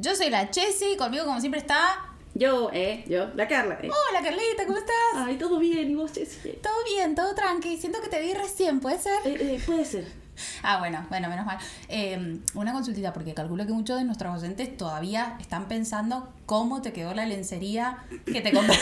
[0.00, 2.06] Yo soy la Chessy, conmigo como siempre está...
[2.32, 3.80] Yo, eh, yo, la Carla.
[3.82, 3.90] Eh.
[3.90, 4.94] Hola Carlita, ¿cómo estás?
[5.16, 6.52] Ay, todo bien, ¿y vos, Jessy?
[6.62, 7.76] Todo bien, todo tranqui.
[7.78, 9.18] Siento que te vi recién, ¿puede ser?
[9.24, 10.06] Eh, eh, puede ser.
[10.62, 11.58] Ah, bueno, bueno, menos mal.
[11.88, 16.92] Eh, una consultita, porque calculo que muchos de nuestros oyentes todavía están pensando cómo te
[16.92, 18.78] quedó la lencería que te compré.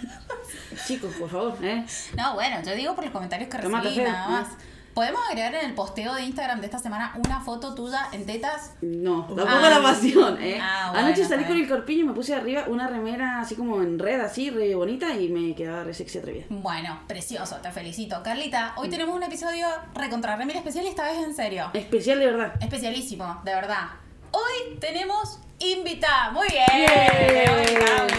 [0.86, 1.84] Chicos, por favor, eh.
[2.16, 4.48] No, bueno, yo digo por los comentarios que Tomate recibí, feo, nada más.
[4.94, 8.74] ¿Podemos agregar en el posteo de Instagram de esta semana una foto tuya en tetas?
[8.82, 9.70] No, tampoco Ah.
[9.70, 10.58] la pasión, eh.
[10.60, 13.80] Ah, bueno, Anoche salí con el corpiño y me puse arriba una remera así como
[13.80, 16.44] en red, así, re bonita, y me quedaba re sexy atrevida.
[16.50, 18.22] Bueno, precioso, te felicito.
[18.22, 21.70] Carlita, hoy tenemos un episodio recontra remera especial y esta vez en serio.
[21.72, 22.52] Especial de verdad.
[22.60, 23.88] Especialísimo, de verdad.
[24.32, 26.30] Hoy tenemos invitada.
[26.30, 26.66] Muy bien.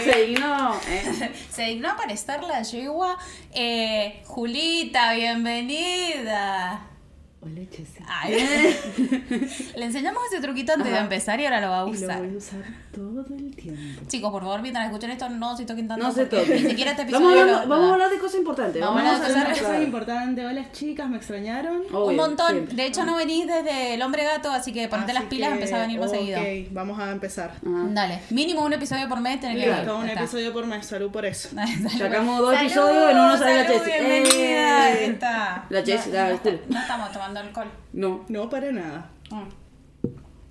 [0.02, 1.32] Se dignó, eh.
[1.50, 3.18] Se dignó a aparecer la yegua.
[3.52, 6.93] Eh, Julita, bienvenida.
[8.08, 8.76] Ay.
[9.76, 12.18] Le enseñamos ese truquito antes de empezar y ahora lo va a Y lo usar.
[12.22, 12.60] voy a usar
[12.94, 14.02] todo el tiempo.
[14.06, 16.04] Chicos, por favor, mientras escuchen esto, no se toquen tanto.
[16.04, 16.62] No se porque toquen.
[16.64, 17.26] Ni siquiera este episodio.
[17.26, 18.80] Vamos a, hablar, lo- vamos a lo- hablar de cosas importantes.
[18.80, 21.82] Vamos a hablar de cosas hablar Cosa importante, hola chicas, ¿me extrañaron?
[21.92, 22.50] Obvio, un montón.
[22.50, 22.74] siempre.
[22.76, 25.52] De hecho, no venís desde el hombre gato, así que ponete Así las pilas y
[25.52, 26.40] que, empezá a venir más ok, seguido.
[26.70, 27.50] vamos a empezar.
[27.50, 27.84] Ajá.
[27.90, 29.68] Dale, mínimo un episodio por mes que venir.
[29.68, 30.20] Listo, un Ya está.
[30.24, 31.48] episodio por mes, salud por eso.
[31.98, 33.84] Sacamos dos episodios, en uno sale la Chessy.
[33.90, 34.90] Bienvenida.
[34.90, 34.94] Eh.
[34.98, 35.64] Ahí está.
[35.68, 37.68] La Chessy, no, la- no, no estamos tomando alcohol.
[37.92, 38.24] No.
[38.28, 39.10] No, para nada.
[39.30, 39.64] Mm.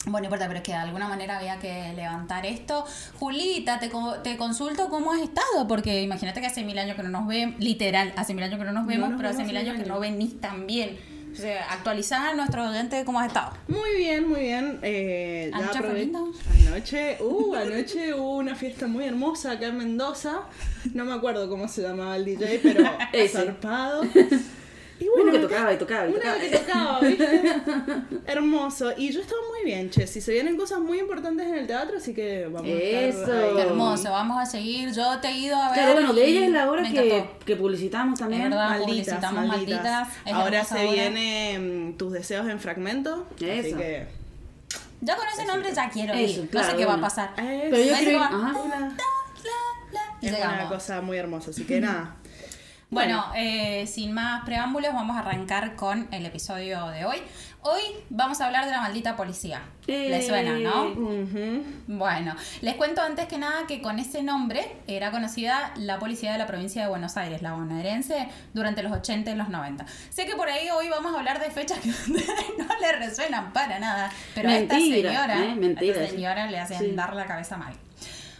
[0.06, 2.84] Bueno, no importa, pero es que de alguna manera había que levantar esto.
[3.20, 7.04] Julita, te, co- te consulto cómo has estado, porque imagínate que hace mil años que
[7.04, 9.56] no nos vemos, literal, hace mil años que no nos vemos, nos pero hace mil
[9.56, 10.98] años que no venís tan bien.
[11.32, 13.54] O sea, actualizar a nuestro oyente de cómo has estado.
[13.70, 14.80] Muy bien, muy bien.
[14.84, 16.32] Eh, ¿Anoche fue lindo?
[16.68, 20.42] Anoche, uh, anoche hubo una fiesta muy hermosa acá en Mendoza.
[20.94, 22.84] No me acuerdo cómo se llamaba el DJ, pero
[23.32, 24.04] zarpado.
[25.00, 26.40] Y Uno que tocaba y tocaba y Una tocaba.
[26.40, 27.54] que tocaba, ¿viste?
[28.32, 28.92] Hermoso.
[28.96, 30.06] Y yo estaba muy bien, che.
[30.08, 33.60] Si se vienen cosas muy importantes en el teatro, así que vamos a estar Eso.
[33.60, 34.94] hermoso, vamos a seguir.
[34.94, 35.80] Yo te he ido a ver.
[35.80, 38.44] Claro, bueno, de ella es la hora que, que publicitamos también.
[38.44, 38.70] Es verdad.
[38.70, 40.08] Malditas, publicitamos malditas.
[40.32, 40.92] Ahora se obra.
[40.92, 43.28] viene mm, tus deseos en fragmento.
[43.36, 43.78] Así Eso.
[43.78, 44.08] que.
[45.02, 46.30] Ya con ese nombre ya quiero ir.
[46.30, 47.08] Eso, no sé claro, qué va a bueno.
[47.08, 47.30] pasar.
[47.38, 48.18] Es, Pero yo Parece creo que que...
[48.18, 48.54] va- Ajá.
[48.62, 48.96] una,
[50.70, 51.50] cosa muy hermosa.
[51.52, 52.16] Así que nada.
[52.94, 57.18] Bueno, eh, sin más preámbulos, vamos a arrancar con el episodio de hoy.
[57.66, 59.62] Hoy vamos a hablar de la maldita policía.
[59.88, 60.94] ¿Le Eh, suena, no?
[61.88, 66.38] Bueno, les cuento antes que nada que con ese nombre era conocida la policía de
[66.38, 69.86] la provincia de Buenos Aires, la bonaerense, durante los 80 y los 90.
[70.10, 71.88] Sé que por ahí hoy vamos a hablar de fechas que
[72.58, 75.56] no le resuenan para nada, pero a esta señora, ¿eh?
[75.56, 76.16] Mentira, a esta sí.
[76.16, 76.92] señora le hacen Sí.
[76.92, 77.74] dar la cabeza mal.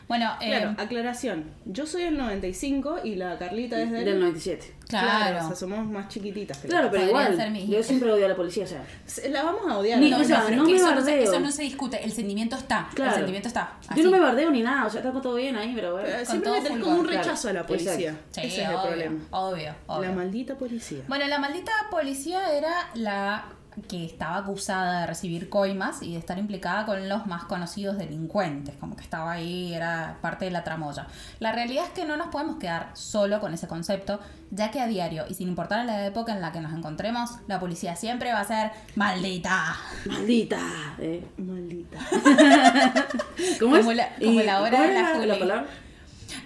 [0.08, 1.46] Bueno, eh, Claro, aclaración.
[1.66, 4.06] Yo soy el 95 y la Carlita es del.
[4.06, 4.76] Del 97.
[4.88, 5.46] claro.
[5.46, 6.58] o sea, somos más chiquititas.
[6.60, 8.86] Claro, pero Podrían igual, yo siempre odio a la policía, o sea.
[9.06, 10.00] Se- La vamos a odiar.
[10.00, 10.18] Ni- ¿no?
[10.20, 11.24] o sea, no que me eso, no bardeo.
[11.24, 12.88] eso no se discute, el sentimiento está.
[12.90, 13.16] El Claro.
[13.16, 13.78] sentimiento está.
[13.96, 16.10] Yo no me bardeo ni nada, o sea, está todo bien ahí, pero bueno.
[16.16, 17.18] Con Siempre le tenés como un claro.
[17.24, 18.16] rechazo a la policía.
[18.32, 19.20] Sí, Ese es el problema.
[19.32, 20.10] Obvio, obvio.
[20.10, 21.00] La maldita policía.
[21.08, 23.46] Bueno, la maldita policía era la
[23.88, 28.76] que estaba acusada de recibir coimas y de estar implicada con los más conocidos delincuentes,
[28.80, 31.08] como que estaba ahí, era parte de la tramoya.
[31.40, 34.20] La realidad es que no nos podemos quedar solo con ese concepto,
[34.52, 37.60] ya que a diario y sin importar la época en la que nos encontremos, la
[37.60, 39.76] policía siempre va a ser maldita.
[40.06, 40.60] Maldita.
[41.00, 41.24] eh.
[41.38, 41.98] Maldita.
[43.60, 43.98] ¿Cómo Como es?
[43.98, 44.84] la- como Y- la hora ¿cómo
[45.22, 45.66] de la la palabra?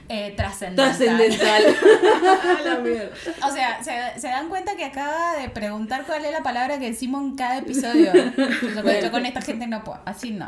[0.09, 0.97] Eh, trascendental.
[0.97, 1.63] Trascendental.
[3.47, 6.85] O sea, ¿se, se dan cuenta que acaba de preguntar cuál es la palabra que
[6.91, 8.11] decimos en cada episodio.
[8.75, 10.47] Yo, con- yo con esta gente no puedo, así no.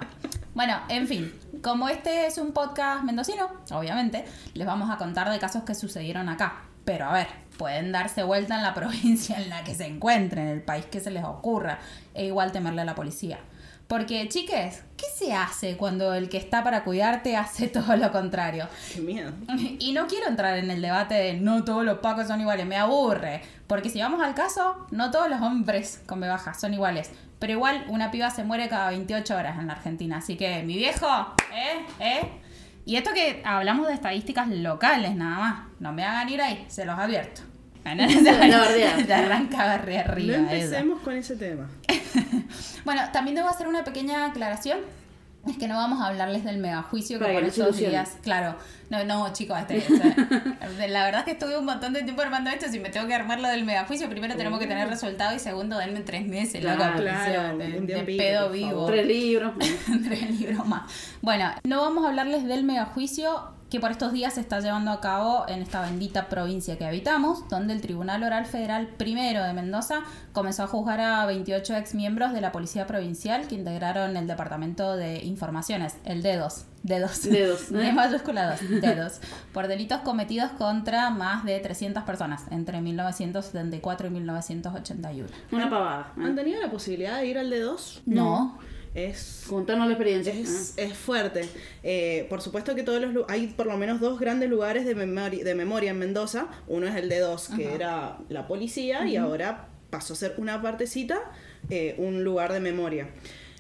[0.54, 5.40] Bueno, en fin, como este es un podcast mendocino, obviamente, les vamos a contar de
[5.40, 6.62] casos que sucedieron acá.
[6.86, 10.54] Pero a ver, pueden darse vuelta en la provincia en la que se encuentren, en
[10.54, 11.80] el país que se les ocurra,
[12.14, 13.40] e igual temerle a la policía.
[13.88, 18.68] Porque, chiques, ¿qué se hace cuando el que está para cuidarte hace todo lo contrario?
[18.94, 19.32] Qué miedo.
[19.80, 22.76] Y no quiero entrar en el debate de no todos los pacos son iguales, me
[22.76, 23.42] aburre.
[23.68, 27.12] Porque si vamos al caso, no todos los hombres con B baja son iguales.
[27.40, 30.18] Pero igual una piba se muere cada 28 horas en la Argentina.
[30.18, 31.08] Así que, mi viejo,
[31.54, 31.86] ¿eh?
[32.00, 32.30] ¿eh?
[32.86, 35.68] Y esto que hablamos de estadísticas locales nada más.
[35.80, 37.49] No me hagan ir ahí, se los advierto.
[37.96, 39.06] La bardea.
[39.06, 40.38] Te arranca de arriba.
[40.38, 41.70] no empecemos con ese tema.
[42.86, 44.80] Bueno, también debo hacer una pequeña aclaración.
[45.48, 48.18] Es que no vamos a hablarles del megajuicio que Para por no estos días.
[48.24, 48.56] Claro,
[48.90, 49.98] no, no, chicos, este, o
[50.78, 52.68] sea, la verdad es que estuve un montón de tiempo armando esto.
[52.70, 55.78] Si me tengo que armar lo del megajuicio, primero tenemos que tener resultado y segundo,
[55.78, 58.86] denme tres meses, Claro, loco, porque, claro, de, un de tiempito, pedo vivo.
[58.88, 59.54] Tres libros.
[60.04, 60.92] Tres libros más.
[61.22, 65.00] Bueno, no vamos a hablarles del megajuicio que por estos días se está llevando a
[65.00, 70.02] cabo en esta bendita provincia que habitamos, donde el Tribunal Oral Federal primero de Mendoza
[70.34, 75.24] comenzó a juzgar a 28 exmiembros de la Policía Provincial que integraron el Departamento de
[75.24, 77.94] Informaciones, el dedos, dedos, Dedos, de ¿eh?
[77.94, 79.20] mayúscula dos, dedos,
[79.54, 85.30] por delitos cometidos contra más de 300 personas entre 1974 y 1981.
[85.52, 86.14] Una pavada.
[86.18, 86.22] ¿eh?
[86.24, 88.02] ¿Han tenido la posibilidad de ir al D2?
[88.06, 88.58] No.
[88.96, 89.46] Es
[89.88, 90.34] la experiencia.
[90.34, 90.86] Es, ¿eh?
[90.86, 91.48] es fuerte.
[91.84, 95.44] Eh, por supuesto que todos los hay por lo menos dos grandes lugares de memoria,
[95.44, 96.48] de memoria en Mendoza.
[96.68, 101.20] Uno es el D2, que era la policía, y ahora pasó a ser una partecita,
[101.70, 103.10] eh, un lugar de memoria.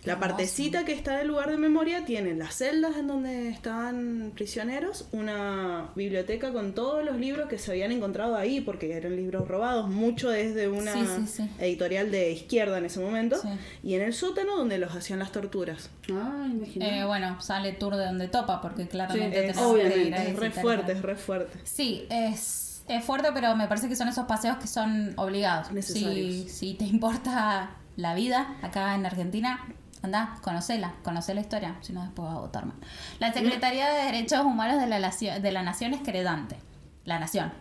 [0.09, 5.07] La partecita que está del lugar de memoria tiene las celdas en donde estaban prisioneros,
[5.11, 9.89] una biblioteca con todos los libros que se habían encontrado ahí, porque eran libros robados,
[9.89, 11.50] mucho desde una Sí, sí, sí.
[11.59, 13.50] editorial de izquierda en ese momento, Sí.
[13.83, 15.89] y en el sótano donde los hacían las torturas.
[16.07, 17.00] Imagínate.
[17.00, 20.13] Eh, bueno, sale tour de donde topa, porque claramente Sí, tenés Es, que obviamente, ir
[20.15, 21.59] a es re fuerte, es re fuerte.
[21.63, 25.67] Sí, es, es fuerte, pero me parece que son esos paseos que son obligados.
[25.85, 29.65] Si, si te importa la vida acá en Argentina,
[30.01, 32.77] anda, conocela, conoce la historia, si no después vas a votar mal.
[33.19, 36.57] La Secretaría de Derechos Humanos de la, Nación- de la Nación es queredante.
[37.05, 37.51] La Nación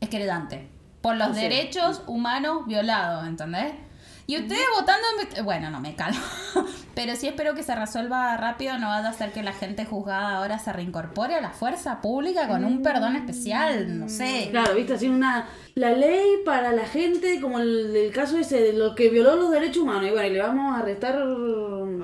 [0.00, 0.68] es queredante.
[1.00, 3.72] Por los sea, derechos humanos violados, ¿entendés?
[4.32, 5.06] Y ustedes votando
[5.36, 5.44] en...
[5.44, 6.20] Bueno, no me calmo.
[6.94, 8.78] Pero sí espero que se resuelva rápido.
[8.78, 12.48] No vaya a ser que la gente juzgada ahora se reincorpore a la fuerza pública
[12.48, 13.98] con un perdón especial.
[13.98, 14.48] No sé.
[14.50, 15.48] Claro, viste, así una.
[15.74, 19.50] La ley para la gente, como el, el caso ese de lo que violó los
[19.50, 20.06] derechos humanos.
[20.08, 21.16] Y bueno, y le vamos a restar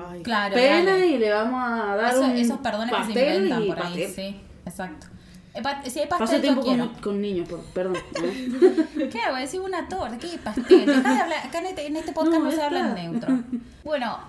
[0.09, 3.63] Ay, Claro, pena y le vamos a dar Eso- un esos perdones que se inventan
[3.63, 3.83] y por ahí.
[3.85, 4.11] pastel.
[4.13, 5.07] Sí, exacto.
[5.53, 7.97] Eh, Si hay pastel, tiempo con, con niños, por, perdón.
[8.23, 9.09] ¿eh?
[9.33, 10.17] A decir una torta.
[10.17, 10.85] ¿Qué pastel?
[10.85, 11.47] Dejá de hablar.
[11.47, 13.39] Acá en este, en este podcast No, no, se habla en neutro.
[13.83, 14.19] Bueno,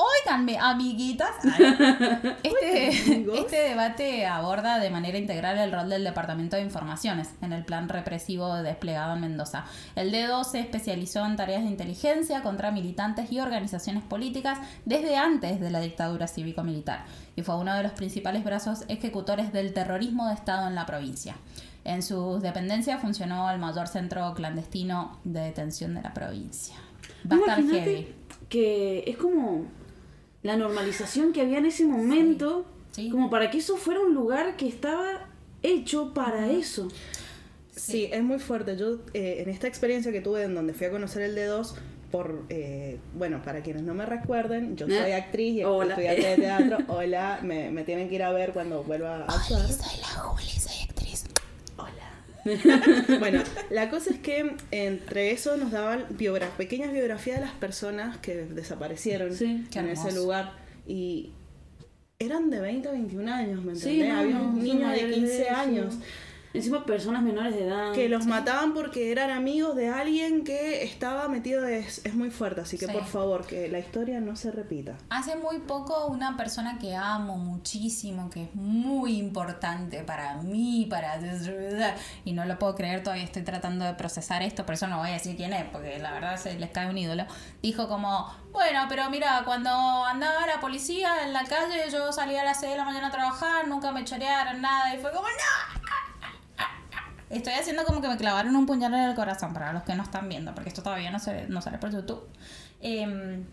[0.00, 1.30] óiganme, amiguitas.
[2.42, 2.88] Este,
[3.38, 7.88] este debate aborda de manera integral el rol del Departamento de Informaciones en el plan
[7.88, 9.64] represivo desplegado en Mendoza.
[9.96, 15.60] El D2 se especializó en tareas de inteligencia contra militantes y organizaciones políticas desde antes
[15.60, 17.04] de la dictadura cívico-militar
[17.36, 21.36] y fue uno de los principales brazos ejecutores del terrorismo de Estado en la provincia.
[21.84, 26.76] En sus dependencias funcionó el mayor centro clandestino de detención de la provincia.
[27.30, 28.14] Va a estar heavy.
[28.48, 29.66] que es como
[30.42, 33.08] la normalización que había en ese momento, Sí.
[33.10, 35.28] como para que eso fuera un lugar que estaba
[35.62, 36.88] hecho para eso.
[37.74, 38.76] Sí, es muy fuerte.
[38.76, 41.74] Yo, eh, en esta experiencia que tuve en donde fui a conocer el D2,
[42.10, 45.14] por, eh, bueno, para quienes no me recuerden, yo soy ¿Eh?
[45.14, 45.90] actriz y Hola.
[45.94, 46.78] estudiante de teatro.
[46.88, 49.68] Hola, me, me tienen que ir a ver cuando vuelva a actuar.
[49.72, 50.69] soy la Juli, soy.
[53.18, 56.04] bueno, la cosa es que entre eso nos daban
[56.50, 59.64] pequeñas biografías de las personas que desaparecieron Sí.
[59.74, 60.52] En ese lugar.
[60.86, 61.32] Y
[62.18, 64.12] eran de 20 a 21 años, ¿me Sí, entendés?
[64.14, 65.98] no, Había un niño de mayores 15 eso.
[66.52, 67.92] Encima personas menores de edad.
[67.92, 72.62] Que los mataban porque eran amigos de alguien que estaba metido, es, es muy fuerte,
[72.62, 72.92] así que Sí.
[72.92, 74.96] por favor, que la historia no se repita.
[75.10, 81.20] Hace muy poco una persona que amo muchísimo, que es muy importante para mí, para...
[82.24, 85.10] Y no lo puedo creer, todavía estoy tratando de procesar esto, por eso no voy
[85.10, 87.26] a decir quién es, porque la verdad se les cae un ídolo.
[87.62, 92.44] Dijo como, bueno, pero mira, cuando andaba la policía en la calle, yo salía a
[92.44, 95.80] las 6 de la mañana a trabajar, nunca me chorearon nada, y fue como, no.
[97.30, 100.02] Estoy haciendo como que me clavaron un puñal en el corazón para los que no
[100.02, 102.22] están viendo, porque esto todavía no se ve- no sale por YouTube.
[102.80, 103.44] Em,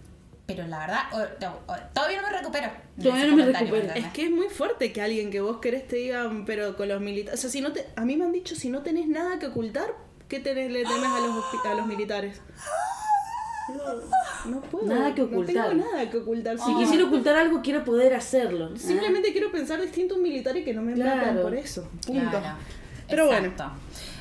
[0.48, 2.70] pero la verdad, o- o- o- todavía no me recupero.
[3.02, 3.94] Todavía no me recupero.
[3.94, 7.02] Es que es muy fuerte que alguien que vos querés te diga, pero con los
[7.02, 7.40] militares.
[7.40, 9.48] O sea, si no te, a mí me han dicho, si no tenés nada que
[9.48, 9.94] ocultar,
[10.28, 12.42] ¿qué tenés, le temes a los, hospi- a los militares?
[13.70, 14.86] No, no puedo.
[14.88, 15.56] Nada que ocultar.
[15.76, 16.58] No tengo nada que ocultar.
[16.58, 18.76] Si Si quisiera ocultar algo, quiero poder hacerlo.
[18.78, 21.18] Simplemente quiero pensar distinto a un militar y que no me Claro.
[21.18, 21.88] maten por eso.
[22.06, 22.30] Punto.
[22.30, 22.58] Claro,
[23.08, 23.72] Pero exacto.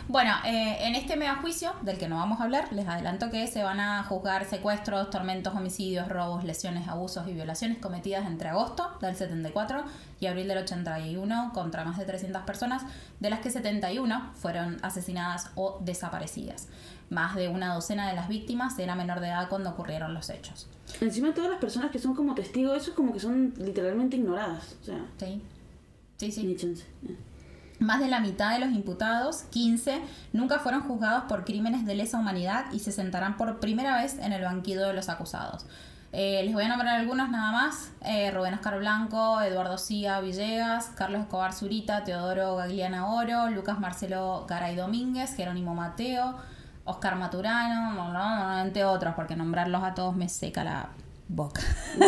[0.09, 3.45] Bueno, eh, en este mega juicio, del que no vamos a hablar, les adelanto que
[3.49, 8.88] se van a juzgar secuestros, tormentos, homicidios, robos, lesiones, abusos y violaciones cometidas entre agosto
[9.00, 9.83] del 74
[10.21, 12.85] y abril del 81 contra más de 300 personas,
[13.19, 16.69] de las que 71 fueron asesinadas o desaparecidas.
[17.11, 20.69] Más de una docena de las víctimas era menor de edad cuando ocurrieron los hechos.
[21.00, 24.76] Encima todas las personas que son como testigos, eso es como que son literalmente ignoradas.
[24.83, 25.43] O sea, ¿Sí?
[26.16, 26.45] Sí, sí.
[26.45, 26.85] ni chance.
[27.09, 27.16] ¿eh?
[27.78, 30.00] Más de la mitad de los imputados, 15,
[30.33, 34.33] nunca fueron juzgados por crímenes de lesa humanidad y se sentarán por primera vez en
[34.33, 35.66] el banquido de los acusados.
[36.12, 37.92] Eh, les voy a nombrar algunos nada más.
[38.00, 44.47] Eh, Rubén Oscar Blanco, Eduardo Cía Villegas, Carlos Escobar Zurita, Teodoro Gagliana Oro, Lucas Marcelo
[44.49, 46.37] Garay Domínguez, Jerónimo Mateo,
[46.85, 50.88] Oscar Maturano, no, no, no, entre otros, porque nombrarlos a todos me seca la
[51.28, 51.62] boca.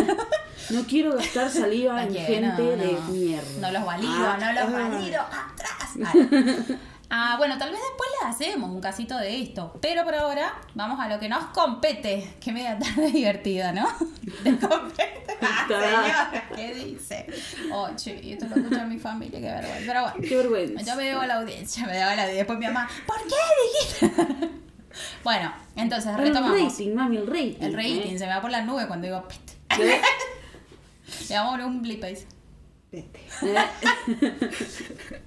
[0.69, 3.59] No quiero gastar saliva en gente no, de mierda.
[3.59, 4.89] No los valido, Ah, no los ah.
[4.89, 5.21] valido.
[5.31, 6.77] Atrás.
[7.09, 9.75] Ah, bueno, tal vez después le hacemos un casito de esto.
[9.81, 12.35] Pero por ahora, vamos a lo que nos compete.
[12.39, 13.87] Qué media tarde divertida, ¿no?
[14.43, 15.37] Te compete.
[15.41, 17.25] Ah, señora, ¿qué dice?
[17.73, 19.85] Oh, che, esto lo escucha mi familia, qué vergüenza.
[19.87, 20.17] Pero bueno.
[20.21, 20.83] Qué vergüenza.
[20.83, 22.37] Yo me debo a la audiencia, me debo a la audiencia.
[22.37, 24.68] Después mi mamá, ¿por qué dijiste?
[25.23, 26.61] Bueno, entonces Pero el retomamos.
[26.71, 27.55] rating, mami, el rating.
[27.61, 28.19] El rating ¿eh?
[28.19, 29.27] se me va por la nube cuando digo.
[29.75, 30.01] ¿Qué?
[31.29, 32.17] Le vamos a poner un blip ahí.
[32.91, 33.19] Vete.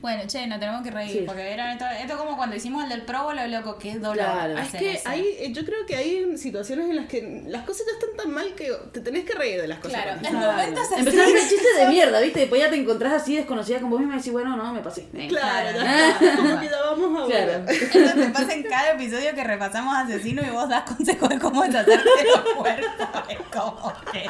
[0.00, 1.22] Bueno, che, nos tenemos que reír, Sí.
[1.26, 4.52] porque era esto, esto como cuando hicimos el del Probo, lo loco, que es doblado.
[4.52, 4.58] Claro.
[4.58, 7.92] Es que hay, eh, yo creo que hay situaciones en las que las cosas ya
[7.92, 10.02] están tan mal que te tenés que reír de las cosas.
[10.02, 10.94] Claro, en momentos así.
[10.98, 12.40] Empezás a hacer chistes de mierda, ¿viste?
[12.40, 15.06] Después ya te encontrás así desconocida con vos misma y decís, bueno, no, me pasé.
[15.14, 15.28] Eh.
[15.28, 15.84] Claro, Claro.
[15.84, 16.36] ya está.
[16.36, 17.64] Como que ya vamos a Claro.
[17.68, 21.62] Eso te pasa en cada episodio que repasamos asesino y vos das consejos de cómo
[21.62, 23.08] deshacerte de los cuerpos.
[23.28, 24.28] Es como que.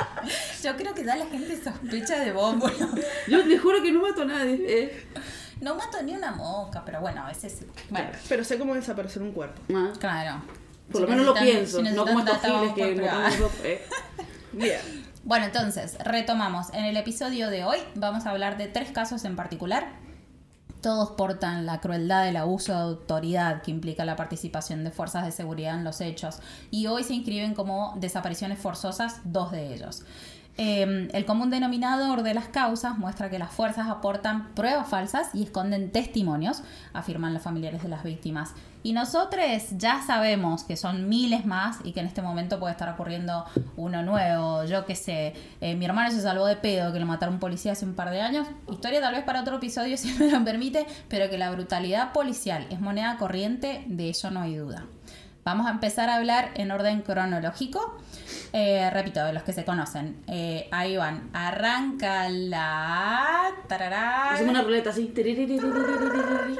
[0.62, 2.88] Yo creo que ya la gente sospecha de vos, bueno.
[3.28, 4.58] Yo te juro que no mato a nadie.
[4.66, 5.04] eh.
[5.62, 7.64] No mato ni una mosca, pero bueno, a veces.
[7.88, 9.62] Bueno, Pero sé cómo desaparecer un cuerpo.
[9.72, 10.42] Ah, claro.
[10.90, 13.86] Por lo menos lo pienso, si no como estos giles que eh.
[14.52, 14.80] Bien.
[15.22, 16.74] Bueno, entonces, retomamos.
[16.74, 19.86] En el episodio de hoy vamos a hablar de tres casos en particular.
[20.80, 25.30] Todos portan la crueldad del abuso de autoridad que implica la participación de fuerzas de
[25.30, 26.40] seguridad en los hechos
[26.72, 30.02] y hoy se inscriben como desapariciones forzosas dos de ellos.
[30.58, 35.44] Eh, el común denominador de las causas muestra que las fuerzas aportan pruebas falsas y
[35.44, 38.54] esconden testimonios, afirman los familiares de las víctimas.
[38.84, 39.44] Y nosotros
[39.76, 43.44] ya sabemos que son miles más y que en este momento puede estar ocurriendo
[43.76, 44.64] uno nuevo.
[44.64, 47.72] Yo qué sé, eh, mi hermano se salvó de pedo que lo mataron un policía
[47.72, 48.48] hace un par de años.
[48.70, 52.66] Historia tal vez para otro episodio si me lo permite, pero que la brutalidad policial
[52.70, 54.84] es moneda corriente, de eso no hay duda.
[55.44, 57.98] Vamos a empezar a hablar en orden cronológico.
[58.52, 60.16] Eh, repito, de los que se conocen.
[60.28, 61.30] Eh, ahí van.
[61.32, 63.50] Arranca la.
[63.66, 64.30] tarará.
[64.32, 65.12] Hacemos una ruleta así.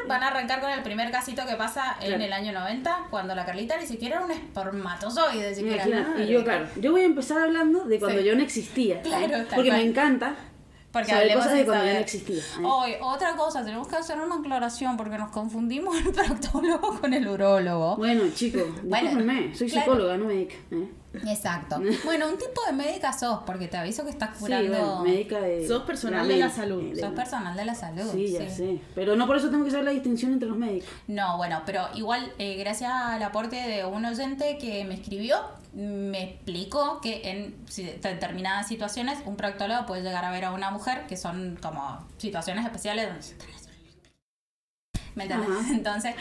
[0.09, 2.25] Van a arrancar con el primer casito que pasa en Claro.
[2.25, 5.87] el año 90, cuando la Carlita ni siquiera era un espermatozoide, siquiera.
[5.87, 8.27] Imagina, y yo, claro, yo voy a empezar hablando de cuando Sí.
[8.27, 9.01] yo no existía.
[9.03, 10.35] Claro, Porque me encanta
[10.93, 12.37] Porque hablemos cosas de sin cuando yo no existía.
[12.37, 12.65] ¿eh?
[12.65, 17.27] Hoy, otra cosa, tenemos que hacer una aclaración porque nos confundimos el proctólogo con el
[17.27, 17.97] urólogo.
[17.97, 19.11] Bueno, chicos, Bueno,
[19.55, 19.85] soy claro.
[19.93, 20.55] psicóloga, no médica.
[20.71, 20.89] ¿eh?
[21.27, 21.81] Exacto.
[22.05, 24.69] Bueno, un tipo de médica sos, porque te aviso que estás Sí, curando.
[24.71, 25.67] bueno, médica de.
[25.67, 26.83] Sos personal de la salud.
[26.83, 28.11] eh, de- Sos personal de la salud.
[28.13, 28.79] Sí, ya sé.
[28.95, 30.89] Pero no por eso tengo que saber la distinción entre los médicos.
[31.09, 35.37] No, bueno, pero igual, eh, gracias al aporte de un oyente que me escribió,
[35.75, 37.55] me explicó que en
[38.03, 42.65] determinadas situaciones un proctólogo puede llegar a ver a una mujer que son como situaciones
[42.65, 43.35] especiales donde se
[45.15, 45.51] ¿Me entiendes?
[45.51, 45.69] Ajá.
[45.73, 46.15] Entonces,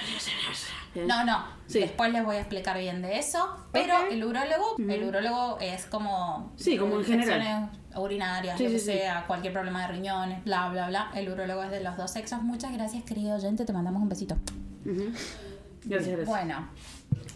[0.96, 1.44] no, no.
[1.68, 1.80] Sí.
[1.80, 3.56] Después les voy a explicar bien de eso.
[3.72, 6.52] Pero el urólogo, el urólogo es como.
[6.58, 7.70] Sí, como en general.
[7.96, 11.12] urinarias, Sí, lo que sí, sea, cualquier problema de riñones, bla, bla, bla.
[11.16, 12.42] El urólogo es de los dos sexos.
[12.42, 13.64] Muchas gracias, querido oyente.
[13.66, 14.36] Te mandamos un besito.
[14.84, 16.26] Gracias, gracias.
[16.28, 16.70] Bueno,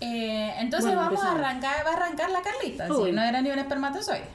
[0.02, 3.22] eh, entonces Bueno, vamos a arrancar, va a arrancar la Carlita, Oh, si bueno.
[3.22, 4.26] no era ni un espermatozoide.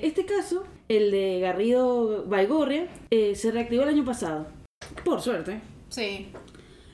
[0.00, 4.46] Este caso, el de Garrido Baigorria, eh, se reactivó el año pasado.
[5.04, 5.60] Por suerte.
[5.90, 6.32] Sí.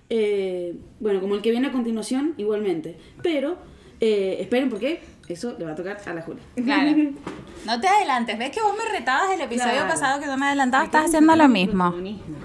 [0.08, 2.96] Eh, bueno, como el que viene a continuación, igualmente.
[3.22, 3.58] Pero,
[4.00, 6.42] eh, esperen porque eso le va a tocar a la Julia.
[6.56, 6.96] Claro.
[7.66, 9.88] No te adelantes, ves que vos me retabas el episodio Claro.
[9.88, 11.92] pasado que yo me adelantaba, estás haciendo lo mismo.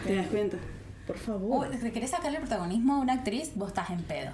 [0.03, 0.57] ¿Te das cuenta?
[1.05, 1.67] Por Uy, favor.
[1.69, 3.51] ¿te querés sacarle el protagonismo a una actriz?
[3.53, 4.31] Vos estás en pedo.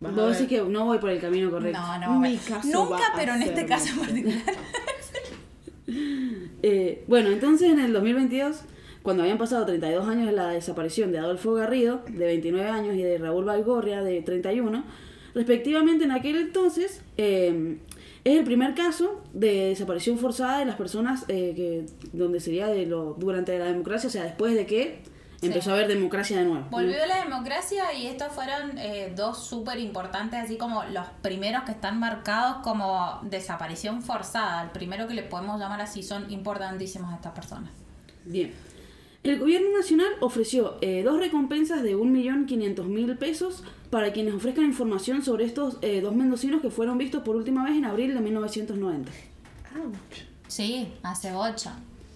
[0.00, 1.80] Vas Vos decís que no voy por el camino correcto.
[1.80, 2.20] No, no.
[2.20, 2.40] Mi bueno.
[2.46, 4.42] caso Nunca, va a pero en este caso en particular.
[6.62, 8.62] Eh, bueno, entonces en el 2022,
[9.06, 13.02] cuando habían pasado 32 años de la desaparición de Adolfo Garrido, de 29 años, y
[13.02, 14.82] de Raúl Baigorria, de 31,
[15.32, 17.78] respectivamente en aquel entonces, eh,
[18.24, 22.84] es el primer caso de desaparición forzada de las personas eh, que donde sería de
[22.84, 25.04] lo, durante la democracia, o sea, después de que
[25.40, 26.66] empezó a haber democracia de nuevo.
[26.70, 31.70] Volvió la democracia y estos fueron eh, dos súper importantes, así como los primeros que
[31.70, 34.64] están marcados como desaparición forzada.
[34.64, 37.70] El primero que le podemos llamar así son importantísimos a estas personas.
[38.24, 38.52] Bien.
[39.26, 45.44] El gobierno nacional ofreció eh, dos recompensas de 1.500.000 pesos para quienes ofrezcan información sobre
[45.44, 49.10] estos eh, dos mendocinos que fueron vistos por última vez en abril de 1990.
[49.82, 49.96] Ouch.
[50.46, 51.70] Sí, hace ocho.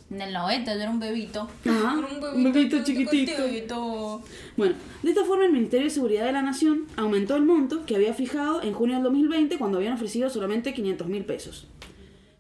[0.09, 1.49] En el 90 yo era un bebito.
[1.67, 3.33] Ajá, Era un bebito chiquitito.
[3.45, 4.23] chiquitito.
[4.57, 7.97] Bueno, de esta forma el Ministerio de Seguridad de la Nación aumentó el monto que
[7.97, 11.67] había fijado en junio del 2020 cuando habían ofrecido solamente 500.000 pesos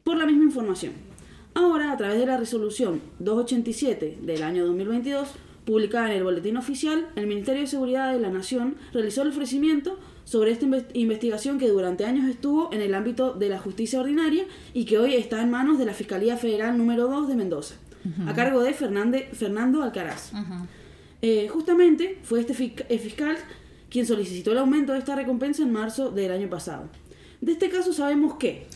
[0.05, 0.93] por la misma información.
[1.55, 5.29] Ahora, a través de la resolución 287 del año 2022,
[5.65, 9.99] publicada en el Boletín Oficial, el Ministerio de Seguridad de la Nación realizó el ofrecimiento
[10.25, 14.45] sobre esta inve- investigación que durante años estuvo en el ámbito de la justicia ordinaria
[14.75, 17.75] y que hoy está en manos de la Fiscalía Federal número 2 de Mendoza,
[18.27, 20.33] a cargo de Fernande- Fernando Alcaraz.
[21.23, 22.55] Eh, justamente fue este
[22.89, 23.37] eh, fiscal
[23.91, 26.89] quien solicitó el aumento de esta recompensa en marzo del año pasado.
[27.41, 28.67] De este caso sabemos que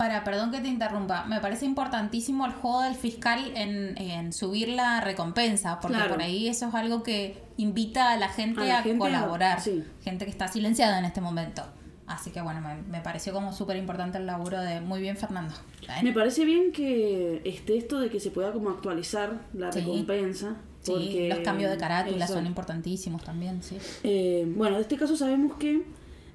[0.00, 4.70] Para, perdón que te interrumpa, me parece importantísimo el juego del fiscal en, en subir
[4.70, 6.14] la recompensa, porque Claro.
[6.14, 9.84] por ahí eso es algo que invita a la gente A colaborar, sí.
[10.02, 11.62] gente que está silenciada en este momento.
[12.06, 15.54] Así que bueno, me, me pareció como súper importante el laburo de muy bien Fernando.
[16.02, 19.80] Me parece bien que esté esto de que se pueda como actualizar la Sí.
[19.80, 20.56] recompensa.
[20.80, 23.76] Sí, los cambios de carátula son importantísimos también, sí.
[24.02, 25.82] Eh, bueno, de este caso sabemos que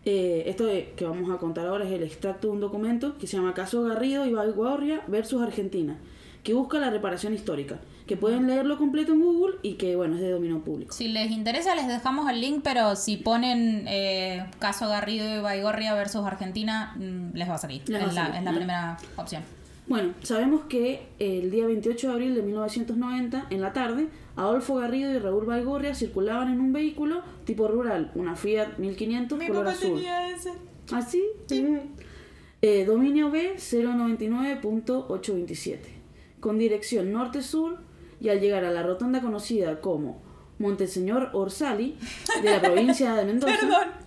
[0.05, 3.27] eh, esto de- que vamos a contar ahora es el extracto de un documento que
[3.27, 5.97] se llama Caso Garrido y Baigorria versus Argentina,
[6.43, 10.21] que busca la reparación histórica, que pueden leerlo completo en Google y que, bueno, es
[10.21, 10.93] de dominio público.
[10.93, 15.95] Si les interesa les dejamos el link, pero si ponen eh, caso Garrido y Baigorria
[15.95, 17.81] versus Argentina, mm, les va a salir.
[17.91, 19.41] Va a la, es la primera opción.
[19.87, 25.13] Bueno, sabemos que el día 28 de abril de 1990, en la tarde, Adolfo Garrido
[25.13, 30.01] y Raúl Baigorria circulaban en un vehículo tipo rural, una Fiat 1500 color azul.
[30.35, 30.53] ese.
[30.91, 31.23] ¿Ah, sí?
[32.61, 35.77] Eh, dominio B 099.827,
[36.39, 37.77] con dirección norte-sur
[38.19, 40.23] y al llegar a la rotonda conocida como
[40.57, 41.97] Monteseñor Orsali,
[42.41, 43.53] de la provincia de Mendoza.
[43.59, 44.04] Perdón.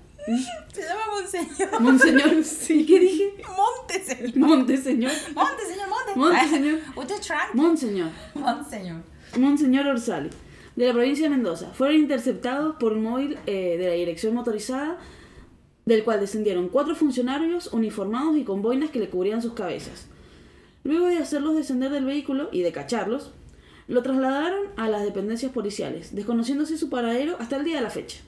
[0.72, 1.80] Se llama Monseñor.
[1.80, 3.34] Monseñor, sí, ¿qué dije?
[3.56, 4.36] Monteseñor.
[4.36, 5.12] Monteseñor.
[5.34, 6.12] Monteseñor, Monte.
[6.16, 6.80] Monteseñor.
[6.96, 7.56] Usted es tranqui.
[7.56, 8.10] Monseñor.
[8.34, 9.02] Monseñor.
[9.38, 10.30] Monseñor Orsali,
[10.76, 14.98] de la provincia de Mendoza, fueron interceptados por un móvil eh, de la dirección motorizada,
[15.86, 20.08] del cual descendieron cuatro funcionarios uniformados y con boinas que le cubrían sus cabezas.
[20.84, 23.32] Luego de hacerlos descender del vehículo y de cacharlos,
[23.86, 28.18] lo trasladaron a las dependencias policiales, desconociéndose su paradero hasta el día de la fecha.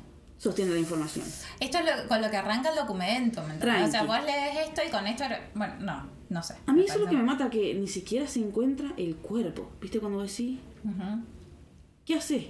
[0.41, 1.27] Sostiene la información.
[1.61, 3.89] Esto es lo- con lo que arranca el documento, ¿me entiendes?
[3.89, 5.25] O sea, vos lees esto y con esto...
[5.55, 6.55] Bueno, no, no sé.
[6.67, 9.71] A mí eso es lo que me mata, que ni siquiera se encuentra el cuerpo.
[9.83, 11.21] ¿Viste cuando decís, Ujú,
[12.07, 12.45] ¿qué haces?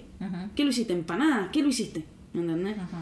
[0.55, 0.93] ¿Qué lo hiciste?
[0.93, 1.51] ¿Empanada?
[1.51, 2.05] ¿Qué lo hiciste?
[2.33, 2.77] ¿Me entendés?
[2.77, 2.97] ujú.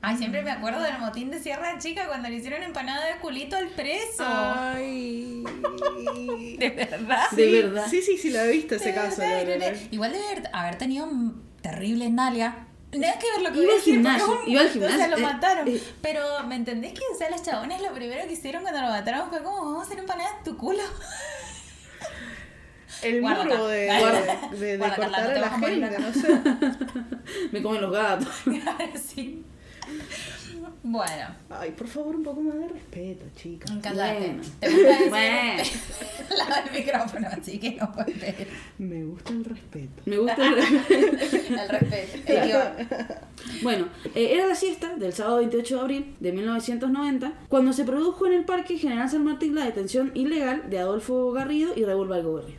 [0.00, 3.56] Ay, siempre me acuerdo del motín de Sierra Chica cuando le hicieron empanada de culito
[3.56, 4.24] al preso.
[4.24, 5.44] Ay.
[6.58, 7.30] De verdad.
[7.32, 7.86] De verdad.
[7.88, 9.20] Sí, sí, sí, la he visto ese De caso.
[9.20, 9.80] verdad, de verdad.
[9.90, 12.54] Igual debe haber, haber tenido un terrible nalgas.
[12.92, 15.16] Nada que ver lo que Iba al gimnasio, un- iba al O sea, gimnasio, lo
[15.18, 15.68] eh, mataron.
[15.68, 15.82] eh.
[16.00, 19.28] Pero, ¿me entendés que, o sea, los chabones lo primero que hicieron cuando lo mataron
[19.28, 20.82] fue como, vamos a hacer empanadas en tu culo?
[23.02, 23.62] El Guarda acá.
[23.66, 24.48] de, Guarda.
[24.50, 25.98] de, de Guarda, Carla, cortar no a la gente, acá.
[25.98, 27.48] no sé.
[27.52, 28.28] Me comen los gatos.
[29.14, 29.44] sí.
[30.82, 33.70] Bueno, Ay, por favor, un poco más de respeto, chicas.
[33.70, 34.28] encantarte.
[34.28, 34.42] Bueno.
[34.60, 35.62] Te gusta decir Bueno.
[36.38, 40.02] lava el micrófono, así que no puedes pedir Me gusta el respeto.
[40.06, 40.54] Me gusta el...
[41.58, 42.32] el respeto.
[42.32, 43.62] el.
[43.62, 48.26] Bueno, eh, era la siesta del sábado 28 de abril de 1990 cuando se produjo
[48.26, 52.56] en el Parque General San Martín la detención ilegal de Adolfo Garrido y Raúl Valgorria.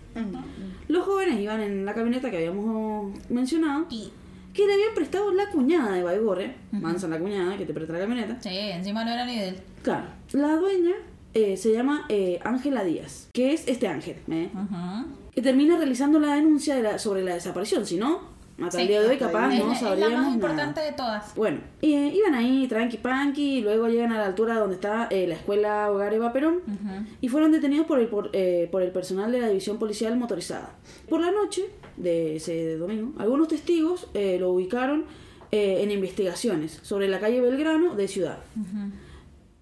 [0.87, 4.11] Los jóvenes iban en la camioneta que habíamos mencionado, Y,
[4.59, 7.99] que le habían prestado la cuñada de Valgorria, Mansa la cuñada que te presta la
[7.99, 8.37] camioneta.
[8.41, 9.55] sí, encima no era ni del...
[9.83, 10.95] Claro, la dueña
[11.33, 14.49] eh, se llama eh, Ángela Díaz, que es este ángel, ¿eh?
[14.53, 15.05] Ujú.
[15.33, 18.19] que termina realizando la denuncia de la- sobre la desaparición, si no,
[18.63, 20.33] hasta Sí, el día de hoy capaz es, no la- es la sabríamos más nada.
[20.35, 21.35] importante de todas.
[21.35, 25.27] Bueno, eh, iban ahí tranqui panqui y luego llegan a la altura donde está eh,
[25.27, 27.05] la escuela Hogar Eva Perón Ujú.
[27.21, 30.71] y fueron detenidos por el, por, eh, por el personal de la división policial motorizada.
[31.07, 31.63] Por la noche
[31.97, 35.05] de ese domingo, algunos testigos eh, lo ubicaron
[35.51, 38.37] eh, en investigaciones sobre la calle Belgrano de Ciudad.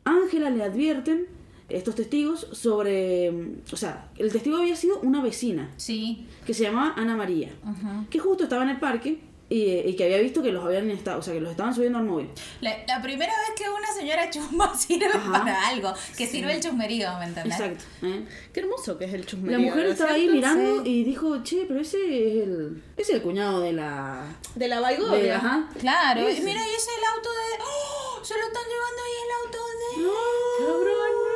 [0.05, 1.27] Ángela le advierten
[1.69, 3.29] estos testigos sobre,
[3.71, 6.25] o sea, el testigo había sido una vecina Sí.
[6.45, 8.07] que se llamaba Ana María, Ujú.
[8.09, 11.19] que justo estaba en el parque y, y que había visto que los habían estado,
[11.19, 12.29] o sea, que los estaban subiendo al móvil.
[12.59, 15.31] La, la primera vez que una señora chusma sirve Ajá.
[15.31, 17.57] para algo, que sirve el chusmerío, ¿me entendés?
[17.59, 17.83] Exacto.
[18.01, 18.25] ¿eh?
[18.53, 19.59] Qué hermoso que es el La chusmerío.
[19.59, 20.89] mujer ¿no es estaba ahí mirando Sí.
[20.89, 24.35] y dijo, che, pero ese es el, ese es el cuñado de la...
[24.55, 25.37] De la de- Baigorria.
[25.37, 25.69] ajá.
[25.79, 27.63] Claro, y mira, y ese es el auto de.
[27.63, 28.23] ¡Oh!
[28.25, 31.26] Se lo están llevando ahí el auto de.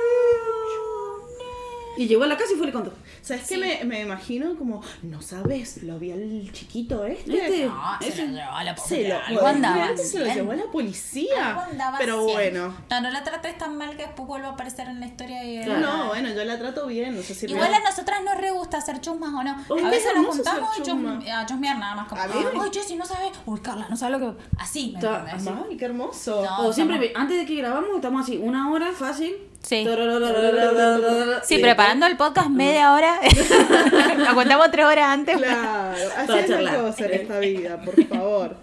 [1.97, 2.93] Y llegó a la casa y fue y le contó.
[3.21, 3.57] ¿Sabes qué?
[3.57, 7.45] Me, me imagino como, no sabes, lo vi al chiquito este.
[7.45, 9.09] Este, No, se ese- lo llevó a la Se policía.
[9.19, 11.47] lo, Algo andaba se lo llevó a la policía.
[11.49, 12.73] Algo andaba Pero bueno.
[12.89, 15.63] No, no la trates tan mal que después vuelva a aparecer en la historia y.
[15.63, 15.79] Claro.
[15.81, 18.77] No, bueno, yo la trato bien, no sé si Igual a nosotras nos re gusta
[18.77, 19.51] hacer chusmas o no.
[19.77, 21.19] Es a veces es nos juntamos chusma.
[21.19, 22.07] chus- a chusmear nada más.
[22.07, 23.31] Como, me- Ay, Jessy, no sabe.
[23.45, 24.43] Uy, Carla, no sabe lo que.
[24.57, 25.07] Así, ¿me?
[25.69, 26.43] Ay, qué hermoso.
[26.43, 26.67] No.
[26.67, 29.35] O siempre, estamos- antes de que grabamos, estamos así, una hora fácil.
[29.61, 29.85] Sí.
[31.43, 33.19] Sí, preparando el podcast media hora.
[34.17, 35.37] Lo contamos tres horas antes.
[35.37, 38.55] Claro, así es la cosa en esta vida, por favor.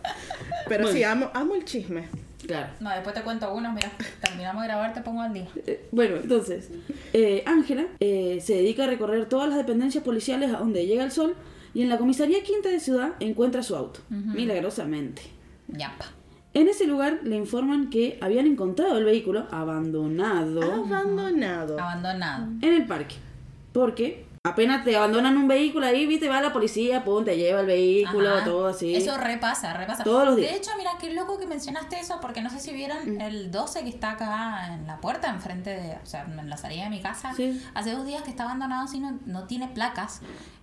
[0.68, 0.96] Pero Bueno.
[0.98, 2.08] sí, amo, amo el chisme.
[2.46, 2.68] Claro.
[2.80, 3.90] No, después te cuento unos, mira,
[4.22, 5.46] terminamos de grabar, te pongo al día.
[5.66, 6.70] Eh, Bueno, entonces,
[7.12, 11.12] eh, Ángela eh, se dedica a recorrer todas las dependencias policiales a donde llega el
[11.12, 11.34] sol
[11.74, 15.22] y en la comisaría quinta de ciudad encuentra su auto, milagrosamente.
[15.68, 16.06] Yapa.
[16.58, 21.78] En ese lugar le informan que habían encontrado el vehículo abandonado Abandonado.
[21.78, 22.48] Abandonado.
[22.60, 23.14] en el parque.
[23.72, 27.66] Porque apenas te abandonan un vehículo ahí, viste, va la policía, pum, te lleva el
[27.66, 28.44] vehículo, Ajá.
[28.44, 28.94] todo así.
[28.94, 30.04] Eso repasa, repasa.
[30.04, 30.50] Todos los días.
[30.50, 33.82] De hecho, mira, qué loco que mencionaste eso, porque no sé si vieron el 12
[33.82, 37.00] que está acá en la puerta, enfrente de, o sea, en la salida de mi
[37.00, 37.32] casa.
[37.34, 37.62] Sí.
[37.74, 40.20] Hace dos días que está abandonado, así no, no tiene placas.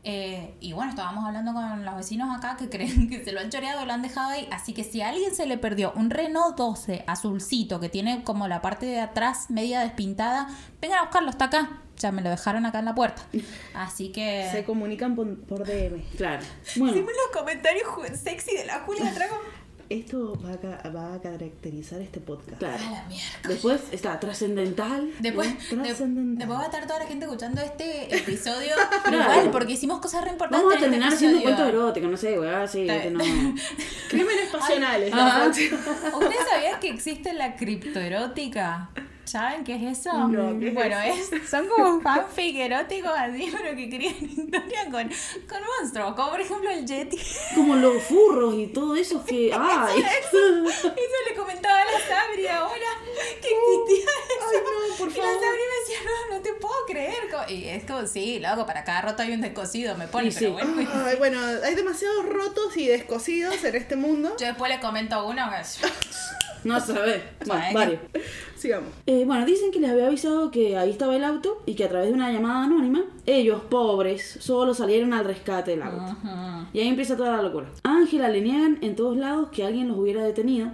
[0.08, 3.50] Eh, y bueno, estábamos hablando con los vecinos acá que creen que se lo han
[3.50, 4.48] choreado y lo han dejado ahí.
[4.52, 8.48] Así que si a alguien se le perdió un Renault 12 azulcito que tiene como
[8.48, 10.48] la parte de atrás media despintada,
[10.80, 11.82] vengan a buscarlo, está acá.
[11.98, 13.24] Ya me lo dejaron acá en la puerta.
[13.74, 14.48] Así que.
[14.52, 16.02] Se comunican por, por DM.
[16.18, 16.44] Claro.
[16.76, 17.88] Bueno, Hicimos los comentarios
[18.22, 19.40] sexy de la Julia Drago.
[19.88, 22.58] Esto va a, ca- va a caracterizar este podcast.
[22.58, 22.84] claro.
[22.84, 23.28] A la mierda.
[23.48, 25.12] Después está trascendental.
[25.20, 26.38] Después, de- Trascendental.
[26.40, 28.72] después va a estar toda la gente escuchando este episodio.
[28.76, 29.02] Claro.
[29.06, 30.60] Pero igual, porque hicimos cosas re importantes.
[30.60, 33.24] Vamos a este terminar haciendo cuentos eróticos, no sé, weá, sí, que no.
[34.10, 35.12] Crímenes pasionales.
[35.12, 35.78] próxima.
[36.18, 38.90] ¿Ustedes sabían que existe la criptoerótica?
[39.26, 40.28] ¿Saben qué es eso?
[40.28, 45.10] No, ¿qué es bueno, es, son como fanfic eróticos así, pero que crean historia con,
[45.48, 46.16] con monstruos.
[46.16, 47.20] Como por ejemplo el Yeti.
[47.56, 49.52] Como los furros y todo eso que.
[49.60, 50.00] ¡Ay!
[50.02, 50.38] Eso
[51.30, 52.86] le comentaba a la Sabri ahora
[53.42, 54.48] que existía eso.
[54.52, 54.58] Ay,
[54.90, 55.42] no, por y la favor.
[55.42, 57.16] Sabri me decía, no, no te puedo creer.
[57.50, 60.48] Y es como, sí, loco, para cada roto hay un descosido, me pone, pero sí.
[60.48, 60.92] bueno.
[61.06, 64.36] Ay, bueno, hay demasiados rotos y descosidos en este mundo.
[64.40, 65.88] Yo después le comento uno que
[66.66, 67.22] No sabes.
[67.46, 68.00] Bueno, varios.
[68.56, 68.90] Sigamos.
[69.06, 71.90] Eh, bueno, dicen que les había avisado que ahí estaba el auto y que a
[71.90, 76.18] través de una llamada anónima, ellos, pobres, solo salieron al rescate del auto.
[76.74, 77.70] Y ahí empieza toda la locura.
[77.84, 80.72] A Ángela le niegan en todos lados que alguien los hubiera detenido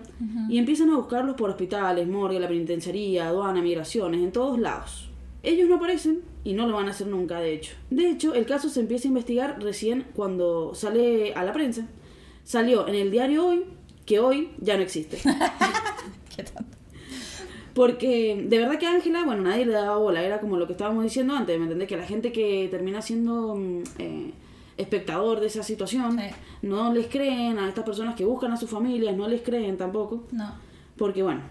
[0.50, 5.10] y empiezan a buscarlos por hospitales, morgue, la penitenciaría, aduana, migraciones, en todos lados.
[5.44, 7.74] Ellos no aparecen y no lo van a hacer nunca, de hecho.
[7.90, 11.88] De hecho, el caso se empieza a investigar recién cuando sale a la prensa.
[12.44, 13.64] Salió en el diario Hoy,
[14.06, 15.18] que hoy ya no existe.
[16.36, 16.78] Qué tonto.
[17.74, 21.04] Porque de verdad que Ángela, bueno, nadie le daba bola, era como lo que estábamos
[21.04, 21.88] diciendo antes, ¿me entendés?
[21.88, 24.32] Que la gente que termina siendo mm, eh,
[24.78, 26.26] espectador de esa situación, Sí.
[26.64, 30.28] no les creen a estas personas que buscan a sus familias, no les creen tampoco,
[30.34, 30.54] No.
[30.98, 31.42] porque bueno,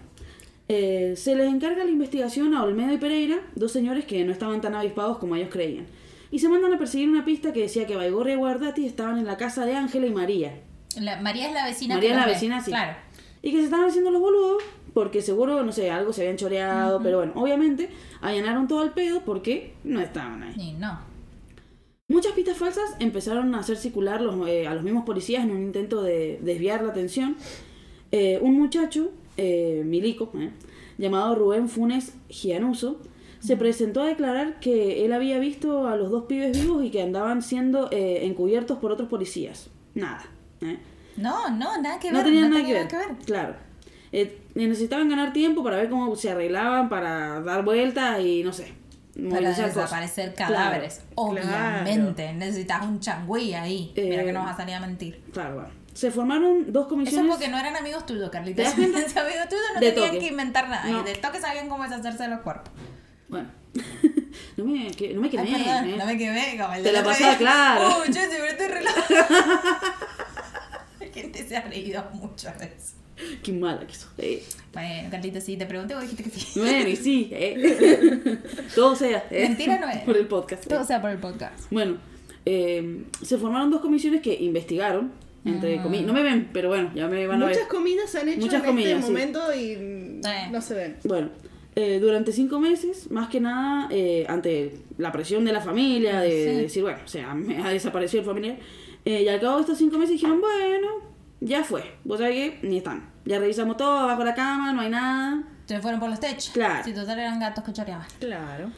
[0.67, 4.61] eh, se les encarga la investigación a Olmedo y Pereira, dos señores que no estaban
[4.61, 5.87] tan avispados como ellos creían.
[6.29, 9.25] Y se mandan a perseguir una pista que decía que Baigorria y Guardati estaban en
[9.25, 10.61] la casa de Ángela y María.
[10.99, 12.31] La- María es la vecina María que es la ve.
[12.33, 12.71] vecina, sí.
[12.71, 12.97] Claro.
[13.41, 14.61] Y que se estaban haciendo los boludos
[14.93, 17.89] porque seguro, no sé, algo se habían choreado, pero bueno, obviamente
[18.21, 20.53] allanaron todo el pedo porque no estaban ahí.
[20.57, 20.99] Y no.
[22.09, 25.61] Muchas pistas falsas empezaron a hacer circular los, eh, a los mismos policías en un
[25.63, 27.37] intento de desviar la atención.
[28.11, 30.51] Eh, un muchacho, eh, milico, eh,
[30.97, 32.99] llamado Rubén Funes Gianuso,
[33.39, 37.01] se presentó a declarar que él había visto a los dos pibes vivos y que
[37.01, 39.69] andaban siendo eh, encubiertos por otros policías.
[39.95, 40.25] Nada.
[40.61, 40.77] Eh.
[41.17, 42.17] No, no, nada que ver.
[42.19, 43.07] No tenían nada, tenía que, ver.
[43.25, 43.55] Claro.
[44.11, 48.73] Eh, necesitaban ganar tiempo para ver cómo se arreglaban, para dar vueltas y no sé.
[49.13, 49.75] Para movilizar cosas.
[49.75, 51.01] desaparecer Claro, cadáveres.
[51.15, 52.33] Obviamente.
[52.33, 53.91] Necesitas un changüí ahí.
[53.95, 55.21] Mira Eh, que no vas a salir a mentir.
[55.33, 55.69] Claro, bueno.
[55.93, 57.25] Se formaron dos Eso comisiones.
[57.25, 58.63] es porque no eran amigos tuyos, Carlita.
[58.63, 58.83] ¿Te das Si
[59.19, 60.19] amigos tuyos no De tenían toque.
[60.19, 60.85] que inventar nada.
[60.89, 61.01] No.
[61.01, 62.71] Y de toque sabían cómo deshacerse de los cuerpos.
[63.27, 63.49] Bueno.
[64.57, 65.95] no me, que, no me Ay, quemé, perdón, ¿eh?
[65.97, 67.87] no me quemé como el Te de la pasaba claro.
[68.01, 69.27] Uy, yo siempre estoy relajada.
[71.51, 72.95] Se ha reído muchas veces.
[73.43, 74.09] Qué mala que sos.
[74.17, 74.41] eh.
[74.71, 76.59] Bueno, Carlita, sí, te pregunté, vos dijiste que sí.
[76.61, 78.37] Bueno, y sí, eh.
[78.75, 79.25] Todo sea.
[79.29, 79.49] eh.
[79.49, 79.97] Mentira no es.
[79.99, 80.63] Por el podcast.
[80.65, 80.69] eh.
[80.69, 81.69] Todo sea por el podcast.
[81.69, 81.97] Bueno,
[82.45, 85.11] eh, se formaron dos comisiones que investigaron,
[85.43, 85.83] entre Mm.
[85.83, 86.05] comillas.
[86.07, 87.55] No me ven, pero bueno, ya me van a ver.
[87.55, 89.11] Muchas comidas se han hecho Muchas en comidas, este sí.
[89.11, 90.47] momento y Eh.
[90.51, 90.97] no se ven.
[91.03, 91.29] Bueno,
[91.75, 96.29] eh, durante cinco meses, más que nada, eh, ante la presión de la familia, de,
[96.29, 96.35] Sí.
[96.55, 98.57] de decir, bueno, o sea, me ha desaparecido el familiar,
[99.03, 101.10] eh, y al cabo de estos cinco meses dijeron, bueno,
[101.41, 103.09] ya fue, vos sabés que ni están.
[103.25, 105.43] Ya revisamos todo, abajo de la cama, no hay nada.
[105.65, 106.51] Se fueron por los techos.
[106.53, 106.83] Claro.
[106.83, 108.07] Si total eran gatos que choreaban.
[108.19, 108.69] Claro.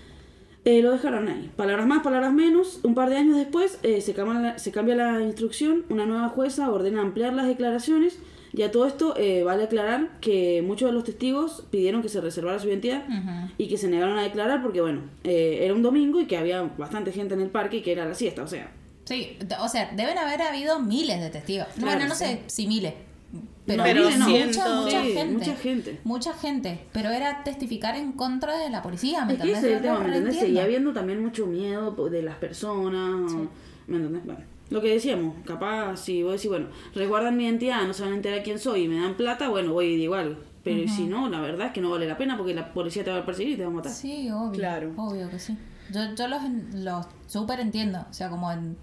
[0.65, 1.51] Eh, lo dejaron ahí.
[1.55, 2.79] Palabras más, palabras menos.
[2.83, 5.85] Un par de años después eh, se, cambia la, se cambia la instrucción.
[5.89, 8.19] Una nueva jueza ordena ampliar las declaraciones.
[8.53, 12.21] Y a todo esto eh, vale aclarar que muchos de los testigos pidieron que se
[12.21, 13.03] reservara su identidad
[13.57, 16.61] y que se negaron a declarar porque, bueno, eh, era un domingo y que había
[16.77, 18.43] bastante gente en el parque y que era la siesta.
[18.43, 18.71] O sea,
[19.05, 21.67] Sí, o sea, deben haber habido miles de testigos.
[21.75, 22.25] Claro, bueno, no sí.
[22.25, 22.93] sé si miles.
[23.65, 24.17] Pero, Pero mucha,
[24.75, 25.33] mucha Sí, gente.
[25.33, 25.99] mucha gente.
[26.03, 26.85] Mucha gente.
[26.91, 29.57] Pero era testificar en contra de la policía, ¿me es que entendés?
[29.63, 30.39] ese es el Yo lo tema, ¿me entendés?
[30.41, 33.31] Seguía habiendo también mucho miedo de las personas.
[33.87, 34.25] ¿Me entendés?
[34.25, 38.11] Bueno, lo que decíamos, capaz si vos decís, bueno, resguardan mi identidad, no se van
[38.13, 40.35] a enterar quién soy y me dan plata, bueno, voy y digo algo.
[40.63, 43.11] Pero si no, la verdad es que no vale la pena porque la policía te
[43.11, 43.91] va a perseguir y te va a matar.
[43.91, 44.51] Sí, obvio.
[44.51, 44.93] Claro.
[44.95, 45.57] Obvio que sí.
[45.91, 46.41] Yo, yo los,
[46.73, 48.05] los súper entiendo.
[48.09, 48.77] O sea, como en.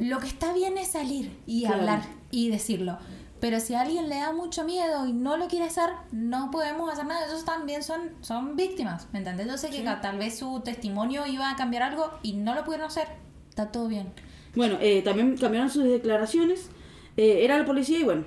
[0.00, 1.76] Lo que está bien es salir y Claro.
[1.76, 2.98] hablar y decirlo.
[3.38, 6.90] Pero si a alguien le da mucho miedo y no lo quiere hacer, no podemos
[6.92, 7.26] hacer nada.
[7.26, 9.06] Ellos también son, son víctimas.
[9.12, 9.46] ¿Me entendés?
[9.46, 12.86] Yo sé que tal vez su testimonio iba a cambiar algo y no lo pudieron
[12.88, 13.06] hacer.
[13.48, 14.08] Está todo bien.
[14.54, 16.68] Bueno, eh, también cambiaron sus declaraciones.
[17.16, 18.24] Eh, era la policía y bueno,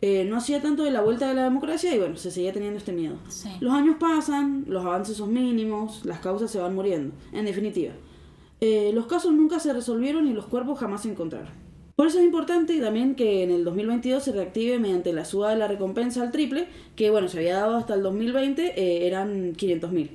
[0.00, 2.78] eh, no hacía tanto de la vuelta de la democracia y bueno, se seguía teniendo
[2.78, 3.16] este miedo.
[3.28, 3.50] Sí.
[3.60, 7.92] Los años pasan, los avances son mínimos, las causas se van muriendo, en definitiva.
[8.60, 11.48] Eh, los casos nunca se resolvieron y los cuerpos jamás se encontraron.
[11.96, 15.56] Por eso es importante también que en el 2022 se reactive mediante la suba de
[15.56, 19.92] la recompensa al triple, que bueno, se había dado hasta el 2020, eh, eran 500
[19.92, 20.10] mil.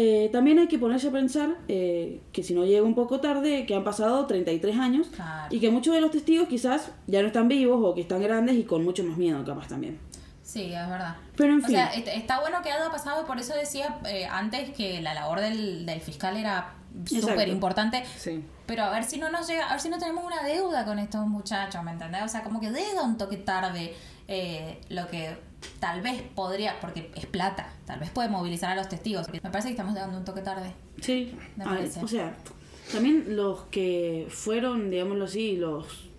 [0.00, 3.66] Eh, también hay que ponerse a pensar eh, que si no llega un poco tarde,
[3.66, 5.52] que han pasado 33 años Claro.
[5.54, 8.56] y que muchos de los testigos quizás ya no están vivos o que están grandes
[8.56, 9.98] y con mucho más miedo capaz también.
[10.44, 11.16] Sí, es verdad.
[11.36, 14.24] Pero en O fin, sea, est- está bueno que haya pasado, por eso decía eh,
[14.24, 16.74] antes que la labor del, del fiscal era.
[17.06, 18.04] Súper importante.
[18.16, 18.44] Sí.
[18.66, 20.98] Pero a ver si no nos llega, a ver si no tenemos una deuda con
[20.98, 22.22] estos muchachos, ¿me entendés?
[22.22, 23.94] O sea, como que llega un toque tarde
[24.26, 25.36] eh, lo que
[25.80, 29.26] tal vez podría, porque es plata, tal vez puede movilizar a los testigos.
[29.32, 30.74] Me parece que estamos llegando un toque tarde.
[31.00, 32.34] sí, me ver, o sea,
[32.92, 36.10] también los que fueron, digámoslo así, los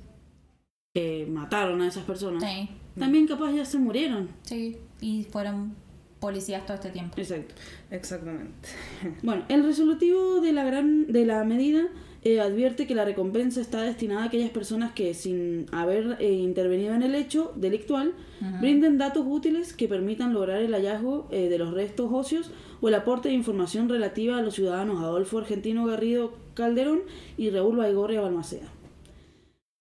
[0.94, 4.30] que mataron a esas personas, Sí, también capaz ya se murieron.
[4.44, 4.78] sí.
[5.02, 5.76] Y fueron
[6.20, 7.16] policías todo este tiempo.
[7.18, 7.56] Exacto.
[7.92, 8.70] Exactamente.
[9.24, 11.88] Bueno, el resolutivo de la gran de la medida
[12.22, 16.94] eh, advierte que la recompensa está destinada a aquellas personas que, sin haber eh, intervenido
[16.94, 18.14] en el hecho delictual,
[18.60, 22.52] brinden datos útiles que permitan lograr el hallazgo eh, de los restos óseos
[22.82, 27.02] o el aporte de información relativa a los ciudadanos Adolfo Argentino Garrido Calderón
[27.38, 28.68] y Raúl Baigorria Balmaceda.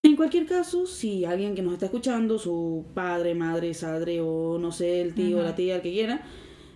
[0.05, 4.71] En cualquier caso, si alguien que nos está escuchando, su padre, madre, sadre o no
[4.71, 6.23] sé, el tío o la tía, el que quiera,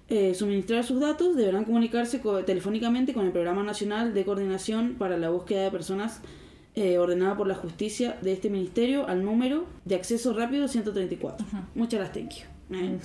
[0.08, 5.16] eh, suministrar sus datos, deberán comunicarse co- telefónicamente con el Programa Nacional de Coordinación para
[5.18, 6.20] la Búsqueda de Personas
[6.74, 11.46] eh, ordenada por la justicia de este ministerio al número de acceso rápido 134.
[11.76, 12.46] Muchas gracias, thank you.
[12.76, 12.98] Eh,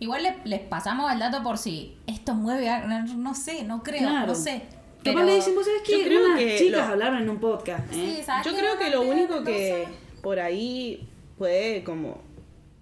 [0.00, 3.82] Igual le- les pasamos el dato por si esto mueve, a- no, no sé, no
[3.82, 4.28] creo, Claro.
[4.28, 4.62] no sé.
[5.04, 7.30] Capaz Pero- le dicen, vos sabés Yo que creo unas que chicas lo- hablaron en
[7.30, 7.92] un podcast.
[7.92, 7.94] ¿eh?
[8.18, 8.58] Sí, ¿sabes Yo qué?
[8.58, 9.86] creo que lo único que
[10.22, 12.22] por ahí puede como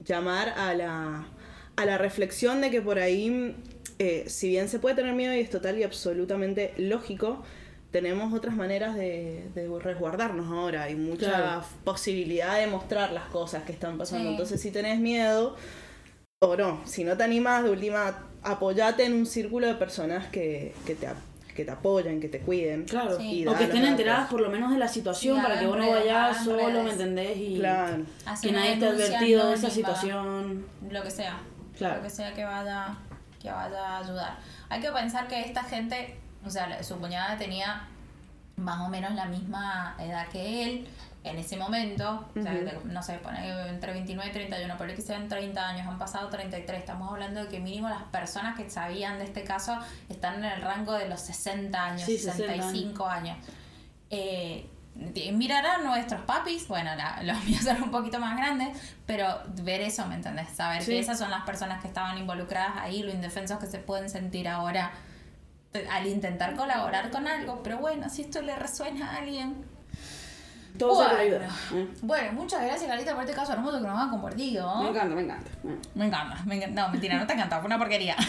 [0.05, 1.27] llamar a la,
[1.77, 3.57] a la reflexión de que por ahí,
[3.99, 7.43] eh, si bien se puede tener miedo y es total y absolutamente lógico,
[7.91, 10.85] tenemos otras maneras de, de resguardarnos ahora.
[10.85, 11.65] Hay mucha Claro.
[11.85, 14.25] posibilidad de mostrar las cosas que están pasando.
[14.27, 14.31] Sí.
[14.33, 15.57] Entonces, si tenés miedo,
[16.43, 20.73] o no, si no te animas, de última, apoyate en un círculo de personas que,
[20.87, 21.17] que, te, ap-
[21.61, 22.85] que te apoyen, que te cuiden.
[22.85, 23.43] Claro, Sí.
[23.43, 23.91] Y o que estén datos.
[23.91, 26.85] enteradas por lo menos de la situación Sí, para que vos no vayas solo, redes.
[26.85, 27.37] ¿me entendés?
[27.37, 28.05] Y Claro.
[28.43, 30.65] Que nadie esté advertido de esa situación.
[30.91, 31.39] lo que sea.
[31.77, 31.97] Claro.
[31.97, 32.89] Lo que sea que vaya,
[33.41, 34.39] que vaya a ayudar.
[34.69, 37.87] Hay que pensar que esta gente, o sea, su cuñada tenía
[38.57, 40.89] más o menos la misma edad que él
[41.23, 42.27] en ese momento.
[42.35, 45.87] O sea, de- no sé, pone entre 29 y 31, pero que sean 30 años,
[45.87, 46.79] han pasado 33.
[46.81, 49.79] Estamos hablando de que mínimo las personas que sabían de este caso
[50.09, 52.67] están en el rango de los 60 años, Sí, 60 años.
[52.67, 53.37] 65 años.
[54.11, 54.69] Eh,
[55.33, 59.27] mirar a nuestros papis, bueno, la- los míos son un poquito más grandes, pero
[59.63, 60.49] ver eso, ¿me entendés?
[60.51, 60.93] Saber Sí.
[60.93, 64.49] que esas son las personas que estaban involucradas ahí, lo indefensos que se pueden sentir
[64.49, 64.91] ahora
[65.93, 69.65] al intentar colaborar con algo, pero bueno, si esto le resuena a alguien.
[70.79, 71.11] Todo Bueno.
[71.15, 71.47] se ayuda.
[71.75, 71.87] ¿eh?
[72.03, 74.83] Bueno, muchas gracias, Carita, por este caso hermoso que nos han compartido.
[74.83, 75.51] Me encanta, me encanta.
[75.69, 75.77] ¿eh?
[75.95, 76.83] Me encanta, me encanta.
[76.83, 78.17] No, mentira, no te encanta, fue una porquería.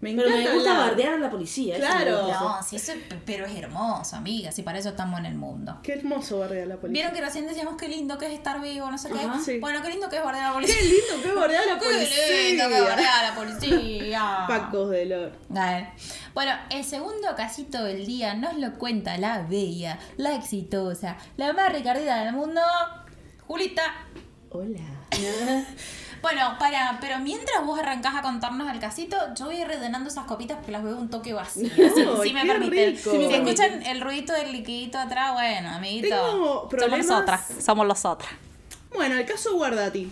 [0.00, 1.76] Me Pero me encanta gusta la- bardear a la policía.
[1.76, 2.28] Claro.
[2.28, 2.92] No, sí, eso,
[3.24, 5.78] pero es hermoso, amiga, si para eso estamos en el mundo.
[5.82, 6.92] Qué hermoso bardear a la policía.
[7.04, 9.20] Vieron que recién decíamos qué lindo que es estar vivo, no sé qué.
[9.20, 9.58] Ajá, sí.
[9.60, 10.76] Bueno, qué lindo que es bardear a la policía.
[10.78, 12.84] Qué lindo que bardear a la Qué lindo que policía.
[12.84, 14.44] bardear a la policía.
[14.48, 15.32] Pacos de lor.
[15.56, 15.86] A ver.
[16.34, 21.72] Bueno, el segundo casito del día nos lo cuenta la bella, la exitosa, la más
[21.72, 22.60] ricardita del mundo,
[23.46, 23.82] Julita.
[24.50, 24.80] Hola.
[26.22, 30.56] Bueno, para, pero mientras vos arrancás a contarnos el casito, yo voy rellenando esas copitas
[30.56, 31.70] porque las veo un toque vacías.
[31.74, 32.96] Si, Ay, si me permiten.
[32.96, 33.10] rico.
[33.10, 36.08] Si me escuchan el ruidito del liquidito atrás, bueno, amiguito.
[36.08, 37.40] Tengo problemas- Somos nosotras.
[37.62, 38.30] Somos los otras.
[38.94, 40.10] Bueno, el caso Guardati.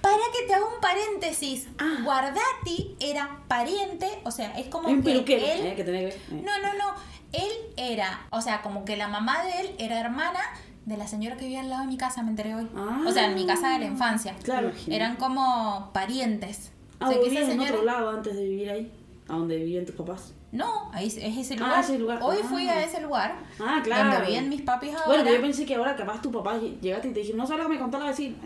[0.00, 1.98] Para que te haga un paréntesis, Ah.
[2.04, 5.74] Guardati era pariente, o sea, es como un que él ¿eh?
[5.74, 6.20] que tenés eh.
[6.30, 6.94] No, no, no.
[7.32, 10.40] Él era, o sea, como que la mamá de él era hermana
[10.86, 12.68] de la señora que vivía al lado de mi casa, me enteré hoy.
[12.74, 13.04] Ah.
[13.06, 14.34] o sea, en mi casa de la infancia.
[14.42, 14.72] Claro.
[14.88, 16.72] Eran como parientes.
[17.00, 18.92] Ah, o sea, que esa en otro lado antes de vivir ahí,
[19.28, 20.32] a donde vivían tus papás.
[20.50, 21.18] No, ahí es
[21.52, 21.80] Ah, lugar.
[21.80, 22.18] ese lugar.
[22.22, 22.46] Hoy Ah.
[22.48, 23.34] fui a ese lugar.
[23.60, 24.10] Ah, claro.
[24.12, 25.06] Donde viven mis papis ahora.
[25.06, 27.64] Bueno, pero yo pensé que ahora capaz tu papá llegaste y te dijeron, no sabes
[27.64, 28.36] lo que me contó la vecina.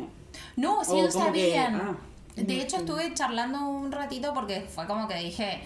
[0.56, 1.74] No, sí O lo como que, sabían.
[1.76, 1.96] ah.
[2.36, 5.62] de hecho, estuve charlando un ratito porque fue como que dije,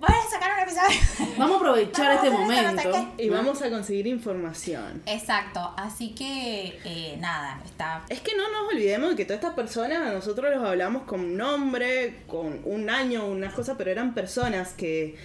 [0.00, 1.34] voy a sacar un episodio.
[1.38, 3.12] Vamos a aprovechar Vamos este no momento.
[3.18, 5.02] Y vamos a conseguir información.
[5.06, 8.02] Exacto, así que eh, nada, está...
[8.08, 12.22] Es que no nos olvidemos de que todas estas personas, nosotros los hablamos con nombre,
[12.26, 15.16] con un año, unas cosas, pero eran personas que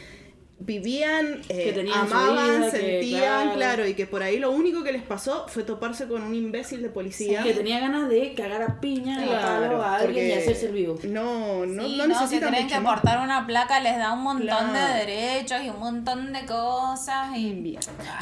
[0.63, 3.55] vivían, eh, Que amaban, vida, que, sentían, claro.
[3.55, 3.87] claro.
[3.87, 6.89] y que por ahí lo único que les pasó fue toparse con un imbécil de
[6.89, 7.43] policía.
[7.43, 10.73] Que tenía ganas de cagar a piña, a Claro, palo a alguien y hacerse el
[10.73, 10.99] vivo.
[11.03, 12.93] No, no, Sí, no, no, que creen que más.
[12.99, 14.73] portar una placa les da un montón Claro.
[14.93, 17.79] de derechos y un montón de cosas y Bien.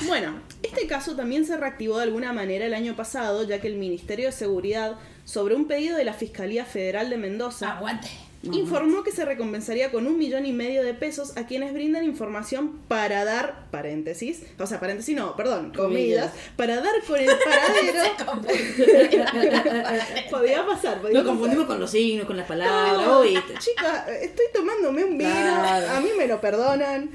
[0.07, 3.75] Bueno, este caso también se reactivó de alguna manera el año pasado, ya que el
[3.75, 8.07] Ministerio de Seguridad, sobre un pedido de la Fiscalía Federal de Mendoza, aguante.
[8.43, 12.79] Informó que se recompensaría con un millón y medio de pesos a quienes brindan información
[12.87, 16.31] para dar, paréntesis, o sea, paréntesis no, perdón, Comillas.
[16.55, 18.39] para dar con el paradero.
[20.31, 23.53] podía pasar, podía confundimos con los signos, con las palabras, No, ¿oíste?
[23.59, 25.89] Chica, estoy tomándome un vino, Claro.
[25.91, 27.09] a mí me lo perdonan.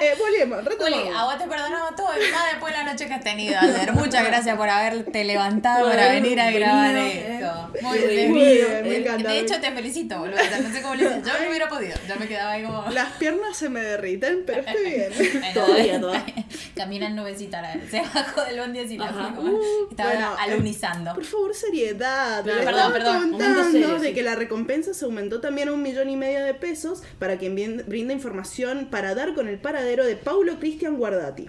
[0.00, 1.00] Eh, volvemos, retomamos.
[1.06, 3.58] Uli, a vos te perdonamos todo y más después de la noche que has tenido
[3.58, 3.92] ayer.
[3.92, 7.72] Muchas gracias por haberte levantado Por para haber venir a grabar eh, esto.
[7.80, 8.30] y Muy bien.
[8.30, 9.00] Muy bien, me eh.
[9.00, 9.30] encanta.
[9.30, 10.36] De hecho, te felicito, boludo.
[10.66, 11.22] No sé cómo lo hice.
[11.24, 11.94] Yo no hubiera podido.
[12.08, 12.84] Yo me quedaba ahí como.
[12.90, 15.12] Las piernas se me derriten, pero estoy bien.
[15.16, 16.34] Bueno, Todavía, todavía.
[16.76, 21.14] Camina en nubecita, la- se bajó del bondi así, Uh, estaba bueno, eh, alunizando.
[21.14, 22.44] Por favor, seriedad.
[22.44, 23.30] Le perdón, perdón.
[23.30, 24.14] Contando serio, de sí.
[24.14, 27.54] que la recompensa se aumentó también a un millón y medio de pesos para quien
[27.86, 31.48] brinda información para dar con el paradero de Paulo Cristian Guardati.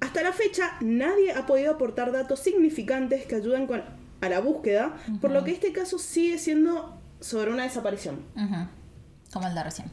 [0.00, 3.82] Hasta la fecha, nadie ha podido aportar datos significantes que ayuden con-
[4.20, 8.20] a la búsqueda, por lo que este caso sigue siendo sobre una desaparición.
[9.32, 9.88] Como el de recién.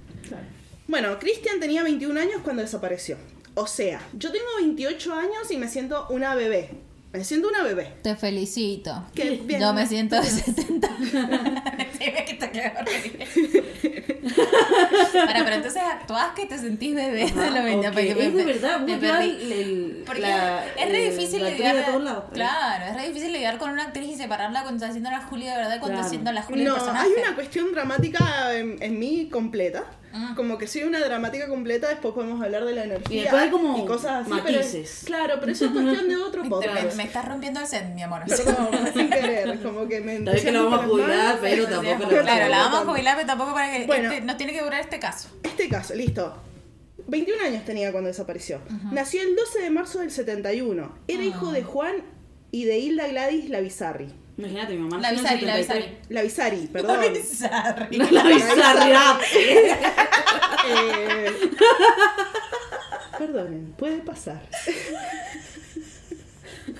[0.87, 3.17] Bueno, Cristian tenía 21 años cuando desapareció.
[3.55, 6.71] O sea, yo tengo 28 años y me siento una bebé.
[7.13, 7.93] Me siento una bebé.
[8.03, 9.05] Te felicito.
[9.15, 9.61] Qué bien.
[9.61, 10.87] Yo me siento de 70.
[11.97, 12.39] Sí, ve que.
[15.13, 18.35] Para, pero entonces actuás que te sentís bebé de los 20 Ok, porque me- Es
[18.35, 19.29] de verdad, perdí.
[19.41, 21.75] el, el- Porque la- es re difícil la lidiar.
[21.75, 22.23] de todos lados.
[22.33, 25.51] Claro, es re difícil lidiar con una actriz y separarla cuando está haciendo la Julia
[25.53, 26.07] de verdad y cuando Claro.
[26.07, 27.07] haciendo la Julia No, personaje.
[27.07, 29.83] hay una cuestión dramática en, en mí completa.
[30.11, 30.33] Ah.
[30.35, 33.49] Como que soy una dramática completa, después podemos hablar de la energía Y después hay
[33.51, 34.31] como y cosas así.
[34.43, 35.01] pero- matices.
[35.05, 36.83] claro, pero eso es cuestión de otro podcast.
[36.83, 38.23] me, me estás rompiendo el set, mi amor.
[38.27, 42.09] Perdón, sin querer, como que me Tal vez que la vamos a jubilar, pero tampoco
[42.09, 44.11] claro, la la vamos a jubilar, pero tampoco para que Bueno.
[44.11, 45.29] este- nos tiene que este caso.
[45.43, 46.35] Este caso, listo.
[47.07, 48.59] 21 años tenía cuando desapareció.
[48.91, 50.95] Nació el 12 de marzo del 71.
[51.07, 51.95] Era hijo de Juan
[52.51, 54.13] y de Hilda Gladys Lavizarri.
[54.37, 56.09] Imagínate, mi mamá La Visari, la 73.
[56.09, 56.97] Lavizari, perdón.
[56.97, 57.99] La Bizarri,
[58.95, 59.19] ah,
[60.71, 61.31] Eh,
[63.17, 64.41] perdonen, puede pasar.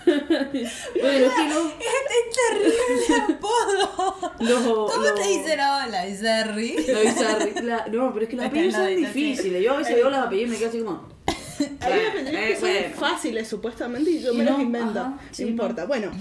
[0.09, 1.69] Bueno, es que no.
[1.69, 4.31] Es terrible apodo.
[4.39, 6.75] Lo, ¿Cómo lo- te dicen ahora, Bizarri?
[6.87, 9.63] La Bizarri, la- no, pero es que los apellidos no, son difíciles.
[9.63, 11.07] Yo a veces veo los apellidos y me quedo así como.
[11.59, 12.95] Hay Bueno, apellidos eh, que son bueno.
[12.95, 14.99] fáciles supuestamente y yo me no, los invento.
[14.99, 15.85] ajá, no sí, importa.
[15.85, 16.11] Bueno,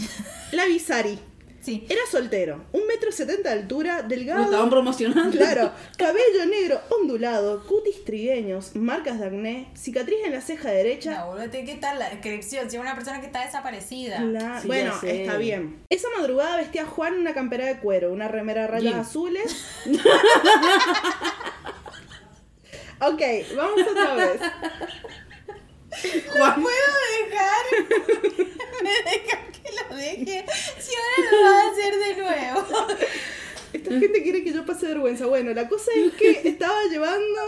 [0.53, 1.19] Lavizari.
[1.69, 1.87] Sí.
[1.91, 4.45] Era soltero, un metro setenta de altura, Lo delgado.
[4.45, 5.37] estaban promocionando.
[5.37, 11.11] Claro, cabello negro ondulado, cutis trigueños, marcas de acné, cicatriz en la ceja derecha.
[11.19, 12.71] No, boludo, tiene que estar la descripción.
[12.71, 14.21] Si es una persona que está desaparecida.
[14.21, 15.79] La- Sí, bueno, está bien.
[15.91, 19.55] Esa madrugada vestía Juan una campera de cuero, una remera de rayas azules.
[23.01, 23.23] ok,
[23.57, 24.41] vamos otra vez.
[26.37, 26.63] Juan.
[26.63, 27.65] ¿Puedo dejar?
[28.83, 30.45] ¿Me dejan que lo deje?
[30.79, 32.67] Si ahora lo vas a hacer de nuevo.
[33.73, 35.27] Esta gente quiere que yo pase vergüenza.
[35.27, 37.41] Bueno, la cosa es que estaba llevando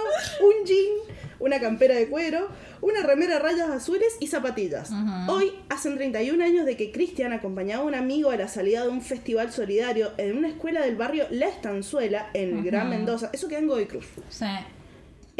[0.42, 2.48] un jean, una campera de cuero,
[2.82, 4.90] una remera de rayas azules y zapatillas.
[4.90, 5.32] Ujú.
[5.32, 8.88] Hoy hacen 31 años de que Cristian acompañaba a un amigo a la salida de
[8.90, 13.30] un festival solidario en una escuela del barrio La Estanzuela en el Gran Mendoza.
[13.32, 14.06] Eso queda en Godoy Cruz.
[14.28, 14.46] Sí.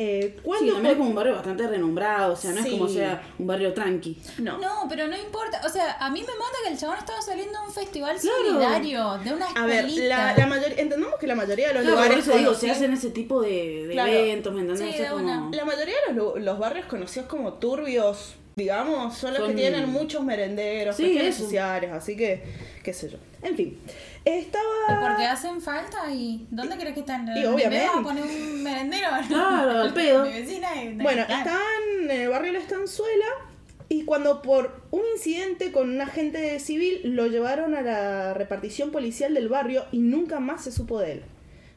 [0.03, 2.69] Eh, Sí, ¿Cuándo también es como un barrio bastante renombrado, o sea, no Sí.
[2.69, 4.17] es como sea un barrio tranqui.
[4.39, 4.57] No.
[4.59, 5.61] No, pero no importa.
[5.67, 8.37] O sea, a mí me mata que el chabón estaba saliendo a un festival Claro.
[8.47, 10.09] solidario de una A ver, escuelita.
[10.17, 12.71] la, la mayoría, entendemos que la mayoría de los Claro, por lugares eso digo, se
[12.71, 14.11] hacen ese tipo de, de Claro.
[14.13, 14.89] eventos, ¿me entendés?
[14.89, 15.57] Sí, O sea, de como- una.
[15.57, 19.89] La mayoría de los, los barrios conocidos como turbios, digamos, son los Son- que tienen
[19.91, 21.45] muchos merenderos, Sí, cuestiones eso.
[21.45, 22.43] sociales, así que,
[22.83, 23.19] qué sé yo.
[23.43, 23.79] En fin,
[24.25, 25.01] estaba...
[25.01, 27.23] Porque hacen falta y ¿dónde crees que están?
[27.29, 27.87] Y ¿Me obviamente.
[27.87, 29.09] a poner un merendero?
[29.29, 30.25] Claro, al pedo.
[30.25, 31.43] Mi vecina y- Bueno, claro.
[31.43, 31.63] estaban
[32.03, 33.27] en el barrio La Estanzuela
[33.89, 39.35] y cuando por un incidente con un agente civil lo llevaron a la repartición policial
[39.35, 41.23] del barrio y nunca más se supo de él.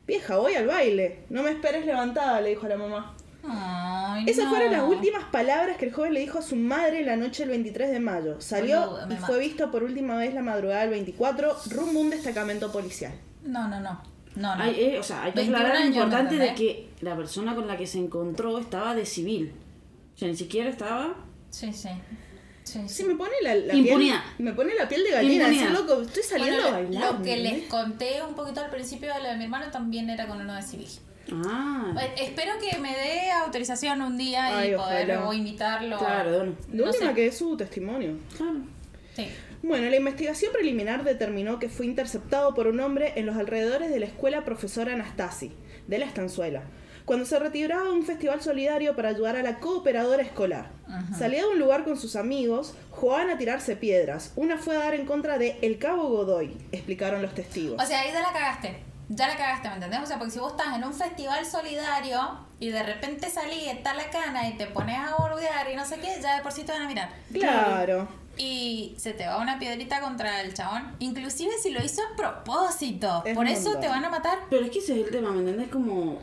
[0.06, 3.16] Vieja, voy al baile, no me esperes levantada, le dijo a la mamá.
[3.46, 4.52] Ay, Esas no.
[4.52, 7.50] fueron las últimas palabras que el joven le dijo a su madre la noche del
[7.50, 8.40] 23 de mayo.
[8.40, 9.26] Salió y mato.
[9.26, 13.14] fue visto por última vez la madrugada del 24 rumbo a un destacamento policial.
[13.44, 14.02] No, no, no.
[14.36, 14.64] No, no.
[14.64, 17.16] Hay, eh, o sea, hay que 21 aclarar lo años, ¿me importante de que la
[17.16, 19.54] persona con la que se encontró estaba de civil.
[20.16, 21.14] O sea, ni siquiera estaba...
[21.50, 21.90] Sí, sí.
[22.64, 22.90] Sí, sí.
[22.90, 24.22] Sí, me pone la, la Impunidad.
[24.38, 24.46] piel.
[24.48, 25.50] Me pone la piel de gallina.
[25.70, 27.14] Loco, estoy saliendo Bueno, a lo- bailar.
[27.14, 30.10] Lo que ¿me les conté un poquito al principio de lo de mi hermano también
[30.10, 30.88] era con uno de civil.
[31.32, 35.98] Ah, Eh, Espero que me dé autorización un día Ay, y poder o invitarlo.
[35.98, 36.52] claro, de uno.
[36.68, 37.16] De no última sé.
[37.16, 38.18] que es su testimonio.
[38.36, 38.60] Claro.
[39.16, 39.28] Sí.
[39.62, 44.00] Bueno, la investigación preliminar determinó que fue interceptado por un hombre en los alrededores de
[44.00, 45.54] la escuela profesora Anastasi,
[45.88, 46.64] de la Estanzuela,
[47.06, 50.72] cuando se retiraba de un festival solidario para ayudar a la cooperadora escolar.
[51.18, 54.34] Salía de un lugar con sus amigos, jugaban a tirarse piedras.
[54.36, 57.82] Una fue a dar en contra de El Cabo Godoy, explicaron los testigos.
[57.82, 58.76] O sea, ahí ya la cagaste.
[59.10, 60.00] Ya la cagaste, ¿me entendés?
[60.02, 62.20] O sea, porque si vos estás en un festival solidario
[62.60, 65.98] y de repente salís, está la cana y te pones a boludear y no sé
[66.00, 67.10] qué, ya de por sí te van a mirar.
[67.32, 68.08] claro.
[68.36, 70.96] Y se te va una piedrita contra el chabón.
[70.98, 73.22] Inclusive si lo hizo a propósito.
[73.26, 73.82] Es por eso montón.
[73.82, 74.40] te van a matar.
[74.50, 75.68] Pero es que ese es el tema, ¿me entendés?
[75.70, 76.18] Como...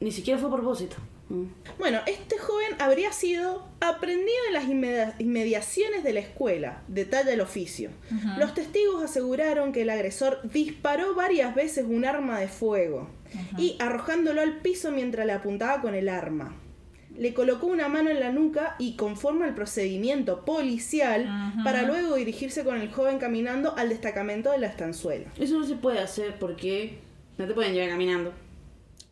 [0.00, 0.96] Ni siquiera fue a propósito.
[1.28, 1.44] Mm.
[1.78, 7.40] Bueno, este joven habría sido aprendido en las inmedia- inmediaciones de la escuela, detalla el
[7.40, 7.90] oficio.
[8.38, 13.08] Los testigos aseguraron que el agresor disparó varias veces un arma de fuego
[13.58, 16.54] y arrojándolo al piso mientras le apuntaba con el arma.
[17.16, 21.26] Le colocó una mano en la nuca y conforme al procedimiento policial
[21.64, 25.26] para luego dirigirse con el joven caminando al destacamento de la estanzuela.
[25.38, 26.98] Eso no se puede hacer porque
[27.38, 28.32] no te pueden llevar caminando.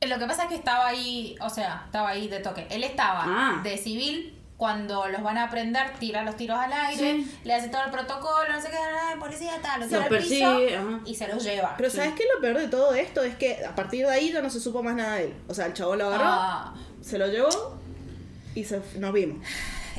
[0.06, 2.66] Lo que pasa es que estaba ahí, o sea, estaba ahí de toque.
[2.70, 3.60] Él estaba Ah.
[3.62, 4.38] de civil.
[4.58, 7.38] Cuando los van a prender, tira los tiros al aire, Sí.
[7.42, 10.22] le hace todo el protocolo, no sé qué, ay, policía, tal, lo Los tira al
[10.24, 11.00] piso ajá.
[11.04, 11.74] y se los lleva.
[11.76, 12.22] Pero ¿sabes qué?
[12.32, 14.80] Lo peor de todo esto es que a partir de ahí ya no se supo
[14.84, 15.34] más nada de él.
[15.48, 16.74] O sea, el chavo lo agarró, Ah.
[17.00, 17.76] se lo llevó
[18.54, 19.44] y se, nos vimos.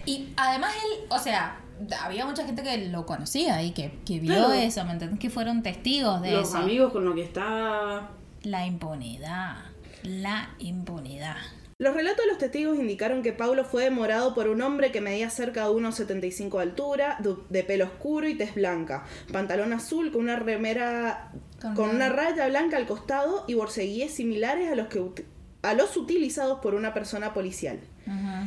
[0.05, 1.57] Y además él, o sea,
[2.01, 4.53] había mucha gente que lo conocía y que, que vio Claro.
[4.53, 5.19] eso, ¿me entendés?
[5.19, 6.59] Que fueron testigos de Los eso.
[6.59, 8.11] amigos con los que estaba...
[8.43, 9.57] La impunidad.
[10.03, 11.37] La impunidad.
[11.79, 15.29] Los relatos de los testigos indicaron que Paulo fue demorado por un hombre que medía
[15.29, 20.21] cerca de 1,75 de altura, de, de pelo oscuro y tez blanca, pantalón azul con
[20.21, 21.31] una remera
[21.61, 25.25] Con con, una- raya blanca al costado y borceguíes similares a los, que,
[25.63, 27.79] a los utilizados por una persona policial.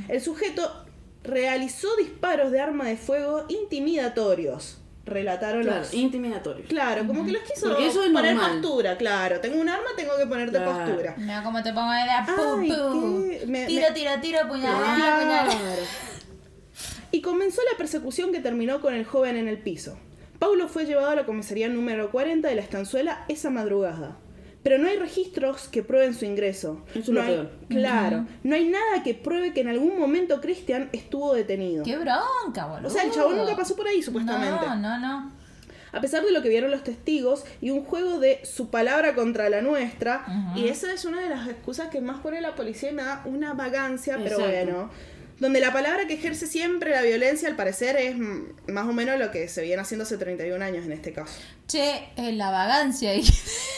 [0.09, 0.85] El sujeto
[1.25, 5.95] realizó disparos de arma de fuego intimidatorios, relataron Claro, los...
[5.95, 6.65] intimidatorio.
[6.69, 8.61] Claro, como que los quiso Porque eso es poner normal.
[8.61, 9.41] postura, claro.
[9.41, 10.73] Tengo un arma, tengo que ponerte Claro.
[10.85, 11.15] postura.
[11.17, 13.29] Mira cómo te pongo de la pu, Ay, pu.
[13.31, 15.23] qué- me- Tiro, me- tiro, tiro, puñalada, Claro.
[15.51, 15.77] puñalada.
[17.13, 19.97] Y comenzó la persecución que terminó con el joven en el piso.
[20.39, 24.19] Paulo fue llevado a la comisaría número 40 de la estanzuela esa madrugada.
[24.67, 26.83] Pero no hay registros que prueben su ingreso.
[26.91, 27.49] Eso es no hay-.
[27.69, 31.85] Claro, no hay nada que pruebe que en algún momento Cristian estuvo detenido.
[31.85, 32.89] Qué bronca, boludo.
[32.89, 34.67] O sea, el chabón nunca pasó por ahí, supuestamente.
[34.67, 35.31] No, no, no.
[35.93, 39.49] A pesar de lo que vieron los testigos y un juego de su palabra contra
[39.49, 42.93] la nuestra, y esa es una de las excusas que más pone la policía y
[42.93, 44.91] me da una vagancia, pero bueno.
[45.39, 49.31] Donde la palabra que ejerce siempre la violencia, al parecer, es más o menos lo
[49.31, 51.35] que se viene haciendo hace 31 años en este caso.
[51.69, 53.15] Che, eh, la vagancia.
[53.15, 53.23] y-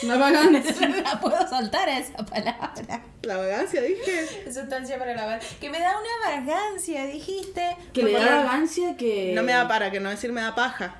[0.03, 0.87] La vagancia.
[0.87, 3.03] no la puedo soltar esa palabra.
[3.23, 4.45] La vagancia, dije.
[4.53, 5.49] Sustancia para la vagancia.
[5.59, 7.75] Que me da una vagancia, dijiste.
[7.93, 9.33] Que le da vagancia que...
[9.35, 10.95] No me da para, que no decir me da paja.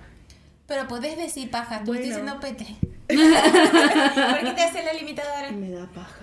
[0.68, 2.36] Pero podés decir paja, estuviste Bueno.
[2.36, 2.76] diciendo pete.
[3.10, 5.52] ¿Por qué te hace la limitadora?
[5.52, 6.20] Me da paja.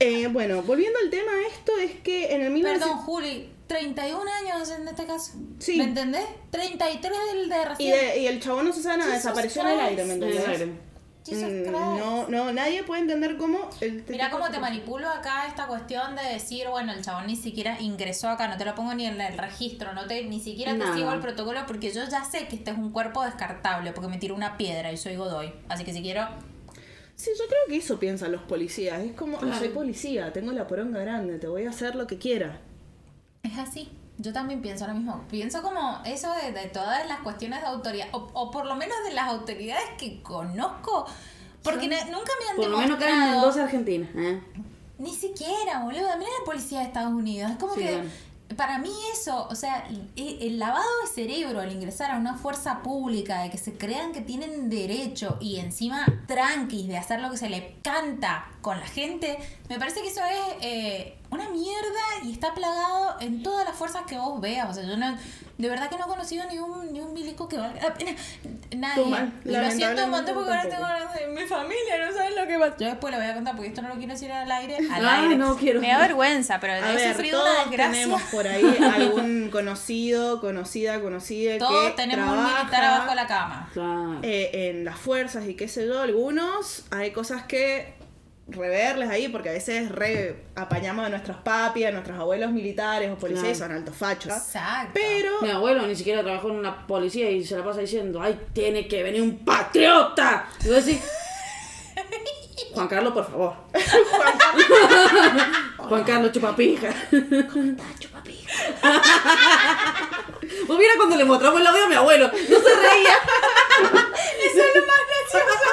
[0.00, 2.88] Eh, bueno, volviendo al tema, esto es que en el 1900...
[2.88, 5.32] Perdón, Juli, 31 años en este caso.
[5.58, 5.78] Sí.
[5.78, 6.24] ¿Me entendés?
[6.50, 7.90] 33 del de Y, recién.
[7.98, 9.88] de- y el chabón no se sabe nada, Jesus desapareció en el Christ.
[9.90, 10.40] aire, ¿me entendés?
[10.40, 10.44] Mm,
[11.24, 11.70] Christ.
[11.70, 13.70] no, no, nadie puede entender cómo...
[13.80, 17.80] El Mira cómo te manipulo acá esta cuestión de decir, bueno, el chabón ni siquiera
[17.80, 20.92] ingresó acá, no te lo pongo ni en el registro, no te, ni siquiera te
[20.92, 24.18] sigo el protocolo porque yo ya sé que este es un cuerpo descartable porque me
[24.18, 25.50] tiró una piedra y soy Godoy.
[25.70, 26.28] Así que si quiero,
[27.16, 29.00] Sí, yo creo que eso piensan los policías.
[29.02, 29.58] Es como, Claro.
[29.58, 32.60] soy policía, tengo la poronga grande, te voy a hacer lo que quiera.
[33.42, 33.88] es así.
[34.16, 35.24] Yo también pienso lo mismo.
[35.28, 38.96] Pienso como eso de, de todas las cuestiones de autoridad, o, o por lo menos
[39.06, 41.04] de las autoridades que conozco,
[41.62, 44.08] porque nunca me han Por lo menos acá en demostrado- Mendoza, Argentina.
[44.16, 44.40] ¿eh?
[44.98, 46.06] Ni siquiera, boludo.
[46.16, 47.50] Mira la policía de Estados Unidos.
[47.50, 48.02] Es como Sí, que.
[48.56, 52.82] Para mí eso, o sea, el el lavado de cerebro al ingresar a una fuerza
[52.82, 57.36] pública, de que se crean que tienen derecho y encima tranquis de hacer lo que
[57.36, 59.36] se les canta con la gente.
[59.68, 64.02] Me parece que eso es eh, una mierda y está plagado en todas las fuerzas
[64.08, 64.70] que vos veas.
[64.70, 65.16] O sea, yo no,
[65.58, 68.12] de verdad que no he conocido ni un, ni un milico que valga la pena.
[68.74, 69.04] Nadie.
[69.44, 70.98] Y lo siento un montón porque ahora tengo tampoco.
[70.98, 72.76] ganas de mi familia, no saben lo que pasa.
[72.80, 74.78] Yo después lo voy a contar porque esto no lo quiero decir al aire.
[74.90, 75.36] Al Ay, aire.
[75.36, 75.80] no quiero.
[75.82, 77.92] Me da vergüenza, pero A he ver, sufrido todos una desgracia.
[77.92, 83.14] tenemos por ahí algún conocido, conocida, conocida Todos que tenemos un trabaja, militar abajo de
[83.16, 83.68] la cama.
[83.74, 84.18] Claro.
[84.22, 87.92] eh, en las fuerzas y qué sé yo, algunos hay cosas que
[88.46, 93.16] reverles ahí porque a veces re apañamos a nuestros papis, a nuestros abuelos militares o
[93.16, 93.70] policías y Claro.
[93.70, 94.32] son altos fachos.
[94.32, 94.90] Exacto.
[94.94, 98.38] Pero Mi abuelo ni siquiera trabajó en una policía y se la pasa diciendo, ay,
[98.52, 100.46] tiene que venir un patriota.
[100.62, 100.98] Y yo decía,
[102.74, 103.54] Juan Carlos, por favor.
[105.78, 106.88] Juan Carlos Chupapija.
[107.10, 108.52] ¿Cómo estás, Chupapija?
[110.66, 113.14] Pues mira cuando le mostramos el audio a mi abuelo, no se reía.
[114.44, 115.64] Eso es lo más gracioso.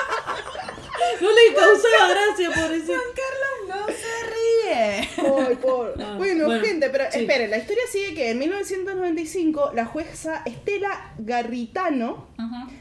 [1.21, 2.93] No le causaba gracia, pobrecito.
[2.93, 5.09] Carlos no se ríe.
[5.47, 7.19] Ay, por- Ah, bueno, bueno, gente, pero sí.
[7.19, 12.27] esperen, la historia sigue que en 1995 la jueza Estela Garritano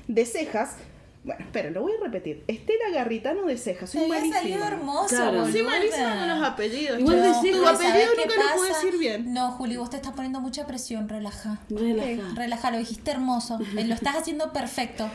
[0.09, 0.77] de Cejas,
[1.23, 4.69] bueno, esperen, lo voy a repetir, Estela Garritano de Cejas, soy había salido malísima.
[4.69, 5.51] hermoso, Claro.
[5.51, 6.99] Soy malísima con los apellidos.
[7.01, 8.75] Igual tu apellido ¿sabes nunca qué lo puedo pasa?
[8.85, 9.33] decir bien.
[9.35, 11.59] No, Juli, vos te estás poniendo mucha presión, relaja.
[11.69, 12.35] Relaja.
[12.35, 13.59] Relaja, lo dijiste hermoso.
[13.77, 15.11] Eh, Lo estás haciendo perfecto.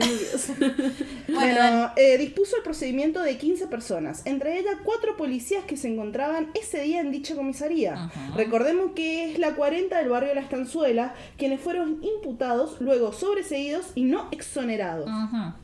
[1.28, 6.50] Bueno, eh, dispuso el procedimiento de 15 personas, entre ellas cuatro policías que se encontraban
[6.54, 7.94] ese día en dicha comisaría.
[7.94, 8.32] Ajá.
[8.36, 14.04] Recordemos que es la 40 del barrio La Estanzuela, quienes fueron imputados, luego sobreseídos y
[14.04, 15.08] no exonerados.
[15.08, 15.56] Ajá.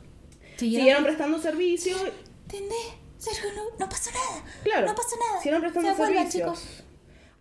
[0.57, 1.95] Siguieron prestando servicio.
[2.43, 2.77] ¿Entendés?
[3.17, 4.43] Sergio, no, no pasó nada.
[4.63, 5.37] Claro, No pasó nada.
[5.39, 6.31] siguieron prestando Se servicios.
[6.33, 6.83] chicos.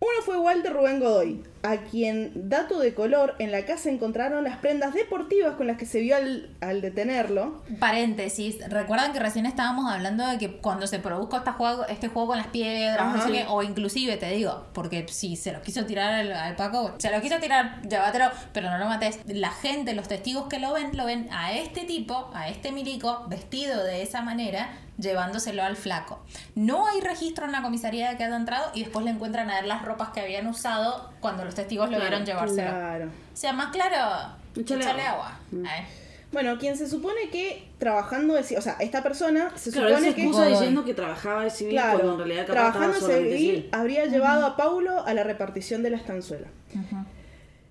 [0.00, 4.58] Uno fue Walter Rubén Godoy, a quien, dato de color, en la casa encontraron las
[4.58, 7.62] prendas deportivas con las que se vio al, al detenerlo.
[7.78, 12.28] Paréntesis, recuerdan que recién estábamos hablando de que cuando se produjo este juego, este juego
[12.28, 13.26] con las piedras, no Ajá.
[13.26, 16.94] sé qué, o inclusive te digo, porque si se lo quiso tirar al, al Paco,
[16.98, 19.20] se lo quiso tirar, llévatelo, pero no lo mates.
[19.26, 23.24] La gente, los testigos que lo ven, lo ven a este tipo, a este milico,
[23.28, 24.68] vestido de esa manera,
[24.98, 26.20] llevándoselo al flaco.
[26.54, 29.54] No hay registro en la comisaría de que haya entrado y después le encuentran a
[29.56, 32.68] ver las ropas que habían usado cuando los testigos lo Claro, vieron llevárselo.
[32.70, 33.04] Claro.
[33.06, 35.38] O sea, más claro, Échale échale agua.
[35.52, 35.70] agua.
[35.70, 35.84] Ay.
[36.30, 39.94] Bueno, quien se supone que trabajando de ci- o sea, esta persona se Claro, él
[40.04, 43.54] se supone que diciendo que trabajaba de civil cuando claro, en realidad trabajando solamente civil
[43.56, 43.68] civil.
[43.72, 46.48] habría llevado a Paulo a la repartición de la estanzuela.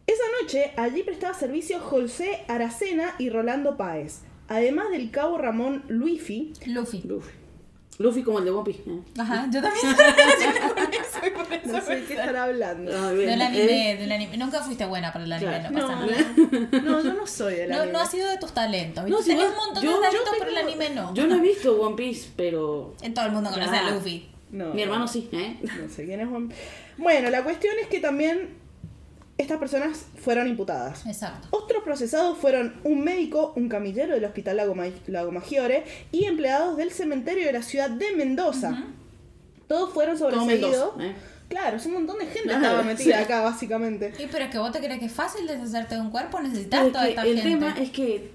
[0.07, 5.83] Esa noche allí prestaba servicio José Aracena y Rolando Páez, además del cabo Ramón.
[5.87, 6.53] Luffy.
[6.65, 7.03] Luffy.
[7.99, 8.83] Luffy como el de One Piece.
[8.89, 8.99] ¿eh?
[9.17, 9.85] Ajá, yo también.
[11.65, 12.91] No sé de qué estará hablando.
[12.95, 13.11] Ah.
[13.11, 14.37] Del Eh, anime, del anime.
[14.37, 15.71] Nunca fuiste buena para el anime, Claro.
[15.71, 16.81] no pasa No, nada.
[16.83, 17.93] no, yo no soy del No, anime.
[17.93, 19.03] no ha sido de tus talentos.
[19.03, 21.13] No, No, si Tenés vos- un montón yo- de talentos, tengo- pero el anime no.
[21.13, 24.29] Yo no he visto One Piece, pero En todo el mundo conoce a Luffy.
[24.51, 24.83] No, mi no.
[24.83, 25.57] hermano sí, ¿eh?
[25.61, 26.51] No sé quién es Juan.
[26.97, 28.49] Bueno, la cuestión es que también
[29.37, 31.05] estas personas fueron imputadas.
[31.05, 31.47] Exacto.
[31.51, 36.75] Otros procesados fueron un médico, un camillero del Hospital Lago, Ma- Lago Maggiore y empleados
[36.77, 38.83] del cementerio de la ciudad de Mendoza.
[39.67, 40.93] Todos fueron sobreseídos.
[40.99, 41.13] ¿eh?
[41.49, 43.23] Claro, es un montón de gente Claro, estaba metida sí.
[43.23, 44.13] acá, básicamente.
[44.19, 46.87] Y pero es que vos te crees que es fácil deshacerte de un cuerpo, necesitas
[46.87, 47.49] es toda esta el gente.
[47.49, 48.31] tema es que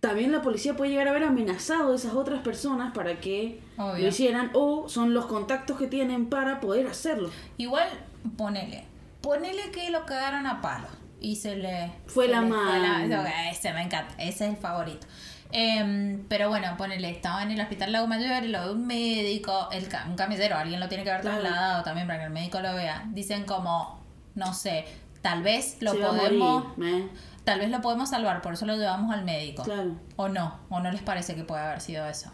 [0.00, 4.02] también la policía puede llegar a haber amenazado a esas otras personas para que Obvio.
[4.02, 7.30] lo hicieran o son los contactos que tienen para poder hacerlo.
[7.58, 7.88] Igual,
[8.36, 8.84] ponele.
[9.26, 10.86] Ponele que lo cagaron a palo.
[11.20, 11.90] Y se le.
[12.06, 13.24] Fue se la mano.
[13.50, 14.14] Ese me encanta.
[14.18, 15.04] Ese es el favorito.
[15.50, 19.68] Em, pero bueno, ponele, estaba en el hospital Lago Mayor y lo ve un médico,
[19.72, 22.72] el, un camillero, alguien lo tiene que haber trasladado también para que el médico lo
[22.74, 23.04] vea.
[23.08, 24.00] Dicen como,
[24.36, 24.84] no sé,
[25.22, 26.76] tal vez lo Se podemos.
[26.78, 27.08] morir, ¿eh?
[27.42, 29.64] Tal vez lo podemos salvar, por eso lo llevamos al médico.
[29.64, 29.96] Claro.
[30.14, 32.30] O no, o no les parece que puede haber sido eso.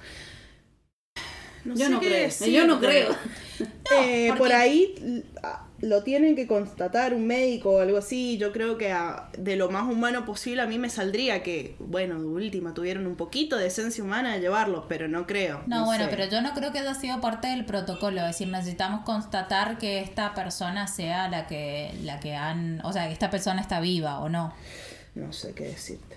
[1.65, 2.51] No Yo sé no qué creo.
[2.51, 3.17] Yo no creo.
[4.01, 5.23] Eh, porque- por ahí
[5.83, 8.39] lo tienen que constatar un médico o algo así.
[8.39, 12.19] Yo creo que a- de lo más humano posible a mí me saldría que, bueno,
[12.21, 15.63] de última tuvieron un poquito de esencia humana de llevarlos, pero no creo.
[15.67, 16.11] No, bueno, sé.
[16.11, 18.21] pero yo no creo que haya sido parte del protocolo.
[18.21, 22.81] Es decir, necesitamos constatar que esta persona sea la que, la que han.
[22.85, 24.55] O sea, que esta persona está viva o no.
[25.17, 26.12] No sé qué decirte.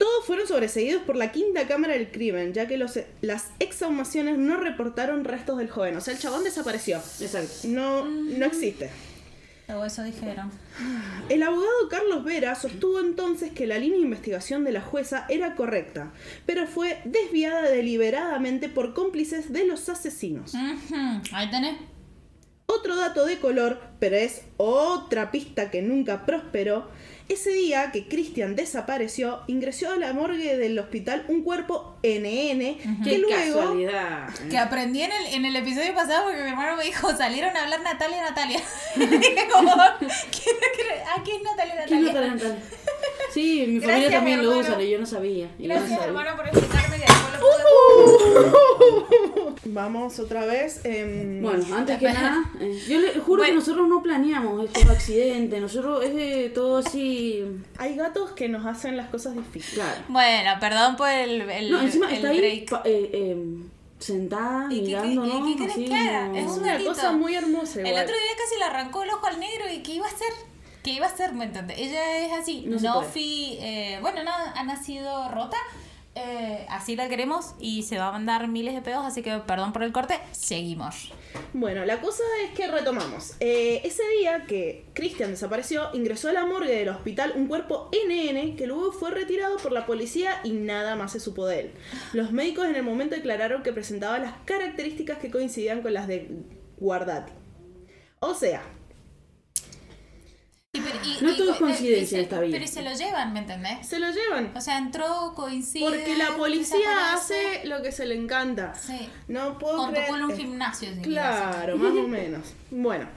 [0.00, 4.56] Todos fueron sobreseídos por la quinta cámara del crimen, ya que los, las exhumaciones no
[4.56, 5.94] reportaron restos del joven.
[5.98, 6.96] O sea, el chabón desapareció.
[6.96, 7.68] Exacto.
[7.68, 8.88] No, no existe.
[9.68, 10.50] O eso dijeron.
[11.28, 15.54] El abogado Carlos Vera sostuvo entonces que la línea de investigación de la jueza era
[15.54, 16.14] correcta,
[16.46, 20.54] pero fue desviada deliberadamente por cómplices de los asesinos.
[21.30, 21.76] Ahí tenés.
[22.64, 26.88] Otro dato de color, pero es otra pista que nunca prosperó.
[27.30, 32.78] Ese día que Christian desapareció, ingresó a la morgue del hospital un cuerpo NN que
[33.04, 34.28] Qué luego casualidad.
[34.50, 37.62] Que aprendí en el, en el episodio pasado porque mi hermano me dijo, salieron a
[37.62, 38.60] hablar Natalia, Natalia.
[38.96, 40.56] Y dije como, ¿quién,
[41.16, 42.32] aquí es Natalia, ¿Quién Natalia?
[42.32, 42.54] no te la-
[43.32, 45.46] Sí, mi Gracias, familia también mi lo usa y yo no sabía.
[45.58, 46.04] no Gracias sabía.
[46.06, 48.80] hermano por explicarme que después lo pude...
[49.66, 50.80] Vamos otra vez.
[50.84, 55.60] em, Bueno, antes que nada, eh, yo le juro que nosotros no planeamos estos accidentes,
[55.60, 57.44] nosotros es de todo así,
[57.78, 59.74] hay gatos que nos hacen las cosas difíciles.
[59.84, 60.00] claro.
[60.08, 62.72] Bueno, perdón por el, el, No, encima el está ahí break.
[62.84, 63.36] eh, eh,
[63.98, 67.92] sentada, ¿Y qué- mirándonos, y qué como- Es Es un una cosa muy hermosa El
[67.94, 70.28] otro día casi le arrancó el ojo al negro y ¿qué iba a hacer?
[70.82, 71.32] ¿Qué iba a hacer?
[71.32, 71.78] ¿Me entiendes?
[71.78, 72.64] Ella es así.
[72.66, 73.08] No se No, puede.
[73.08, 73.58] fui.
[73.60, 75.56] eh, bueno, no, ha nacido rota.
[76.16, 79.72] eh, así la queremos y se va a mandar miles de pedos, así que perdón
[79.72, 80.18] por el corte.
[80.32, 81.12] Seguimos.
[81.52, 83.34] Bueno, la cosa es que retomamos.
[83.38, 88.56] Eh, ese día que Christian desapareció, ingresó a la morgue del hospital un cuerpo NN
[88.56, 91.72] que luego fue retirado por la policía y nada más se supo de él.
[92.12, 96.28] Los médicos en el momento declararon que presentaba las características que coincidían con las de
[96.78, 97.32] Guardati.
[98.18, 98.62] O sea,
[100.92, 102.52] pero- y- No y- todo es y- coincidencia en esta vida.
[102.52, 103.86] Pero y se lo llevan, ¿me entendés?
[103.86, 104.52] se lo llevan.
[104.56, 105.84] O sea, entró, coincide.
[105.84, 108.74] Porque la policía hace lo que se le encanta.
[108.74, 109.08] Sí.
[109.28, 110.08] No puedo Con creer.
[110.08, 110.88] culo un eh, gimnasio.
[110.94, 112.54] si Claro, más o menos.
[112.70, 113.08] Bueno.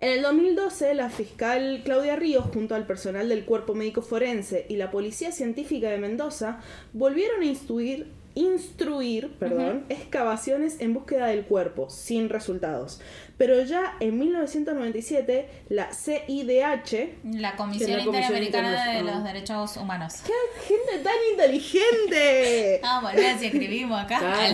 [0.00, 4.76] En el 2012, la fiscal Claudia Ríos, junto al personal del Cuerpo Médico Forense y
[4.76, 6.60] la Policía Científica de Mendoza,
[6.92, 13.00] volvieron a instruir, instruir perdón, excavaciones en búsqueda del cuerpo, sin resultados.
[13.38, 20.16] Pero ya en 1997, la CIDH, La Comisión la Comisión Interamericana de los Derechos Humanos.
[20.26, 20.32] ¡qué
[20.66, 22.80] gente tan inteligente!
[22.90, 24.20] Ah, bueno, si escribimos acá.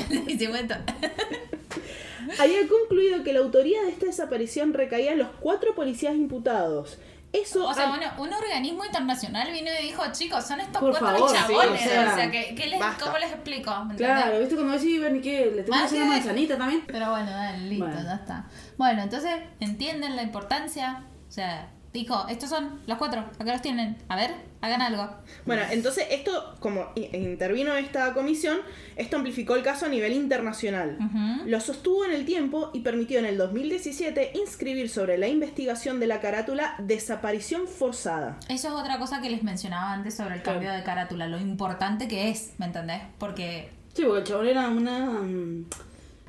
[2.39, 6.99] Había concluido que la autoría de esta desaparición recaía en los cuatro policías imputados.
[7.35, 10.91] Eso O sea, al- bueno, un organismo internacional vino y dijo, chicos, son estos Por
[10.93, 11.81] cuatro favor, sí, chabones.
[11.83, 12.81] o sea, o sea, que, ¿qué les.
[13.03, 13.73] ¿cómo les explico?
[13.97, 16.85] Claro, ¿viste cuando decís, Bernie, que le tengo que hacer que- una manzanita también?
[16.87, 18.03] Pero bueno, dale, listo, Bueno.
[18.05, 18.45] ya está.
[18.79, 21.03] Bueno, entonces, ¿entienden la importancia?
[21.29, 23.97] O sea, dijo, estos son los cuatro, acá los tienen.
[24.09, 25.09] A ver, hagan algo.
[25.47, 28.59] Bueno, entonces esto, como intervino esta comisión,
[28.97, 30.99] esto amplificó el caso a nivel internacional.
[31.47, 36.09] Lo sostuvo en el tiempo y permitió en el 2017 inscribir sobre la investigación de
[36.09, 38.39] la carátula desaparición forzada.
[38.49, 40.59] Eso es otra cosa que les mencionaba antes sobre el Claro.
[40.59, 43.03] cambio de carátula, lo importante que es, ¿me entendés?
[43.19, 44.99] Porque Sí, porque el chabón era una...
[45.21, 45.67] mm,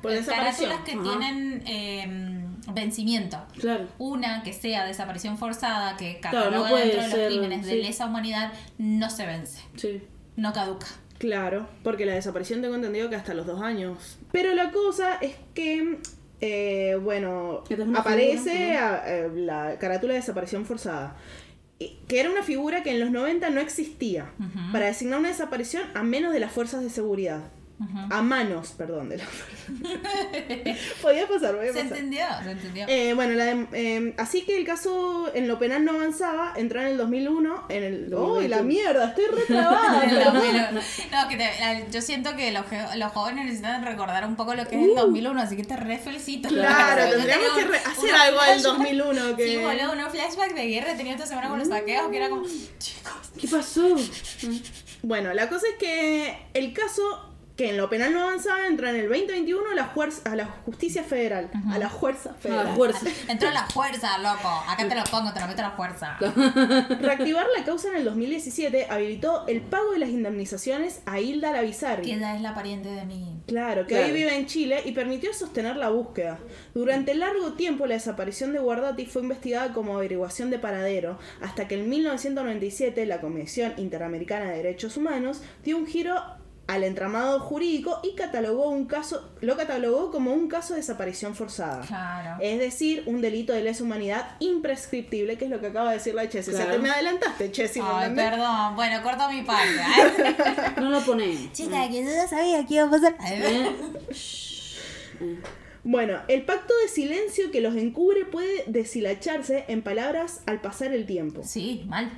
[0.02, 0.70] las desaparición.
[0.70, 1.18] carátulas que Ajá.
[1.18, 3.38] tienen eh, vencimiento.
[3.58, 3.86] Claro.
[3.98, 7.66] Una que sea desaparición forzada, que Claro, no cataloga puede dentro de los ser, crímenes
[7.66, 10.02] de lesa humanidad, no se vence, Sí.
[10.36, 10.86] no caduca.
[11.18, 14.18] Claro, porque la desaparición tengo entendido que hasta los dos años.
[14.32, 15.98] Pero la cosa es que,
[16.42, 17.64] eh, bueno,
[17.96, 21.16] aparece figura, a- eh, la carátula de desaparición forzada.
[21.78, 24.30] Que era una figura que en los 90 no existía.
[24.72, 27.50] Para designar una desaparición a menos de las fuerzas de seguridad.
[28.10, 29.26] A manos, perdón, de las
[31.02, 31.98] Podía pasar, podía Se pasar.
[31.98, 32.84] entendió, se entendió.
[32.88, 36.80] Eh, bueno, la de- eh, así que el caso en lo penal no avanzaba, entró
[36.80, 38.14] en el 2001, en el...
[38.14, 38.62] ¡Uy, la 2021.
[38.64, 39.08] mierda!
[39.08, 40.04] Estoy retrabada.
[40.04, 40.80] El pero 2001.
[41.12, 42.64] No, que te- la- yo siento que los,
[42.96, 45.98] los jóvenes necesitan recordar un poco lo que es el 2001, así que te re
[45.98, 46.48] felicito.
[46.48, 46.52] Uh.
[46.52, 49.46] Claro, tendríamos tenía que re- un- hacer algo del flashbacks- 2001 que...
[49.48, 52.30] Sí, boludo, unos flashbacks de guerra he tenido esta semana con los saqueos que era
[52.30, 52.42] como,
[52.78, 53.12] chicos.
[53.38, 53.96] ¿Qué pasó?
[55.02, 58.96] Bueno, la cosa es que el caso que en lo penal no avanzaba entró en
[58.96, 59.92] el 2021 a la,
[60.30, 61.50] a la justicia federal.
[61.70, 62.66] A la fuerza A federal.
[62.66, 63.06] la fuerza.
[63.28, 64.48] Entró la fuerza, loco.
[64.68, 66.18] Acá te lo pongo, te lo meto a la fuerza.
[67.00, 72.02] Reactivar la causa en el 2017 habilitó el pago de las indemnizaciones a Hilda Lavizarri.
[72.04, 73.40] Que ella es la pariente de mí.
[73.46, 74.06] Claro, que Claro.
[74.06, 76.38] hoy vive en Chile y permitió sostener la búsqueda.
[76.74, 81.76] Durante largo tiempo la desaparición de Guardati fue investigada como averiguación de paradero, hasta que
[81.76, 86.20] en 1997 la Comisión Interamericana de Derechos Humanos dio un giro
[86.66, 91.82] al entramado jurídico y catalogó un caso, lo catalogó como un caso de desaparición forzada.
[91.86, 92.36] Claro.
[92.40, 96.14] Es decir, un delito de lesa humanidad imprescriptible, que es lo que acaba de decir
[96.14, 96.50] la Chessy.
[96.50, 98.74] O sea, te me adelantaste, Chessy, ¿me Ay, perdón.
[98.74, 99.76] Bueno, corto mi parte.
[99.76, 100.36] ¿eh?
[100.80, 101.52] No lo ponemos.
[101.52, 103.16] Chica, que yo ya sabía que iba a pasar.
[103.24, 103.70] ¿Eh?
[105.84, 111.06] Bueno, el pacto de silencio que los encubre puede deshilacharse en palabras al pasar el
[111.06, 111.42] tiempo.
[111.44, 112.10] Sí, mal.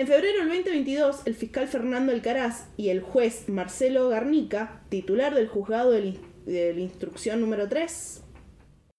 [0.00, 5.46] En febrero del 2022, el fiscal Fernando Alcaraz y el juez Marcelo Garnica, titular del
[5.46, 8.22] juzgado de la instrucción número 3,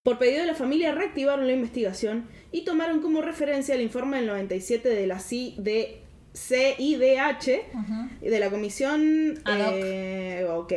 [0.04, 4.28] por pedido de la familia reactivaron la investigación y tomaron como referencia el informe del
[4.28, 5.64] 97 de la CIDH
[7.74, 8.08] Ujú.
[8.20, 10.72] de la comisión eh, ok,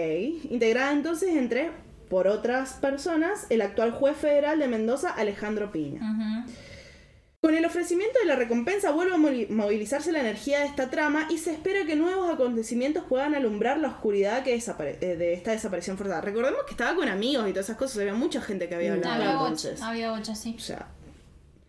[0.49, 1.69] integrada entonces entre
[2.09, 5.99] por otras personas el actual juez federal de Mendoza, Alejandro Piña.
[7.45, 9.17] Con el ofrecimiento de la recompensa vuelve a
[9.53, 13.89] movilizarse la energía de esta trama y se espera que nuevos acontecimientos puedan alumbrar la
[13.89, 16.21] oscuridad que desapare- eh, de esta desaparición forzada.
[16.21, 19.13] Recordemos que estaba con amigos y todas esas cosas, había mucha gente que había hablado.
[19.13, 19.73] Había entonces.
[19.75, 20.55] ocho, había ocho, sí.
[20.57, 20.87] O sea,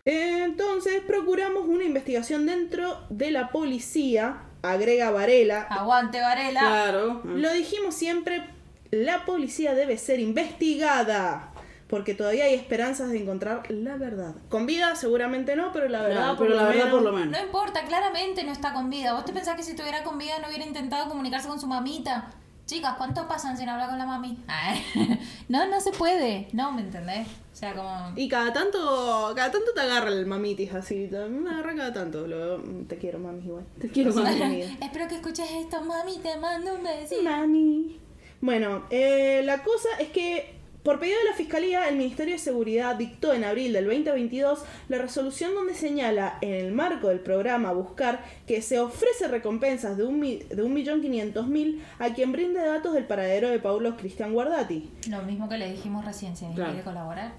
[0.03, 5.61] entonces procuramos una investigación dentro de la policía, agrega Varela.
[5.69, 6.59] Aguante, Varela.
[6.59, 7.21] Claro.
[7.23, 8.41] Lo dijimos siempre,
[8.89, 11.51] la policía debe ser investigada.
[11.89, 14.35] Porque todavía hay esperanzas de encontrar la verdad.
[14.49, 17.11] Con vida seguramente no, pero la verdad, Claro, por pero lo la verdad menos- por
[17.11, 17.31] lo menos.
[17.39, 19.13] No importa, claramente no está con vida.
[19.13, 22.29] ¿Vos te pensás que si estuviera con vida no hubiera intentado comunicarse con su mamita?
[22.65, 24.37] Chicas, ¿cuánto pasan sin hablar con la mami?
[24.47, 24.83] Ay,
[25.47, 26.49] no, no se puede.
[26.51, 27.25] No, ¿me entendés?
[27.53, 28.11] O sea, como...
[28.17, 31.07] Y cada tanto, cada tanto te agarra el mamitis así.
[31.09, 32.27] Me agarra cada tanto.
[32.27, 32.57] Lo-
[32.87, 33.65] te quiero, mami, igual.
[33.79, 34.61] Te quiero, mami.
[34.81, 37.23] Espero que escuches esto, mami, te mando un besito.
[37.23, 38.01] Mami.
[38.41, 40.56] Bueno, eh, la cosa es que
[40.87, 44.97] por pedido de la Fiscalía, el Ministerio de Seguridad dictó en abril del 2022 la
[44.99, 50.17] resolución donde señala, en el marco del programa Buscar, que se ofrece recompensas de un
[50.17, 54.89] mi- de 1.500.000 a quien brinde datos del paradero de Paulo Cristian Guardati.
[55.09, 56.71] Lo mismo que le dijimos recién, si Claro.
[56.71, 57.33] quiere colaborar.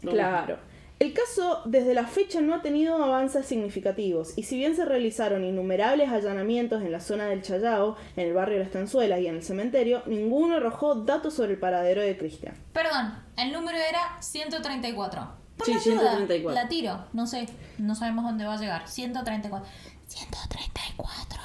[0.00, 0.10] No.
[0.10, 0.56] Claro.
[1.00, 5.44] El caso desde la fecha no ha tenido avances significativos y si bien se realizaron
[5.44, 9.34] innumerables allanamientos en la zona del Chayao, en el barrio de las Tanzuelas y en
[9.36, 12.54] el cementerio, ninguno arrojó datos sobre el paradero de Cristian.
[12.72, 15.28] Perdón, el número era 134.
[15.56, 16.62] Por Sí, la ayuda, 134.
[16.62, 17.46] La tiro, no sé,
[17.78, 18.88] no sabemos dónde va a llegar.
[18.88, 19.68] 134.
[20.06, 21.40] 134.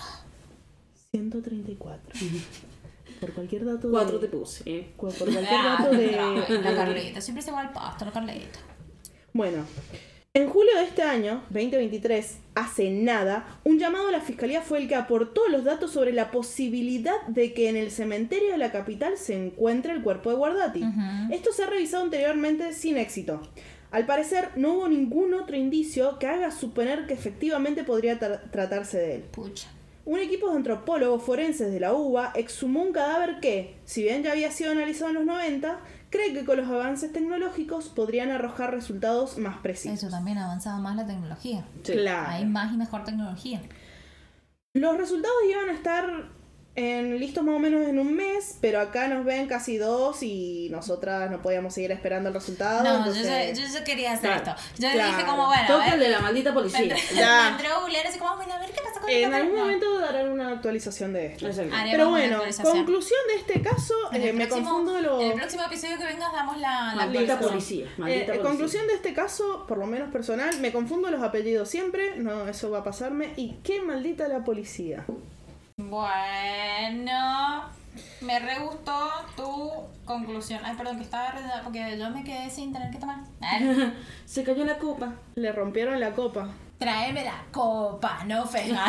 [1.11, 2.13] 134.
[3.19, 4.27] Por cualquier dato Cuatro de...
[4.27, 4.63] te puse.
[4.65, 4.93] eh.
[4.95, 6.11] Por cualquier dato de...
[6.63, 8.59] La Carlita, siempre se va al pasto, la Carlita.
[9.33, 9.65] Bueno,
[10.33, 14.87] en julio de este año, 2023, hace nada, un llamado a la fiscalía fue el
[14.87, 19.17] que aportó los datos sobre la posibilidad de que en el cementerio de la capital
[19.17, 20.83] se encuentre el cuerpo de Guardati.
[21.31, 23.41] Esto se ha revisado anteriormente sin éxito.
[23.91, 28.99] Al parecer, no hubo ningún otro indicio que haga suponer que efectivamente podría tra- tratarse
[28.99, 29.21] de él.
[29.31, 29.67] Pucha.
[30.05, 34.31] Un equipo de antropólogos forenses de la UBA exhumó un cadáver que, si bien ya
[34.31, 35.79] había sido analizado en los 90,
[36.09, 39.99] cree que con los avances tecnológicos podrían arrojar resultados más precisos.
[39.99, 41.65] Eso también ha avanzado más la tecnología.
[41.83, 41.93] Sí.
[41.93, 42.29] Claro.
[42.29, 43.61] Hay más y mejor tecnología.
[44.73, 46.29] Los resultados iban a estar
[46.75, 50.69] en, listos más o menos en un mes, pero acá nos ven casi dos y
[50.71, 52.83] nosotras no podíamos seguir esperando el resultado.
[52.83, 54.51] No, entonces- yo, yo quería hacer Claro.
[54.51, 54.81] esto.
[54.81, 55.11] Yo Claro.
[55.11, 55.99] dije como, bueno, a Toca el ver.
[55.99, 56.95] de la maldita Me policía.
[56.95, 60.49] me googlear así como, bueno, a ver qué pasa con En algún momento darán una
[60.53, 61.47] actualización de esto.
[61.91, 65.19] Pero bueno, conclusión de este caso, eh, me confundo lo...
[65.21, 67.85] En el próximo episodio que vengas damos la, la Maldita policía.
[67.85, 68.43] Eh, Maldita eh, policía.
[68.49, 72.69] conclusión de este caso, por lo menos personal, me confundo los apellidos siempre, no, eso
[72.71, 73.33] va a pasarme.
[73.35, 75.05] Y qué maldita la policía.
[75.81, 77.63] Bueno,
[78.19, 79.71] me re gustó tu
[80.03, 80.59] conclusión.
[80.65, 83.19] Ay, perdón, que estaba re- porque yo me quedé sin tener que tomar.
[83.39, 83.93] Ay,
[84.25, 85.13] Se cayó la copa.
[85.35, 86.49] Le rompieron la copa.
[86.79, 88.85] Tráeme la copa, no fega.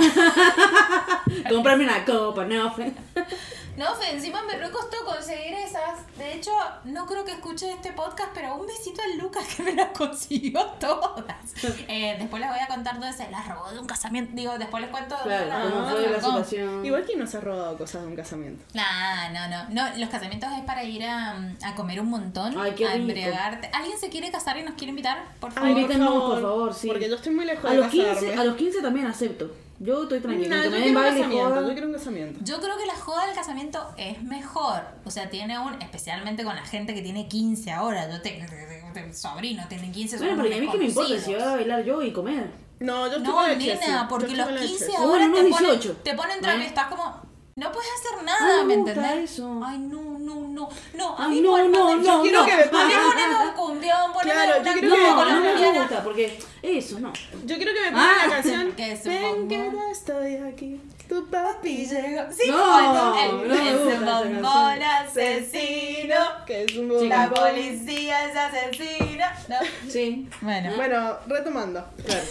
[1.49, 2.73] Comprarme una copa, no.
[2.73, 2.93] fe-
[3.81, 6.07] No, Fe, encima me re costó conseguir esas.
[6.19, 6.51] De hecho,
[6.85, 10.63] no creo que escuche este podcast, pero un besito a Lucas que me las consiguió
[10.79, 11.25] todas.
[11.89, 14.33] Eh, después les voy a contar dónde se las robó de un casamiento.
[14.35, 16.85] Digo, después les cuento Claro, dónde fue las la situación.
[16.85, 18.63] Igual que nos ha robado cosas de un casamiento.
[18.75, 19.97] Nah, no, no, no.
[19.99, 23.01] Los casamientos es para ir a, a comer un montón, Ay, qué a rico.
[23.09, 23.71] embriagarte.
[23.73, 25.25] ¿Alguien se quiere casar y nos quiere invitar?
[25.41, 25.69] Por favor.
[25.71, 26.89] Ay, invítenos, por favor, sí.
[26.89, 28.35] Porque yo estoy muy lejos A de los, 15, casarme.
[28.35, 29.51] a los 15 también acepto.
[29.83, 30.57] Yo estoy tranquila.
[30.61, 32.41] Que yo quiero un casamiento, yo quiero un casamiento.
[32.45, 34.83] Yo creo que la joda del casamiento es mejor.
[35.07, 35.81] O sea, tiene un.
[35.81, 38.09] Especialmente con la gente que tiene 15 ahora.
[38.11, 38.45] Yo tengo.
[38.93, 41.51] tengo sobrino, tienen 15 Bueno, pero ¿y a mí qué me importa si voy a
[41.53, 42.51] bailar yo y comer?
[42.79, 43.81] No, yo estoy No, con la Chessy.
[43.87, 44.93] nena, Yo porque los con la 15 Chessy.
[44.97, 45.97] Ah, ahora bueno, te ponen, 18.
[46.03, 46.43] te ponen ¿Eh?
[46.43, 47.31] travesti, estás como.
[47.57, 49.31] No puedes hacer nada, Ay, ¿me me entendés?
[49.33, 49.61] eso.
[49.65, 50.69] Ay, no, no, no.
[50.95, 52.47] No, a mí no, por- no, yo no, quiero no.
[52.47, 54.13] que me ¿Por qué pongan- poneme un cumbión?
[54.13, 55.81] Poneme Claro, yo una quiero No, que- no me colombiana.
[55.81, 57.13] gusta, porque eso no.
[57.45, 58.73] Yo quiero que me pongan Ah, la canción.
[58.77, 59.49] que es un Ven bombón.
[59.49, 60.81] que ya estoy aquí.
[61.09, 62.23] Tu papi llegó.
[62.31, 66.17] Sí, No, no me ese gusta esa bombón asesino.
[66.47, 67.49] Que es un Sí, La bombón.
[67.51, 69.37] policía es asesina.
[69.49, 69.57] No.
[69.89, 70.29] Sí.
[70.41, 71.85] Bueno, Bueno, retomando.
[72.05, 72.23] Claro.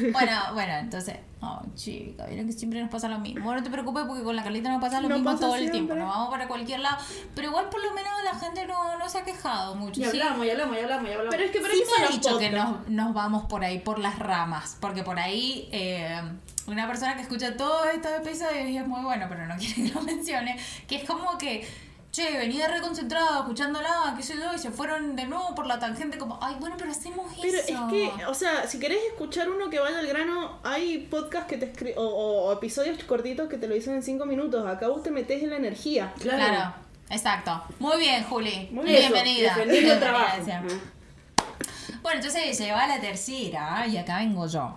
[0.12, 1.16] bueno, bueno, entonces.
[1.44, 3.44] Oh, chica, vieron que siempre nos pasa lo mismo.
[3.44, 5.56] Bueno, no te preocupes porque con la Carlita nos pasa lo No mismo pasa todo
[5.56, 5.94] el tiempo.
[5.94, 6.96] Nos vamos para cualquier lado.
[7.34, 10.00] Pero igual, por lo menos, la gente no, no se ha quejado mucho.
[10.00, 10.20] Y ¿sí?
[10.20, 11.30] hablamos, y hablamos, y hablamos, y hablamos.
[11.30, 13.78] Pero es que por Sí eso me ha dicho que nos, nos vamos por ahí,
[13.78, 14.78] por las ramas.
[14.80, 16.22] Porque por ahí eh,
[16.66, 19.88] una persona que escucha todos estos episodios y es muy bueno, pero no quiere que
[19.94, 21.66] lo mencione, que es como que,
[22.14, 26.16] che, venía reconcentrado escuchándola, qué sé yo, y se fueron de nuevo por la tangente
[26.16, 27.66] como, ay, bueno, pero hacemos Pero eso.
[27.88, 31.56] es que, o sea, si querés escuchar uno que vaya al grano, hay podcasts que
[31.56, 34.64] te escri o, o- o episodios cortitos que te lo dicen en 5 minutos.
[34.64, 36.12] Acá vos te metés en la energía.
[36.20, 36.38] Claro.
[36.38, 36.74] Claro.
[37.10, 37.62] Exacto.
[37.80, 38.68] Muy bien, Juli.
[38.70, 39.00] Muy bien.
[39.12, 39.54] Bienvenida.
[39.56, 40.36] Bienvenida, trabajo.
[42.02, 44.76] Bueno, entonces llegó a la tercera y acá vengo yo.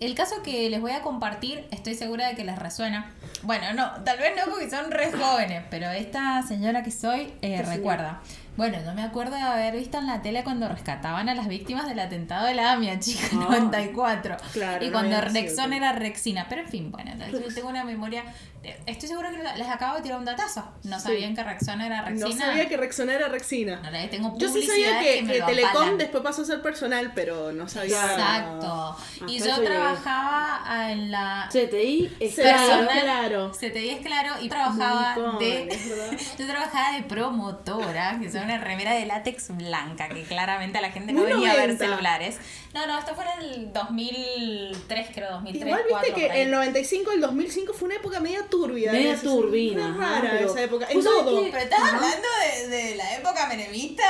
[0.00, 3.12] El caso que les voy a compartir, estoy segura de que les resuena.
[3.44, 7.62] Bueno, no, tal vez no porque son re jóvenes, pero esta señora que soy eh,
[7.62, 8.20] recuerda.
[8.56, 11.88] Bueno, yo me acuerdo de haber visto en la tele cuando rescataban a las víctimas
[11.88, 13.36] del atentado de la AMIA, chica, Ah.
[13.58, 14.36] 94.
[14.52, 15.76] Claro, y no cuando Rexona todavía.
[15.76, 16.46] era Rexina.
[16.48, 18.24] Pero en fin, bueno, entonces yo tengo una memoria.
[18.62, 20.64] de- Estoy segura que les acabo de tirar un datazo.
[20.84, 21.06] No Sí.
[21.08, 22.28] sabían que Rexona era Rexina.
[22.28, 23.80] No sabía que Rexona era Rexina.
[23.82, 28.00] No tengo Yo sí sabía que, Telecom después pasó a ser personal, pero no sabía.
[28.02, 28.96] Exacto.
[29.26, 32.88] Y Hasta yo trabajaba en la CTI es personal.
[33.02, 33.50] claro.
[33.52, 35.68] CTI es claro y trabajaba de
[36.38, 40.90] yo trabajaba de promotora, que es una remera de látex blanca, que claramente a la
[40.92, 41.84] gente no Muy venía a ver 90.
[41.86, 42.36] celulares.
[42.72, 45.66] No, no, esto fue en el 2003, creo, 2003.
[45.66, 48.92] Igual viste 2004, que el 95 el 2005 fue una época media turbia.
[48.92, 50.86] Media turbina, Fue rara pero- esa época.
[50.88, 51.44] En ¿Vos sabés todo.
[51.44, 52.28] que- Pero estás hablando
[52.60, 54.04] de, de la época menemista.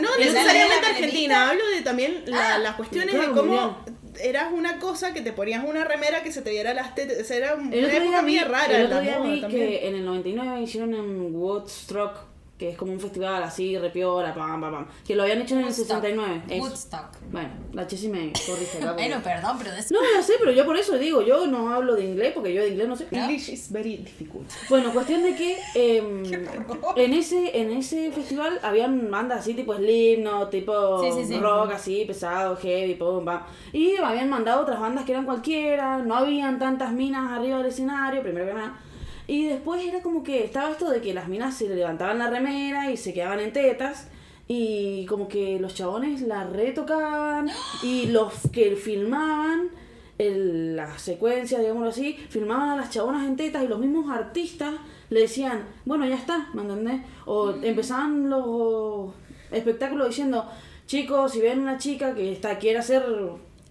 [0.00, 3.84] No ¿De la necesariamente Argentina, hablo de también la- Ah, las cuestiones claro, de cómo
[4.20, 7.30] eras una cosa que te ponías una remera que se te viera las tetas.
[7.30, 8.66] Era una época vi, rara.
[8.66, 12.16] el en otro día vi que en el 99 hicieron en Woodstock,
[12.58, 14.86] que es como un festival así, repiola, pam, pam, pam.
[15.06, 15.86] Que lo habían hecho en el Woodstock.
[16.02, 16.42] 69.
[16.48, 16.62] eso.
[16.64, 17.16] Woodstock.
[17.30, 19.94] Bueno, la Chessy me corrige Bueno, perdón, pero de eso.
[19.94, 22.62] No, ya sé, pero yo por eso digo, yo no hablo de inglés, porque yo
[22.62, 23.06] de inglés no sé.
[23.12, 24.50] English is very difficult.
[24.68, 26.24] Bueno, cuestión de que em,
[26.96, 31.38] en ese en ese festival habían bandas así tipo Slipknot, tipo Sí, sí, sí.
[31.38, 33.42] rock así, pesado, heavy, pum, pam.
[33.72, 38.20] Y habían mandado otras bandas que eran cualquiera, no habían tantas minas arriba del escenario,
[38.22, 38.80] primero que nada.
[39.28, 42.90] Y después era como que estaba esto de que las minas se levantaban la remera
[42.90, 44.08] y se quedaban en tetas.
[44.48, 47.48] Y como que los chabones la retocaban
[47.84, 49.68] y los que filmaban
[50.16, 54.74] el- la secuencia, digámoslo así, filmaban a las chabonas en tetas y los mismos artistas
[55.10, 57.02] le decían, bueno, ya está, ¿me entendés?
[57.26, 59.12] O empezaban los
[59.52, 60.46] espectáculos diciendo,
[60.86, 63.04] chicos, si ven una chica que está quiere hacer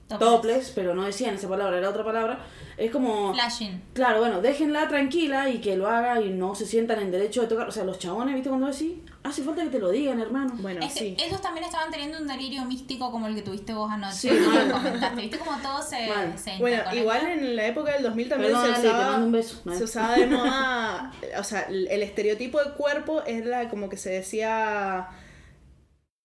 [0.08, 0.72] Topless.
[0.74, 2.40] pero no decían esa palabra, era otra palabra,
[2.78, 3.34] es como...
[3.34, 3.82] Flashing.
[3.94, 7.48] Claro, bueno, déjenla tranquila y que lo haga y no se sientan en derecho de
[7.48, 7.68] tocar.
[7.68, 8.48] O sea, los chabones, ¿viste?
[8.50, 8.94] Cuando decís,
[9.24, 10.54] hace falta que te lo digan, hermano.
[10.60, 11.18] Bueno, Es que sí.
[11.20, 14.16] ellos también estaban teniendo un delirio místico como el que tuviste vos anoche.
[14.16, 14.72] Sí, mal.
[14.72, 15.22] comentaste.
[15.22, 16.38] ¿Viste cómo todo se, Mal.
[16.40, 19.62] se Bueno, igual en la época del 2000 también Perdón, se usaba, mando un beso.
[19.76, 24.12] se usaba de moda, o sea, el, el estereotipo de cuerpo era como que se
[24.12, 25.10] decía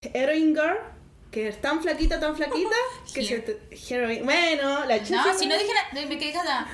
[0.02, 0.76] heroin girl,
[1.32, 2.76] que es tan flaquita, tan flaquita,
[3.12, 3.58] que se te,
[3.88, 6.68] heroin, bueno, la chica No, si no dije nada, me quedé callada.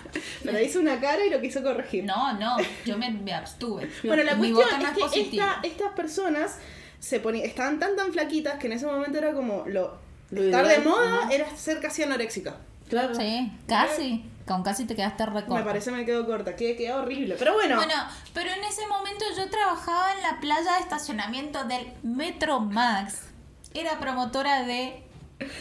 [0.44, 2.04] pero hizo una cara y lo quiso corregir.
[2.04, 3.88] No, no, yo me, me abstuve.
[4.04, 6.56] Bueno, la Mi cuestión no es que esta- estas personas
[6.98, 9.96] se ponían, estaban tan tan flaquitas que en ese momento era como lo,
[10.30, 11.32] Lo estar de moda ajá.
[11.32, 12.56] era ser casi anoréxica.
[12.88, 13.14] Claro.
[13.14, 14.24] Sí, casi.
[14.44, 15.54] Con casi te quedaste recorta.
[15.54, 17.36] Me parece me quedó corta, que queda horrible.
[17.38, 17.94] Pero bueno, Bueno,
[18.34, 23.27] pero en ese momento yo trabajaba en la playa de estacionamiento del Metro Max.
[23.74, 25.02] Era promotora de...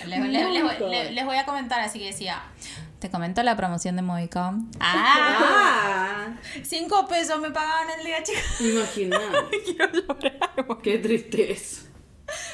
[0.08, 0.80] Les, les- les- Nunca.
[0.88, 2.42] les- les voy a comentar, así que decía...
[3.00, 4.72] Te comento la promoción de Movicom.
[4.80, 6.26] ¡Ah!
[6.30, 8.62] Ah, Cinco pesos me pagaban el día, chicos.
[8.62, 9.20] imagina.
[10.84, 11.84] Qué tristeza.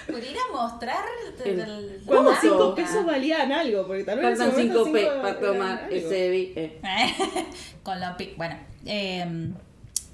[0.05, 0.97] Por ir a mostrar...
[1.45, 2.41] El- el- cuando ¿Cómo?
[2.41, 6.35] cinco pesos valían algo, porque tal vez Faltan momento 5 P cinco para tomar ese
[6.35, 6.81] eh.
[7.83, 9.51] Con la pi- Bueno, eh,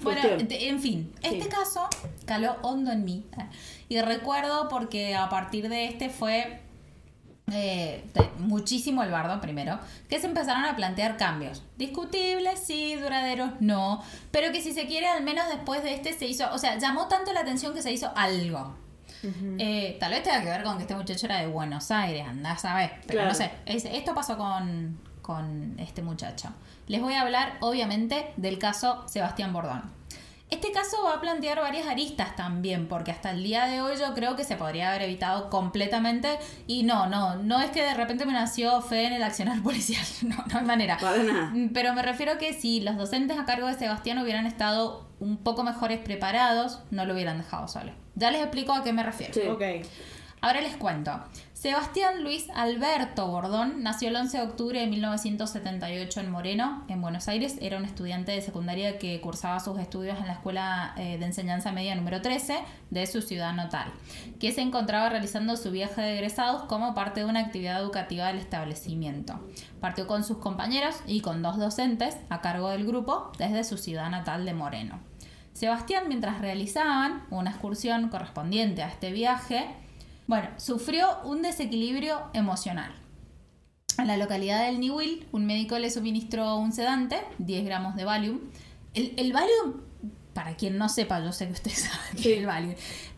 [0.02, 1.50] bueno, en fin, este Sí.
[1.50, 1.90] caso
[2.26, 3.26] caló hondo en mí.
[3.90, 6.62] Y recuerdo porque a partir de este fue
[7.52, 8.06] eh,
[8.38, 11.64] muchísimo el bardo primero, que se empezaron a plantear cambios.
[11.78, 14.04] Discutibles, sí, duraderos, no.
[14.32, 17.08] Pero que si se quiere, al menos después de este se hizo, o sea, llamó
[17.08, 18.76] tanto la atención que se hizo algo.
[19.58, 22.64] Eh, tal vez tenga que ver con que este muchacho era de Buenos Aires, andás
[22.64, 22.92] a ver.
[23.08, 23.30] Pero Claro.
[23.30, 26.50] no sé, es- esto pasó con, con este muchacho.
[26.88, 29.82] Les voy a hablar, obviamente, del caso Sebastián Bordón.
[30.50, 34.16] Este caso va a plantear varias aristas también, porque hasta el día de hoy yo
[34.16, 36.40] creo que se podría haber evitado completamente.
[36.66, 40.04] Y no, no, no es que de repente me nació fe en el accionar policial,
[40.24, 40.98] no, no hay manera.
[41.00, 41.52] Para nada.
[41.54, 45.38] Mm, Pero me refiero que si los docentes a cargo de Sebastián hubieran estado un
[45.38, 47.92] poco mejores preparados, no lo hubieran dejado solo.
[48.16, 49.34] Ya les explico a qué me refiero.
[49.34, 49.42] Sí.
[49.48, 49.86] Ok.
[50.42, 51.12] Ahora les cuento.
[51.60, 57.28] Sebastián Luis Alberto Bordón nació el 11 de octubre de 1978 en Moreno, en Buenos
[57.28, 57.58] Aires.
[57.60, 61.74] Era un estudiante de secundaria que cursaba sus estudios en la Escuela eh, de Enseñanza
[61.74, 62.60] Media número 13
[62.92, 63.92] de su ciudad natal,
[64.40, 68.38] que se encontraba realizando su viaje de egresados como parte de una actividad educativa del
[68.38, 69.38] establecimiento.
[69.82, 74.10] Partió con sus compañeros y con dos docentes a cargo del grupo desde su ciudad
[74.10, 75.02] natal de Moreno.
[75.52, 79.68] Sebastián, mientras realizaban una excursión correspondiente a este viaje,
[80.30, 82.94] bueno, sufrió un desequilibrio emocional.
[83.98, 88.40] En la localidad del Niwil, un médico le suministró un sedante, 10 gramos de Valium.
[88.94, 89.82] El, el Valium
[90.36, 92.32] para quien no sepa, yo sé que ustedes saben que Sí.
[92.34, 92.76] es el Valium,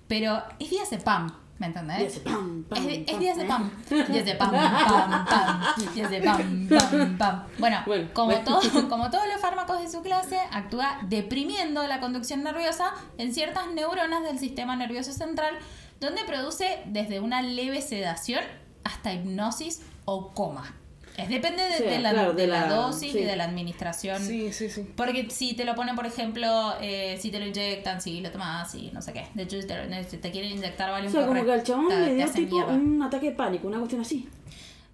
[0.08, 2.02] pero es diazepam, ¿me entendés?
[2.02, 3.20] Ese pam, pam, Es, es pam.
[3.20, 3.72] diazepam.
[4.12, 5.62] Diazepam, pam, pam.
[5.94, 7.44] Diazepam, pam, pam.
[7.60, 8.44] Bueno, Bueno, como, bueno.
[8.46, 13.68] todo- como todos los fármacos de su clase, actúa deprimiendo la conducción nerviosa en ciertas
[13.76, 15.60] neuronas del sistema nervioso central,
[16.02, 18.44] donde produce desde una leve sedación
[18.84, 20.76] hasta hipnosis o coma.
[21.18, 23.20] Es depende de, Sí, de la, claro, de de la la- dosis sí.
[23.20, 24.22] y de la administración.
[24.22, 24.88] Sí, sí, sí.
[24.96, 28.72] Porque si te lo ponen, por ejemplo, eh, si te lo inyectan, si lo tomas,
[28.72, 29.26] si no sé qué.
[29.34, 31.64] De hecho, si te, lo- si te quieren inyectar O Valium sea, como que al
[31.64, 32.74] chabón te- le dio tipo mierda.
[32.74, 34.28] un ataque de pánico, una cuestión así.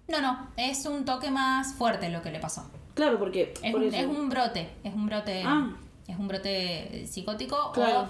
[0.08, 2.68] No, no, es un toque más fuerte lo que le pasó.
[2.94, 3.54] Claro, porque.
[3.62, 3.96] Es, por un, eso.
[3.96, 5.70] es un brote, es un brote, Ah.
[6.08, 7.70] es un brote psicótico.
[7.72, 8.00] Claro.
[8.02, 8.08] O,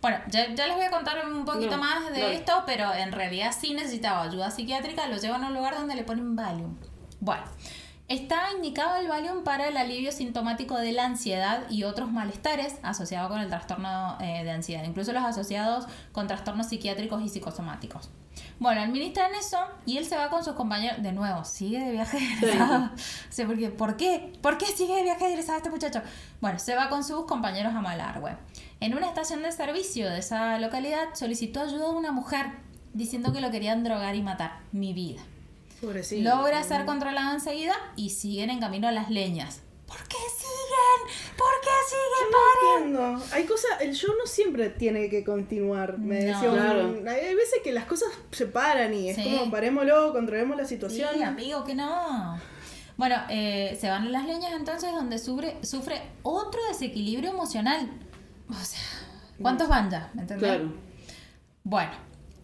[0.00, 3.12] bueno, ya, ya les voy a contar un poquito No, más de esto, pero en
[3.12, 6.76] realidad sí necesitaba ayuda psiquiátrica, lo llevan a un lugar donde le ponen Valium.
[7.20, 7.42] Bueno,
[8.10, 13.30] está indicado el Valium para el alivio sintomático de la ansiedad y otros malestares asociados
[13.30, 18.10] con el trastorno eh, de ansiedad, incluso los asociados con trastornos psiquiátricos y psicosomáticos.
[18.58, 21.00] Bueno, administran eso y él se va con sus compañeros.
[21.02, 22.90] De nuevo, sigue de viaje egresado.
[22.94, 24.32] O sea, porque, ¿Por qué?
[24.42, 26.02] ¿Por qué sigue de viaje egresado este muchacho?
[26.40, 28.36] Bueno, se va con sus compañeros a Malargüe.
[28.80, 32.46] En una estación de servicio de esa localidad solicitó ayuda a una mujer
[32.92, 34.62] diciendo que lo querían drogar y matar.
[34.72, 35.22] Mi vida.
[35.80, 36.28] Pobrecito.
[36.28, 39.62] Logra ser controlado enseguida y siguen en camino a las leñas.
[39.86, 41.36] ¿Por qué siguen?
[41.36, 42.30] ¿Por qué siguen?
[42.32, 42.82] ¡Paren!
[42.84, 43.24] Entiendo.
[43.34, 45.98] Hay cosas, el show no siempre tiene que continuar.
[45.98, 46.26] Me No.
[46.40, 46.94] decía Claro.
[47.08, 49.24] hay hay veces que las cosas se paran y es Sí.
[49.24, 51.08] como parémoslo, controlemos la situación.
[51.14, 52.38] Sí, amigo, que no.
[52.96, 57.90] Bueno, eh, se van a las leñas entonces donde sufre, sufre otro desequilibrio emocional.
[58.50, 58.80] O sea,
[59.40, 60.10] ¿cuántos van ya?
[60.14, 60.48] ¿Me entendés?
[60.50, 60.72] Claro.
[61.64, 61.92] Bueno,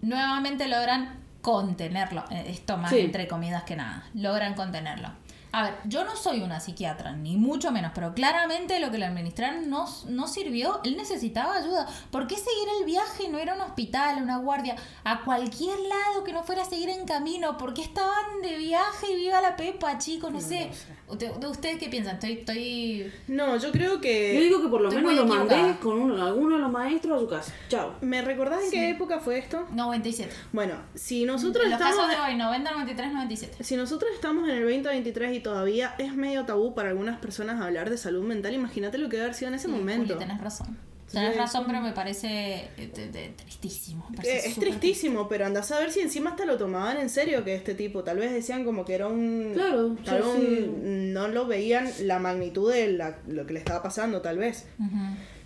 [0.03, 2.25] nuevamente logran contenerlo.
[2.31, 2.99] Eh, Esto más Sí.
[2.99, 4.03] entre comidas que nada.
[4.15, 5.11] Logran contenerlo.
[5.53, 9.07] A ver, yo no soy una psiquiatra, ni mucho menos, pero claramente lo que le
[9.07, 10.81] administraron no, no sirvió.
[10.83, 11.87] Él necesitaba ayuda.
[12.11, 13.29] ¿Por qué seguir el viaje?
[13.29, 14.75] No era un hospital, una guardia,
[15.05, 17.57] a cualquier lado que no fuera a seguir en camino.
[17.57, 20.33] ¿Por qué estaban de viaje y viva la pepa, chicos?
[20.33, 20.73] No, sé.
[21.09, 22.15] Usted- ¿Ustedes qué piensan?
[22.15, 23.13] Estoy, estoy...
[23.29, 24.35] No, yo creo que.
[24.35, 27.21] Yo digo que por lo menos lo mandé con uno, alguno de los maestros a
[27.21, 27.53] su casa.
[27.69, 27.95] Chao.
[28.01, 29.67] ¿Me recordás en qué época fue esto?
[29.73, 30.33] 97.
[30.53, 31.97] Bueno, si nosotros Los estamos.
[31.97, 33.63] casos de hoy, 90, 93, 97.
[33.65, 37.89] Si nosotros estamos en el 2023 y todavía es medio tabú para algunas personas hablar
[37.91, 40.15] de salud mental, imagínate lo que debe haber sido en ese Sí, momento.
[40.15, 40.77] Juli, tenés razón.
[41.13, 41.39] Tenés Sí.
[41.39, 44.05] razón, pero me parece eh, de- de- tristísimo.
[44.11, 47.09] me Eh, parece es tristísimo, pero andás a ver si encima hasta lo tomaban en
[47.09, 48.03] serio que este tipo.
[48.05, 49.53] Tal vez decían como que era un.
[49.55, 50.65] Claro, tal sí, vez sí.
[50.69, 54.67] un- no lo veían la magnitud de la- lo que le estaba pasando, tal vez.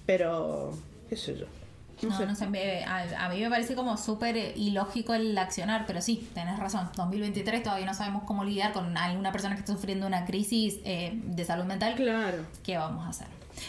[0.06, 0.72] Pero.
[1.08, 1.46] ¿Qué sé yo?
[2.02, 2.24] No, No, sé.
[2.26, 6.00] no sé, me- a, a mí me parece como súper eh, ilógico el accionar, pero
[6.00, 6.88] sí, tenés razón.
[6.96, 11.12] 2023 todavía no sabemos cómo lidiar con alguna persona que está sufriendo una crisis eh,
[11.22, 11.96] de salud mental.
[11.96, 12.38] Claro.
[12.64, 13.26] ¿Qué vamos a hacer?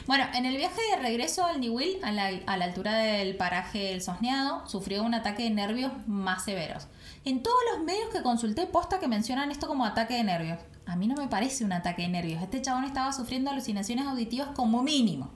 [0.08, 3.94] Bueno, en el viaje de regreso al Niwil, a la, a la altura del paraje
[3.94, 6.88] El Sosneado, sufrió un ataque de nervios más severos.
[7.26, 10.60] En todos los medios que consulté, posta que mencionan esto como ataque de nervios.
[10.86, 12.42] A mí no me parece un ataque de nervios.
[12.42, 15.32] Este chabón estaba sufriendo alucinaciones auditivas como mínimo.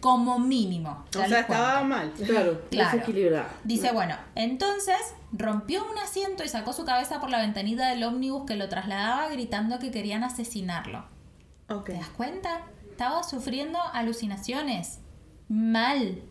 [0.00, 1.04] Como mínimo.
[1.16, 2.12] O sea, estaba mal.
[2.12, 2.90] Claro, Claro.
[2.98, 3.48] desequilibrada.
[3.64, 4.96] Dice, bueno, entonces
[5.32, 9.28] rompió un asiento y sacó su cabeza por la ventanita del ómnibus que lo trasladaba
[9.28, 11.04] gritando que querían asesinarlo.
[11.68, 11.86] Ok.
[11.86, 12.62] ¿Te das cuenta?
[13.00, 14.98] Estaba sufriendo alucinaciones.
[15.48, 16.22] Mal.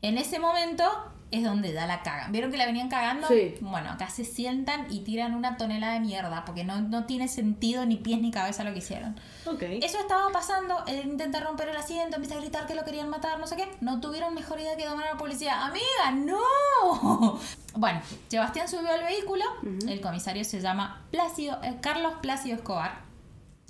[0.00, 0.82] En ese momento
[1.30, 2.28] es donde da la caga.
[2.30, 3.28] ¿Vieron que la venían cagando?
[3.28, 3.56] Sí.
[3.60, 7.84] Bueno, acá se sientan y tiran una tonelada de mierda porque no, no tiene sentido
[7.84, 9.20] ni pies ni cabeza lo que hicieron.
[9.60, 13.38] Eso estaba pasando, él intenta romper el asiento, empieza a gritar que lo querían matar,
[13.38, 13.68] no sé qué.
[13.82, 15.66] No tuvieron mejor idea que llamar a la policía.
[15.66, 17.38] ¡Amiga, no!
[17.76, 19.44] Bueno, Sebastián subió al vehículo,
[19.86, 23.09] el comisario se llama Plácido, eh, Carlos Plácido Escobar.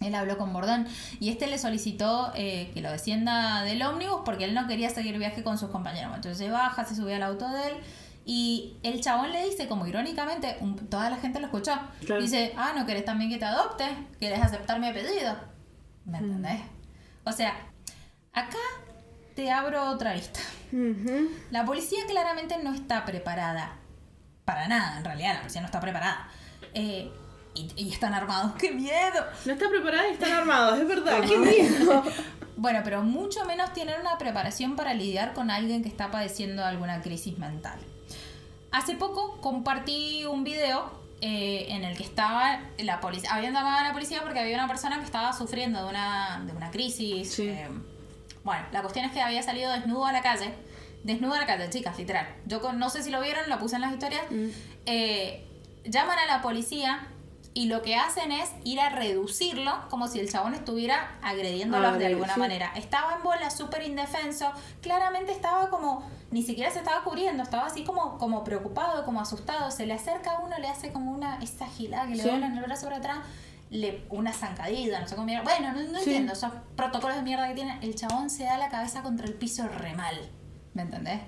[0.01, 0.87] Él habló con Bordón
[1.21, 5.19] y este le solicitó eh, que lo descienda del ómnibus porque él no quería seguir
[5.19, 6.13] viaje con sus compañeros.
[6.15, 7.75] Entonces se baja, se sube al auto de él
[8.25, 11.73] y el chabón le dice, como irónicamente, un- toda la gente lo escuchó,
[12.07, 12.21] Claro.
[12.23, 13.85] dice, ah, ¿no querés también que te adopte?
[14.19, 15.37] ¿Querés aceptar mi apellido?
[16.07, 16.61] ¿Me entendés?
[17.25, 17.55] O sea,
[18.33, 18.59] acá
[19.35, 20.41] te abro otra vista.
[21.51, 23.77] La policía claramente no está preparada.
[24.45, 26.29] Para nada, en realidad, la policía no está preparada.
[26.75, 27.11] Eh,
[27.55, 28.53] y, y están armados.
[28.59, 29.25] ¡Qué miedo!
[29.45, 31.21] No está preparada y están armados, es verdad.
[31.29, 32.03] ¡Qué miedo!
[32.57, 37.01] Bueno, pero mucho menos tienen una preparación para lidiar con alguien que está padeciendo alguna
[37.01, 37.79] crisis mental.
[38.71, 40.91] Hace poco compartí un video
[41.23, 43.31] eh, en el que estaba la policía.
[43.35, 46.53] Habían llamado a la policía porque había una persona que estaba sufriendo de una, de
[46.53, 47.33] una crisis.
[47.33, 47.49] Sí.
[47.49, 47.69] eh,
[48.45, 50.53] bueno, la cuestión es que había salido desnudo a la calle.
[51.03, 52.27] Desnudo a la calle, chicas, literal.
[52.47, 54.23] Yo con- no sé si lo vieron, lo puse en las historias.
[54.31, 54.49] Mm.
[54.87, 55.45] Eh,
[55.85, 57.07] llaman a la policía
[57.53, 61.99] y lo que hacen es ir a reducirlo como si el chabón estuviera agrediéndolos Ah,
[61.99, 62.41] de alguna sí.
[62.41, 62.73] manera.
[62.77, 67.83] Estaba en bola, súper indefenso, claramente estaba como, ni siquiera se estaba cubriendo, estaba así
[67.83, 69.71] como, como preocupado, como asustado.
[69.73, 72.29] Se le acerca a uno, le hace como una, esa gilada que le Sí.
[72.29, 73.19] dobla en el brazo para atrás,
[73.71, 75.43] le, una zancadilla, no sé cómo mierda.
[75.43, 76.05] Bueno, no, no Sí.
[76.11, 77.83] entiendo, esos protocolos de mierda que tienen.
[77.83, 80.17] El chabón se da la cabeza contra el piso re mal,
[80.75, 81.21] ¿me entendés?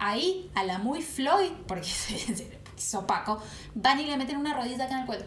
[0.00, 1.88] Ahí, a la muy Floyd, porque
[2.76, 3.40] es opaco,
[3.74, 5.24] van y le meten una rodilla acá en el cuello.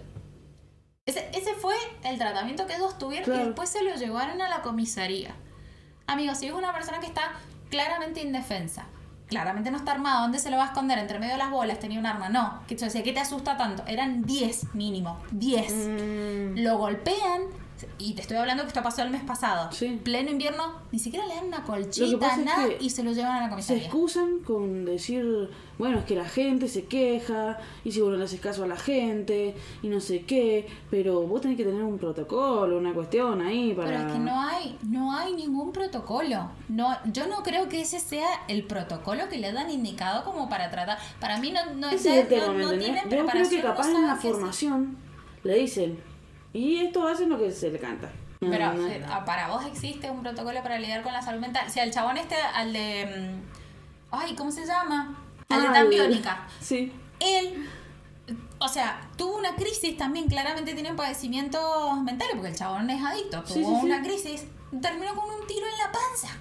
[1.08, 1.74] Ese, ese fue
[2.04, 3.42] el tratamiento que ellos tuvieron Claro.
[3.42, 5.34] y después se lo llevaron a la comisaría.
[6.06, 7.32] Amigos, si es una persona que está
[7.72, 8.86] claramente indefensa,
[9.28, 11.00] claramente no está armado, ¿dónde se lo va a esconder?
[11.00, 12.30] Entre medio de las bolas tenía un arma.
[12.30, 13.84] No, que yo decía, ¿qué te asusta tanto?
[13.88, 15.72] Eran 10 mínimo, 10.
[15.74, 17.42] Mm, Lo golpean,
[17.98, 19.72] y te estoy hablando que esto pasó el mes pasado.
[19.72, 20.00] Sí.
[20.04, 23.32] Pleno invierno, ni siquiera le dan una colchita, es nada, que y se lo llevan
[23.32, 23.84] a la Se comisaría.
[23.84, 28.26] excusan con decir, bueno, es que la gente se queja, y si vos no le
[28.26, 31.98] haces caso a la gente, y no sé qué, pero vos tenés que tener un
[31.98, 33.88] protocolo, una cuestión ahí para...
[33.90, 36.50] Pero es que no hay, no hay ningún protocolo.
[36.70, 40.70] No, yo no creo que ese sea el protocolo que le dan indicado como para
[40.70, 40.98] tratar.
[41.20, 43.62] Para mí no, no, Ese es el tema, no- ¿me no tienen Yo creo que
[43.62, 44.98] capaz en la formación
[45.44, 46.00] le dicen,
[46.54, 48.10] y esto hacen lo que se le canta.
[48.40, 48.88] Pero No, no.
[48.88, 51.70] eh, para vos existe un protocolo para lidiar con la salud mental.
[51.70, 53.06] Si al chabón este, al de.
[53.40, 55.16] mm, Ay, ¿cómo se llama?
[55.50, 56.48] Al de Ah, tan el- biónica.
[56.60, 56.92] Sí.
[57.20, 57.70] Él.
[58.60, 63.42] O sea, tuvo una crisis también, claramente tiene padecimientos mentales, porque el chabón es adicto.
[63.44, 63.86] Tuvo Sí, sí, sí.
[63.86, 64.44] una crisis,
[64.82, 66.38] terminó con un tiro en la panza.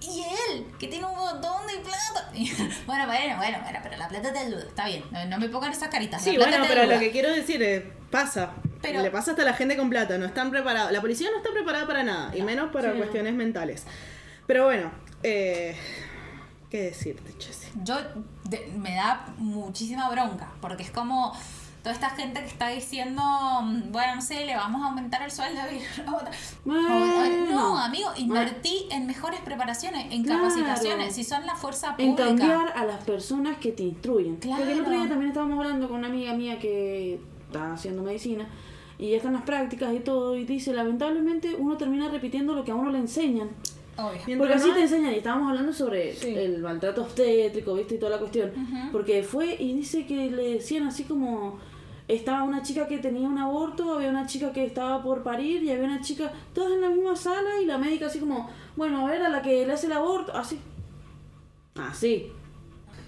[0.00, 0.20] Y
[0.52, 2.30] él, que tiene un montón de plata.
[2.86, 4.64] bueno, bueno, bueno, bueno, pero la plata te ayuda.
[4.64, 6.22] Está bien, no, no me pongan esas caritas.
[6.22, 6.94] Sí, bueno, pero ayuda.
[6.94, 8.50] lo que quiero decir es, pasa.
[8.88, 10.92] Pero- Le pasa hasta a la gente con plata, no están preparados.
[10.92, 12.98] La policía no está preparada para nada, y menos para Sí, no.
[13.02, 13.84] cuestiones mentales.
[14.46, 14.90] Pero bueno,
[15.22, 15.76] eh,
[16.70, 17.68] ¿qué decirte, Chessy?
[17.82, 17.96] yo
[18.44, 21.32] de- me da muchísima bronca, porque es como
[21.82, 23.22] toda esta gente que está diciendo,
[23.62, 25.60] mm, bueno, no sé, le vamos a aumentar el sueldo.
[26.64, 27.50] Bueno.
[27.50, 30.44] no, amigo, invertí en mejores preparaciones, en Claro.
[30.44, 32.24] capacitaciones, si son la fuerza En pública.
[32.26, 34.36] cambiar a las personas que te instruyen.
[34.36, 34.58] Claro.
[34.58, 38.46] Porque el otro día también estábamos hablando con una amiga mía que está haciendo medicina
[38.98, 42.70] y ya están las prácticas y todo y dice, lamentablemente uno termina repitiendo lo que
[42.70, 43.48] a uno le enseñan.
[43.96, 44.38] Obvio.
[44.38, 46.34] Porque así no- te enseñan y estábamos hablando sobre Sí.
[46.34, 47.94] el maltrato obstétrico, ¿viste?
[47.94, 48.50] Y toda la cuestión.
[48.50, 48.92] Ujú.
[48.92, 51.58] Porque fue y dice que le decían así como...
[52.06, 55.70] Estaba una chica que tenía un aborto, había una chica que estaba por parir y
[55.70, 59.10] había una chica, todas en la misma sala y la médica así como, bueno, a
[59.10, 60.58] ver, a la que le hace el aborto, así.
[61.76, 62.26] Así.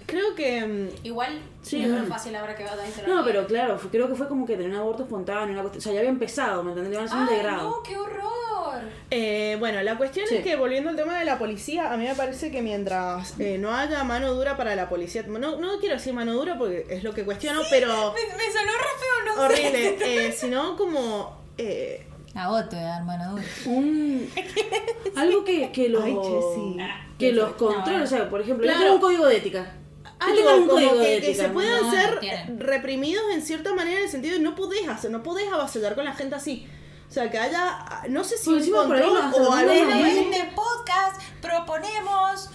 [0.07, 1.83] Creo que mm, Igual, Sí.
[1.83, 4.27] es muy fácil ahora que vas a decir No, pero claro, fue- creo que fue
[4.27, 6.93] como que tenía un aborto espontáneo, una cuestión, o sea, ya había empezado, ¿me entendés?
[6.93, 7.69] Iban a ¡Ay, degrado.
[7.69, 8.79] no, qué horror!
[9.11, 10.35] Eh, bueno, la cuestión Sí.
[10.37, 13.57] es que volviendo al tema de la policía, a mí me parece que mientras eh,
[13.57, 17.03] no haya mano dura para la policía, no, no quiero decir mano dura porque es
[17.03, 19.97] lo que cuestiono, pero Me, me sonó re feo, no horrible,
[20.27, 21.37] eh, sino como...
[21.57, 22.05] eh,
[22.35, 23.43] A voy a dar mano dura.
[23.65, 24.29] Un,
[25.17, 26.15] algo que, que los, Ay,
[27.19, 28.03] que los No, controle, bueno.
[28.03, 28.83] o sea, por ejemplo, Claro.
[28.85, 29.73] le un código de ética.
[30.19, 34.05] Algo un como que, que se puedan No, ser no reprimidos en cierta manera en
[34.05, 36.67] el sentido de no podés hacer, no podés avasallar con la gente así.
[37.09, 41.21] O sea, que haya, no sé si Por un control o algo en este podcast
[41.41, 42.49] proponemos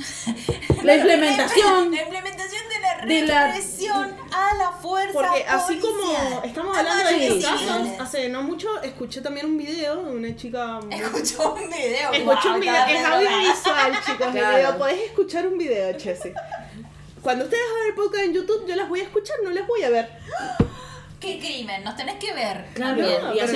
[0.82, 6.42] La implementación la implementación de la de la- represión a la fuerza Porque así como
[6.44, 10.80] estamos hablando de estos casos, hace no mucho escuché también un video de una chica...
[10.90, 12.12] Escuchó un video.
[12.12, 14.56] Escuché guau, un video, es audiovisual, chicos, Claro.
[14.56, 14.78] video.
[14.78, 16.32] Podés escuchar un video, Chessy.
[17.22, 19.82] Cuando ustedes hagan el podcast en YouTube, yo las voy a escuchar, no las voy
[19.82, 20.08] a ver.
[21.20, 21.84] ¿Qué crimen?
[21.84, 22.64] Nos tenés que ver.
[22.74, 23.02] Claro, y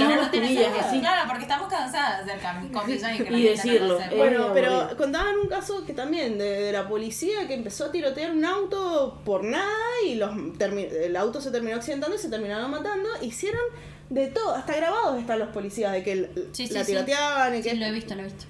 [0.00, 1.00] no las tenés que así.
[1.00, 4.10] Claro, porque estamos cansadas del cam- comillaje y que Y no decirlo, eh.
[4.16, 8.30] Bueno, pero contaban un caso que también de, de la policía que empezó a tirotear
[8.30, 9.66] un auto por nada
[10.06, 13.08] y los el auto se terminó accidentando y se terminaron matando.
[13.20, 13.62] Hicieron
[14.10, 16.92] de todo, hasta grabados están los policías de que Sí, sí, la sí.
[16.92, 18.44] tiroteaban y que Sí, lo he visto, lo he visto.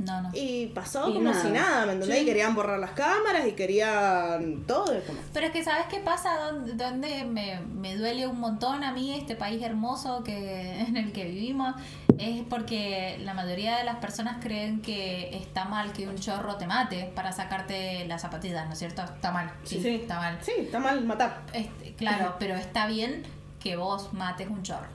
[0.00, 0.30] No, no.
[0.32, 1.42] y pasó Y como nada.
[1.42, 2.16] si nada, ¿me entendés?
[2.18, 2.22] Sí.
[2.22, 4.86] Y querían borrar las cámaras y querían todo.
[5.06, 6.36] como- Pero es que, ¿sabes qué pasa?
[6.38, 11.12] Donde, donde me, me duele un montón a mí este país hermoso que en el
[11.12, 11.74] que vivimos
[12.18, 16.66] es porque la mayoría de las personas creen que está mal que un chorro te
[16.66, 19.02] mate para sacarte las zapatillas, ¿no es cierto?
[19.02, 20.38] Está mal, sí, está mal.
[20.42, 21.42] Sí, está mal matar.
[21.52, 23.22] Este, claro, pero está bien
[23.58, 24.88] que vos mates un chorro.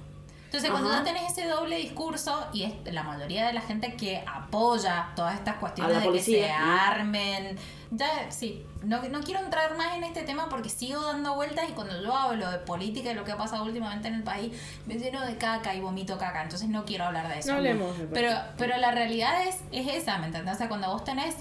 [0.56, 4.24] Entonces, cuando no tenés ese doble discurso, y es la mayoría de la gente que
[4.26, 7.58] apoya todas estas cuestiones de que se armen,
[7.92, 11.74] ya, sí, no, no quiero entrar más en este tema porque sigo dando vueltas y
[11.74, 14.96] cuando yo hablo de política y lo que ha pasado últimamente en el país, me
[14.96, 17.52] lleno de caca y vomito caca, entonces no quiero hablar de eso.
[17.52, 20.56] No hablemos de Pero, pero la realidad es, es esa, ¿me entendés?
[20.56, 21.36] O sea, cuando vos tenés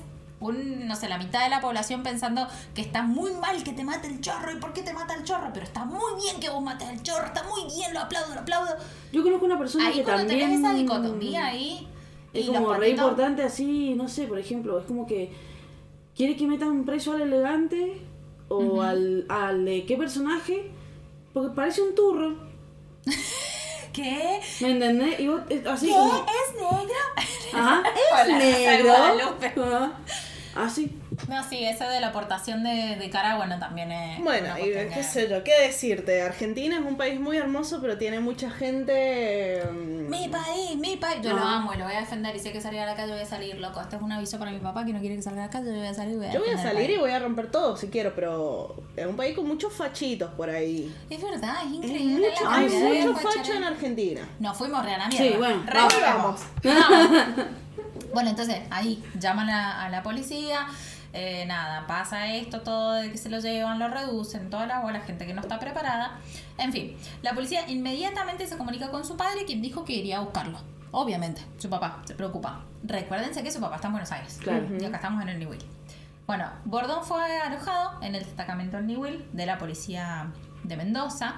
[0.48, 3.84] un, no sé, la mitad de la población pensando que está muy mal que te
[3.84, 6.50] mate el chorro y por qué te mata el chorro, pero está muy bien que
[6.50, 8.76] vos mates el chorro, está muy bien, lo aplaudo, lo aplaudo.
[9.12, 10.50] Yo conozco una persona Ahí que cuando también...
[10.50, 11.88] tenés esa dicotomía ahí...
[12.32, 15.32] Es como re importante así, no sé, por ejemplo, es como que
[16.16, 18.02] quiere que metan preso al elegante
[18.48, 20.72] o al, al de qué personaje,
[21.32, 22.36] porque parece un turro,
[23.92, 24.40] ¿Qué?
[24.60, 25.20] ¿me entendés?
[25.20, 25.92] Y vos, es así ¿Qué?
[25.92, 26.94] como, ¿Es negro?
[27.52, 27.82] ajá,
[28.24, 29.94] Hola, es negro.
[30.56, 30.66] Ajá.
[30.66, 30.90] Así.
[31.28, 34.20] No, sí, eso de la aportación de, de cara, bueno, también es.
[34.22, 36.22] Bueno, y qué que- sé yo, qué decirte.
[36.22, 39.62] Argentina es un país muy hermoso, pero tiene mucha gente.
[39.70, 41.20] mm, Mi país, mi país.
[41.22, 41.56] Yo lo Ah.
[41.56, 42.34] amo y lo voy a defender.
[42.34, 43.80] Y sé que salir a la calle voy a salir, loco.
[43.80, 45.66] Este es un aviso para mi papá que no quiere que salga a la calle.
[45.72, 47.50] Yo voy a salir y voy a Yo voy a salir y voy a romper
[47.50, 50.92] todo si quiero, pero es un país con muchos fachitos por ahí.
[51.10, 53.34] Es verdad, es increíble mucho, la hay cantidad de mucho fachas.
[53.36, 54.28] facho en Argentina.
[54.40, 55.26] Nos fuimos re a la mierda.
[55.26, 55.94] Sí, bueno, Re vamos.
[56.02, 56.40] Vamos.
[58.14, 60.66] Bueno, entonces ahí llaman a, a la policía.
[61.12, 65.00] eh, nada, pasa esto, todo de que se lo llevan, lo reducen, toda la bola,
[65.00, 66.18] gente que no está preparada.
[66.58, 70.20] En fin, la policía inmediatamente se comunica con su padre, quien dijo que iría a
[70.20, 70.58] buscarlo.
[70.90, 72.60] Obviamente, su papá se preocupa.
[72.82, 74.38] Recuérdense que su papá está en Buenos Aires.
[74.42, 74.66] Claro.
[74.78, 75.62] Y acá estamos en el Newell.
[76.26, 80.32] Bueno, Bordón fue alojado en el destacamento Newell de la policía
[80.62, 81.34] de Mendoza,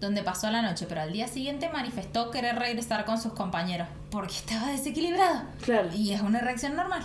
[0.00, 4.34] donde pasó la noche, pero al día siguiente manifestó querer regresar con sus compañeros, porque
[4.34, 5.42] estaba desequilibrado.
[5.62, 5.90] Claro.
[5.94, 7.02] Y es una reacción normal.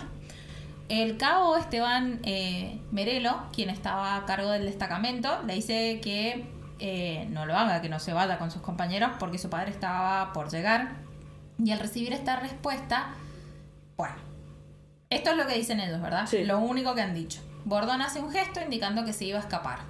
[0.88, 6.46] El cabo Esteban eh, Merelo, quien estaba a cargo del destacamento, le dice que
[6.78, 10.32] eh, no lo haga, que no se vaya con sus compañeros porque su padre estaba
[10.32, 10.96] por llegar.
[11.58, 13.08] Y al recibir esta respuesta,
[13.96, 14.14] bueno,
[15.10, 16.26] esto es lo que dicen ellos, ¿verdad?
[16.26, 16.44] Sí.
[16.44, 17.40] Lo único que han dicho.
[17.64, 19.80] Bordón hace un gesto indicando que se iba a escapar.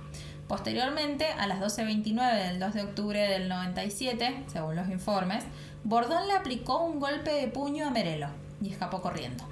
[0.49, 5.45] Posteriormente, a las 12.29 del 2 de octubre del 97, según los informes,
[5.83, 8.29] Bordón le aplicó un golpe de puño a Merelo
[8.63, 9.45] y escapó corriendo.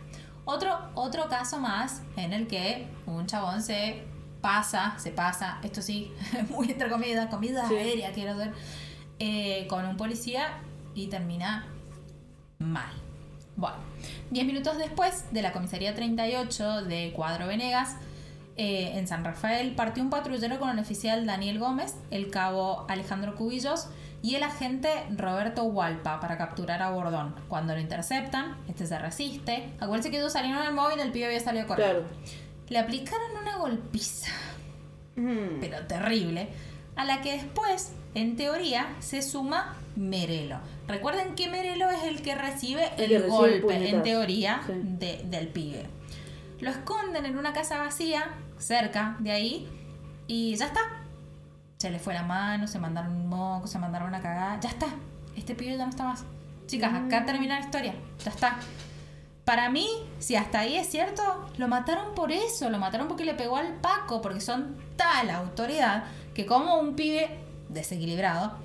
[0.45, 4.05] Otro, otro caso más en el que un chabón se
[4.41, 6.13] pasa, se pasa, esto sí,
[6.51, 7.75] muy entre comillas, comida Sí.
[7.75, 8.53] aérea, quiero decir,
[9.19, 10.59] eh, con un policía
[10.95, 11.67] y termina
[12.59, 12.93] mal.
[13.57, 13.77] Bueno,
[14.31, 17.97] 10 minutos después de la comisaría 38 de Cuadro Venegas,
[18.57, 23.35] eh, en San Rafael, partió un patrullero con el oficial Daniel Gómez, el cabo Alejandro
[23.35, 23.89] Cubillos
[24.23, 27.35] y el agente Roberto Hualpa para capturar a Bordón.
[27.49, 29.71] Cuando lo interceptan, este se resiste.
[29.81, 32.01] Acuérdense que ellos salieron al móvil, el pibe había salido corriendo.
[32.03, 32.15] Claro.
[32.69, 34.31] Le aplicaron una golpiza
[35.17, 35.61] Mm.
[35.61, 36.49] pero terrible,
[36.97, 40.59] a la que después, en teoría, se suma Merelo.
[40.89, 44.73] Recuerden que Merelo es el que recibe el, que golpe, en teoría, Sí.
[44.83, 45.87] de- del pibe.
[46.61, 49.69] Lo esconden en una casa vacía, cerca de ahí,
[50.27, 50.81] y ya está.
[51.79, 54.87] Se le fue la mano, se mandaron un moco, se mandaron una cagada, ya está.
[55.37, 56.25] Este pibe ya no está más.
[56.67, 57.95] Chicas, acá termina la historia,
[58.25, 58.57] ya está.
[59.45, 59.87] Para mí,
[60.19, 61.23] si hasta ahí es cierto,
[61.59, 66.05] lo mataron por eso, lo mataron porque le pegó al Paco, porque son tal autoridad
[66.33, 68.57] que como un pibe desequilibrado,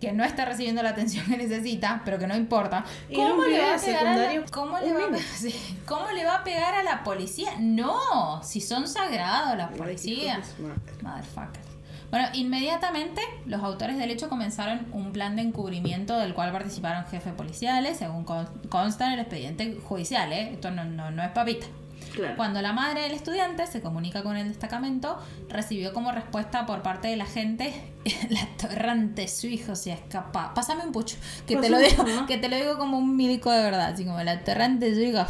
[0.00, 3.74] que no está recibiendo la atención que necesita, pero que no importa, ¿cómo le va
[3.74, 5.18] a pegar a la, cómo le va a- nene.
[5.22, 5.54] sí,
[5.86, 7.52] cómo le va a pegar a la policía?
[7.58, 10.54] No, si son sagrados las policías.
[11.02, 11.66] Motherfuckers.
[12.10, 17.32] Bueno, inmediatamente los autores del hecho comenzaron un plan de encubrimiento del cual participaron jefes
[17.34, 20.50] policiales, según con- consta en el expediente judicial, ¿eh?
[20.54, 21.66] Esto no, no, no es papita.
[22.14, 22.36] Claro.
[22.36, 25.18] Cuando la madre del estudiante se comunica con el destacamento,
[25.48, 27.72] recibió como respuesta por parte de la gente
[28.30, 30.54] la torrante su hijo se escapa.
[30.54, 31.16] Pásame un pucho,
[31.46, 34.04] que te lo digo, Pásame, que te lo digo como un médico de verdad, así
[34.04, 35.24] como la torrante su hijo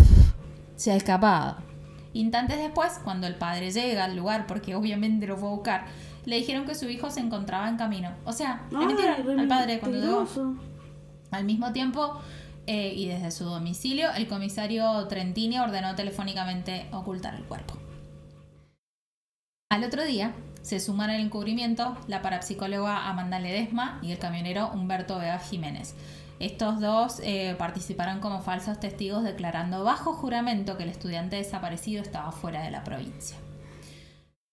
[0.77, 1.57] se ha escapado.
[2.13, 5.87] Instantes después, cuando el padre llega al lugar, porque obviamente lo fue a buscar,
[6.25, 8.11] le dijeron que su hijo se encontraba en camino.
[8.25, 10.57] O sea, le Ay, re al padre cuando llegó.
[11.31, 12.21] Al mismo tiempo,
[12.67, 17.79] eh, y desde su domicilio, el comisario Trentini ordenó telefónicamente ocultar el cuerpo.
[19.71, 25.19] Al otro día, se suman al encubrimiento la parapsicóloga Amanda Ledesma y el camionero Humberto
[25.19, 25.95] Vega Jiménez.
[26.39, 32.33] Estos dos eh, participaron como falsos testigos declarando bajo juramento que el estudiante desaparecido estaba
[32.33, 33.37] fuera de la provincia.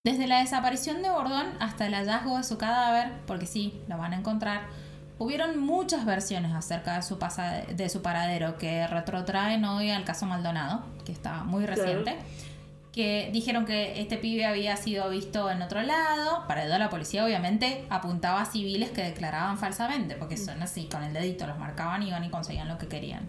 [0.06, 4.14] Desde la desaparición de Bordón hasta el hallazgo de su cadáver, porque sí, lo van
[4.14, 4.68] a encontrar,
[5.19, 10.26] hubieron muchas versiones acerca de su, pasa- de su paradero que retrotraen hoy al caso
[10.26, 11.81] Maldonado, que está muy Claro.
[11.81, 12.15] reciente,
[12.91, 16.48] que dijeron que este pibe había sido visto en otro lado.
[16.48, 21.03] Para ello la policía obviamente apuntaba a civiles que declaraban falsamente, porque son así, con
[21.03, 23.27] el dedito los marcaban y iban y conseguían lo que querían.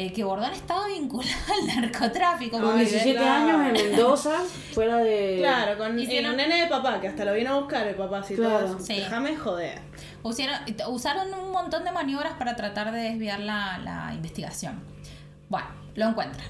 [0.00, 2.52] Eh, que Bordón estaba vinculado al narcotráfico.
[2.58, 3.32] Con porque- 17 claro.
[3.58, 4.36] años en Mendoza,
[4.72, 5.38] fuera de.
[5.40, 8.18] Claro, con Hicieron- el nene de papá, que hasta lo vino a buscar el papá,
[8.20, 8.66] así Claro.
[8.66, 8.78] todo.
[8.78, 8.94] Sí.
[8.94, 9.80] Déjame joder.
[10.22, 14.80] Usaron, usaron un montón de maniobras para tratar de desviar la, la investigación.
[15.48, 15.66] Bueno,
[15.96, 16.46] lo encuentran.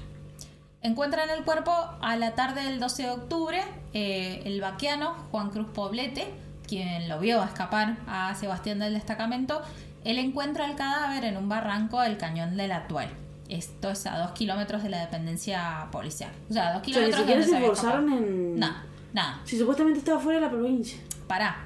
[0.83, 3.63] Encuentran el cuerpo a la tarde del 12 de octubre.
[3.93, 6.31] eh, el vaqueano Juan Cruz Poblete,
[6.67, 9.63] quien lo vio escapar a Sebastián del destacamento,
[10.03, 13.09] él encuentra el cadáver en un barranco del cañón del Atuel.
[13.49, 16.31] Esto es a dos kilómetros de la dependencia policial.
[16.49, 18.59] O sea, a dos O sea, ni kilómetros siquiera se esforzaron en.
[18.59, 19.41] Nada, nada.
[19.43, 20.99] Si supuestamente estaba fuera de la provincia.
[21.27, 21.65] Pará,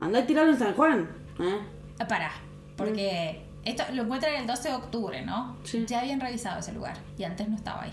[0.00, 1.08] Andá y tirarlo en San Juan.
[1.40, 1.60] ¿eh?
[1.98, 2.32] Ah, Pará,
[2.76, 5.56] porque esto lo encuentran el 12 de octubre, ¿no?
[5.64, 5.84] Sí.
[5.86, 7.92] Ya habían revisado ese lugar y antes no estaba ahí.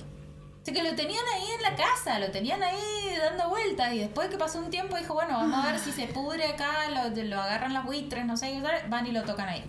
[0.61, 2.77] Así que lo tenían ahí en la casa, lo tenían ahí
[3.17, 6.07] dando vueltas y después que pasó un tiempo dijo, bueno, vamos a ver si se
[6.07, 9.63] pudre acá, lo, lo agarran las buitres, no sé van y lo tocan ahí.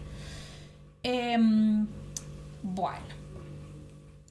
[1.03, 1.87] Em,
[2.63, 3.22] bueno.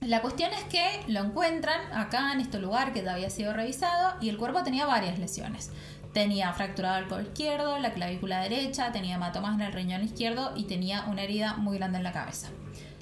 [0.02, 4.30] La cuestión es que lo encuentran acá en este lugar que había sido revisado y
[4.30, 5.72] el cuerpo tenía varias lesiones.
[6.12, 10.64] Tenía fracturado el codo izquierdo, la clavícula derecha, tenía hematomas en el riñón izquierdo y
[10.64, 12.50] tenía una herida muy grande en la cabeza.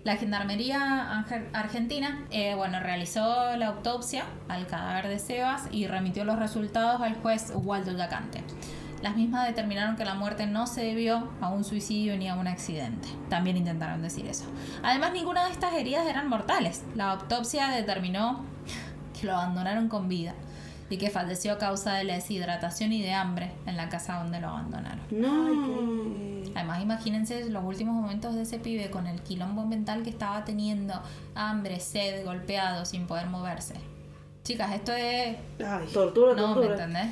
[0.04, 6.26] La Gendarmería Arge- Argentina eh, bueno, realizó la autopsia al cadáver de Sebas y remitió
[6.26, 8.44] los resultados al juez Waldo Yacante.
[9.02, 12.48] Las mismas determinaron que la muerte no se debió a un suicidio ni a un
[12.48, 13.08] accidente.
[13.30, 14.46] También intentaron decir eso.
[14.84, 16.84] Además, ninguna de estas heridas eran mortales.
[16.96, 18.44] La autopsia determinó
[19.20, 20.34] que lo abandonaron con vida
[20.90, 24.42] y que falleció a causa de la deshidratación y de hambre en la casa donde
[24.42, 25.02] lo abandonaron.
[25.12, 26.52] No.
[26.56, 31.00] Además, imagínense los últimos momentos de ese pibe con el quilombo mental que estaba teniendo,
[31.36, 33.76] hambre, sed, golpeado, sin poder moverse.
[34.44, 37.08] Chicas, esto es Ay, Tortura, no, ¿me entendés?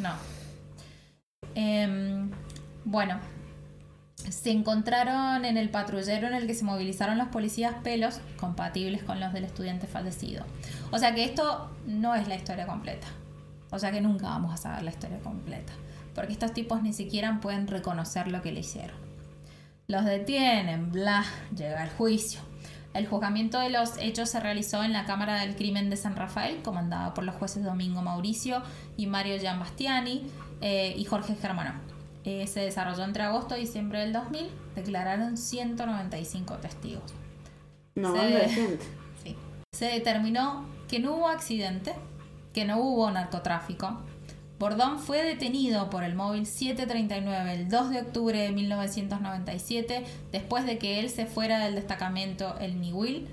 [0.00, 0.10] No.
[1.54, 2.30] Em,
[2.84, 3.18] bueno,
[4.28, 9.18] se encontraron en el patrullero en el que se movilizaron los policías pelos compatibles con
[9.20, 10.44] los del estudiante fallecido.
[10.90, 13.06] O sea que esto no es la historia completa.
[13.70, 15.72] O sea que nunca vamos a saber la historia completa.
[16.14, 18.96] Porque estos tipos ni siquiera pueden reconocer lo que le hicieron.
[19.86, 21.24] Los detienen, bla,
[21.56, 22.40] llega el juicio.
[22.92, 26.60] El juzgamiento de los hechos se realizó en la Cámara del Crimen de San Rafael,
[26.62, 28.62] comandada por los jueces Domingo Mauricio
[28.96, 30.28] y Mario Giambastiani
[30.60, 31.74] eh, y Jorge Germano.
[32.24, 34.48] Eh, se desarrolló entre agosto y diciembre del 2000.
[34.74, 37.10] Declararon 195 testigos.
[37.94, 38.00] Sí.
[38.02, 38.84] banda de gente.
[39.22, 39.36] Sí.
[39.72, 41.94] Se determinó que no hubo accidente,
[42.54, 44.00] que no hubo narcotráfico.
[44.58, 50.76] Bordón fue detenido por el móvil 739 el 2 de octubre de 1997, después de
[50.76, 53.26] que él se fuera del destacamento El Niwil.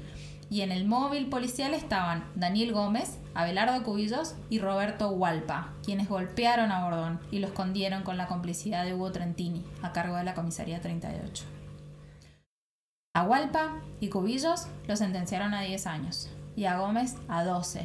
[0.50, 6.72] Y en el móvil policial estaban Daniel Gómez, Abelardo Cubillos y Roberto Hualpa, quienes golpearon
[6.72, 10.34] a Bordón y lo escondieron con la complicidad de Hugo Trentini, a cargo de la
[10.34, 11.44] comisaría 38.
[13.14, 17.82] A Hualpa y Cubillos lo sentenciaron a 10 años y a Gómez a 12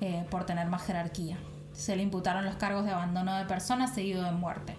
[0.00, 1.36] eh, por tener más jerarquía.
[1.72, 4.76] Se le imputaron los cargos de abandono de personas seguido de muerte.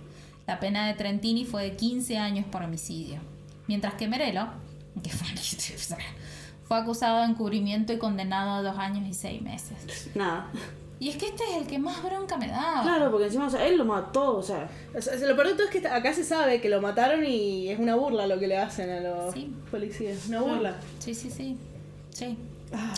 [0.48, 3.20] La pena de Trentini fue de 15 años por homicidio.
[3.68, 4.48] Mientras que Merelo,
[5.04, 5.28] que fue,
[6.68, 10.10] fue acusado de encubrimiento y condenado a dos años y seis meses.
[10.16, 10.48] Nada.
[11.00, 12.80] Y es que este es el que más bronca me da.
[12.82, 14.68] Claro, porque encima, o sea, él lo mató, o sea.
[14.98, 17.70] O sea, lo peor de todo es que acá se sabe que lo mataron y
[17.70, 19.56] es una burla lo que le hacen a los Sí.
[19.70, 20.28] policías.
[20.28, 20.76] Una burla.
[21.00, 21.58] Sí, sí, sí.
[22.10, 22.38] Sí.
[22.74, 22.94] Ah,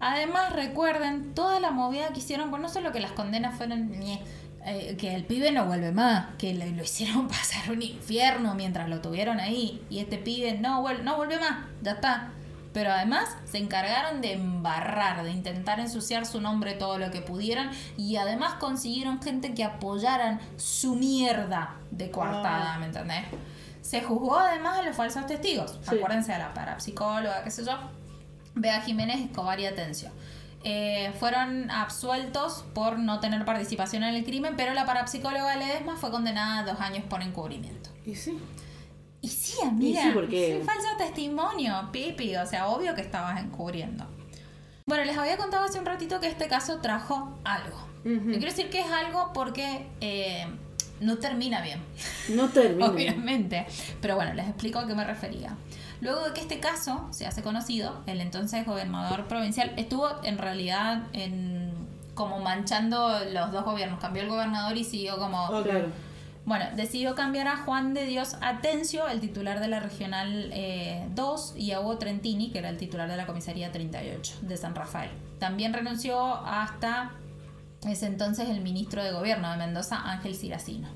[0.00, 4.20] Además, recuerden toda la movida que hicieron, pues no solo que las condenas fueron ñe,
[4.66, 8.88] eh, que el pibe no vuelve más, que le- lo hicieron pasar un infierno mientras
[8.88, 12.32] lo tuvieron ahí, y este pibe no, vuel- no vuelve más, ya está.
[12.74, 17.70] Pero además se encargaron de embarrar, de intentar ensuciar su nombre todo lo que pudieran,
[17.96, 22.78] y además consiguieron gente que apoyaran su mierda de coartada, Ah.
[22.78, 23.24] ¿me entendés?
[23.80, 25.78] Se juzgó además a los falsos testigos.
[25.88, 25.96] Sí.
[25.96, 27.72] Acuérdense a la parapsicóloga, qué sé yo.
[28.56, 30.10] Bea Jiménez, Escobar y Atencio.
[30.64, 36.10] Eh, fueron absueltos por no tener participación en el crimen, pero la parapsicóloga Ledesma fue
[36.10, 37.90] condenada a dos años por encubrimiento.
[38.06, 38.38] y sí.
[39.24, 40.00] Y sí, amiga.
[40.00, 42.36] Y sí, porque- falso testimonio, Pipi.
[42.36, 44.04] O sea, obvio que estabas encubriendo.
[44.86, 47.78] Bueno, les había contado hace un ratito que este caso trajo algo.
[48.04, 50.44] Yo quiero decir que es algo porque eh,
[51.00, 51.80] no termina bien.
[52.28, 52.86] No termina.
[52.90, 53.66] Obviamente.
[54.02, 55.56] Pero bueno, les explico a qué me refería.
[56.02, 61.04] Luego de que este caso se hace conocido, el entonces gobernador provincial estuvo en realidad
[61.14, 61.72] en,
[62.12, 64.00] como manchando los dos gobiernos.
[64.00, 65.46] Cambió el gobernador y siguió como...
[65.46, 65.64] Ok.
[65.64, 65.88] Claro.
[66.46, 71.54] Bueno, decidió cambiar a Juan de Dios Atencio, el titular de la Regional eh, 2,
[71.56, 75.10] y a Hugo Trentini, que era el titular de la Comisaría 38 de San Rafael.
[75.38, 77.12] También renunció hasta
[77.88, 80.88] ese entonces el ministro de Gobierno de Mendoza, Ángel Ciracino.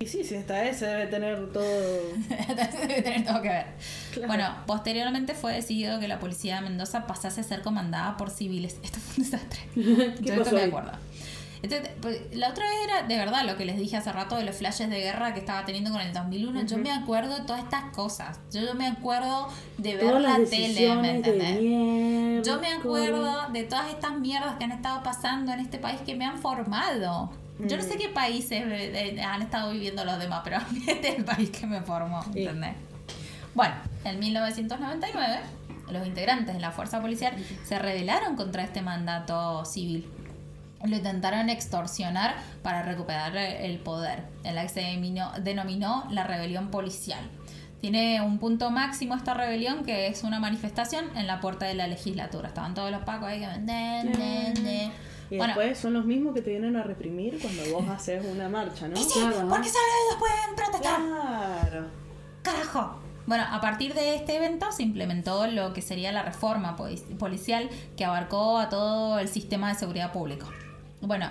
[0.00, 1.62] Y sí, si está ese debe tener todo.
[2.48, 3.66] Debe tener todo que ver.
[4.12, 4.26] Claro.
[4.26, 8.80] Bueno, posteriormente fue decidido que la policía de Mendoza pasase a ser comandada por civiles.
[8.82, 9.60] Esto fue un desastre.
[10.20, 10.90] Yo esto me acuerdo.
[11.62, 14.44] Entonces, pues, la otra vez era, de verdad, lo que les dije hace rato de
[14.44, 16.62] los flashes de guerra que estaba teniendo con el 2001.
[16.66, 18.40] Yo me acuerdo de todas estas cosas.
[18.50, 19.48] Yo, yo me acuerdo
[19.78, 21.60] de ver Todas la tele, ¿me entendés?
[21.60, 22.42] mierda.
[22.42, 26.16] Yo me acuerdo de todas estas mierdas que han estado pasando en este país que
[26.16, 27.30] me han formado.
[27.60, 30.56] Yo no sé qué países eh, eh, han estado viviendo los demás, pero
[30.88, 32.40] este es el país que me formó, Sí.
[32.40, 32.74] ¿entendés?
[33.54, 33.74] Bueno,
[34.04, 35.40] en 1999,
[35.90, 37.34] los integrantes de la fuerza policial
[37.64, 40.08] se rebelaron contra este mandato civil.
[40.84, 46.70] Lo intentaron extorsionar para recuperar el poder, en la que se denominó, denominó la rebelión
[46.70, 47.20] policial.
[47.80, 51.86] Tiene un punto máximo esta rebelión que es una manifestación en la puerta de la
[51.88, 52.48] legislatura.
[52.48, 53.46] Estaban todos los pacos ahí que...
[53.58, 54.92] ne.
[55.30, 58.48] Y Bueno, después son los mismos que te vienen a reprimir cuando vos haces una
[58.50, 58.94] marcha, ¿no?
[59.00, 61.00] y sí, Claro, porque solo ellos pueden protestar.
[61.00, 61.86] Claro.
[62.42, 62.98] ¡Carajo!
[63.26, 67.70] Bueno, a partir de este evento se implementó lo que sería la reforma poli- policial
[67.96, 70.46] que abarcó a todo el sistema de seguridad público.
[71.02, 71.28] Bueno,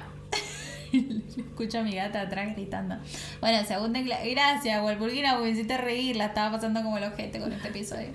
[1.37, 2.97] escucho a mi gata atrás gritando.
[3.39, 7.69] Bueno, según Gracias, Walpurgina, me hiciste reír, la estaba pasando como el ojete con este
[7.69, 8.11] episodio.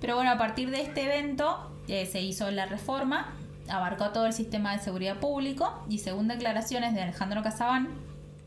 [0.00, 3.34] Pero bueno, a partir de este evento eh, se hizo la reforma,
[3.68, 7.88] abarcó todo el sistema de seguridad público y según declaraciones de Alejandro Casabán,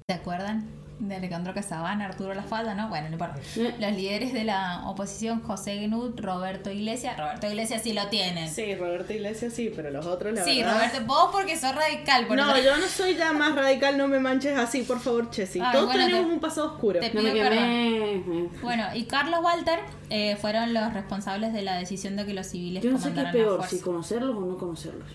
[0.10, 0.66] ¿Se acuerdan?
[1.00, 2.90] De Alejandro Casabán, Arturo La Falda, ¿no?
[2.90, 3.36] Bueno, no importa.
[3.80, 7.16] Los líderes de la oposición, José Gnut, Roberto Iglesias.
[7.18, 8.48] Roberto Iglesias sí lo tienen.
[8.50, 10.74] Sí, Sí, Roberto Iglesias sí, pero los otros, la verdad.
[10.74, 12.26] Roberto, vos porque sos radical.
[12.26, 15.30] Por No, eso- yo no soy ya más radical, no me manches así, por favor,
[15.30, 15.60] Chessy.
[15.72, 17.00] Todos bueno, tenemos te- un pasado oscuro.
[17.00, 18.50] te- No me.
[18.64, 19.80] Bueno, y Carlos Walter
[20.10, 23.22] eh, fueron los responsables de la decisión de que los civiles Yo no sé qué
[23.22, 25.08] es peor, si conocerlos o no conocerlos.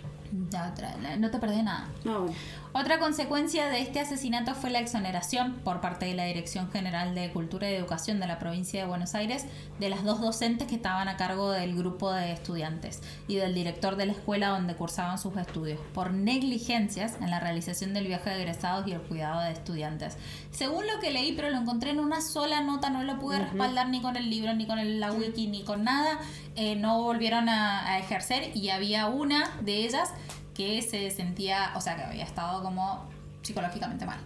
[0.49, 1.89] Otra- no te perdí nada.
[2.05, 2.33] Bueno.
[2.75, 7.31] Otra consecuencia de este asesinato fue la exoneración por parte de la Dirección General de
[7.31, 9.45] Cultura y Educación de la provincia de Buenos Aires
[9.79, 13.97] de las dos docentes que estaban a cargo del grupo de estudiantes y del director
[13.97, 18.37] de la escuela donde cursaban sus estudios por negligencias en la realización del viaje de
[18.41, 20.17] egresados y el cuidado de estudiantes.
[20.51, 23.89] Según lo que leí, pero lo encontré en una sola nota, no lo pude respaldar
[23.91, 26.19] ni con el libro, ni con el- la wiki, ni con nada,
[26.57, 30.11] eh, no volvieron a, a ejercer y había una de ellas
[30.55, 33.09] que se sentía, o sea, que había estado como
[33.43, 34.19] psicológicamente mal.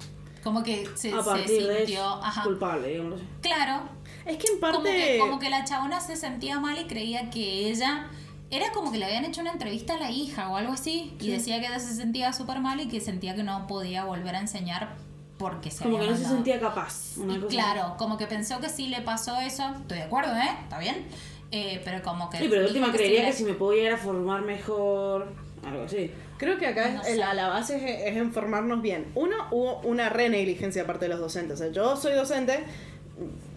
[0.43, 3.21] Como que se, A se sintió, ajá, culpable, digamos.
[3.43, 3.83] claro,
[4.25, 5.19] Es que en como que, parte.
[5.19, 8.07] como que la chabona se sentía mal y creía que ella
[8.51, 11.29] era como que le habían hecho una entrevista a la hija o algo así y
[11.31, 14.95] decía que se sentía súper mal y que sentía que no podía volver a enseñar
[15.37, 17.17] porque se Como que había no se sentía capaz.
[17.17, 19.65] Una Y cosa claro, como que pensó que sí le pasó eso.
[19.81, 20.49] Estoy de acuerdo, ¿eh?
[20.63, 21.07] Está bien.
[21.51, 22.39] Eh, pero como que.
[22.39, 24.43] Sí, pero de dijo última sí creería le- que si me puedo llegar a formar
[24.43, 25.33] mejor,
[25.67, 26.11] algo así.
[26.39, 29.07] Creo que acá No es- la, la base es, es informarnos bien.
[29.15, 31.61] Uno, hubo una re negligencia aparte de los docentes.
[31.61, 32.61] O sea, yo soy docente,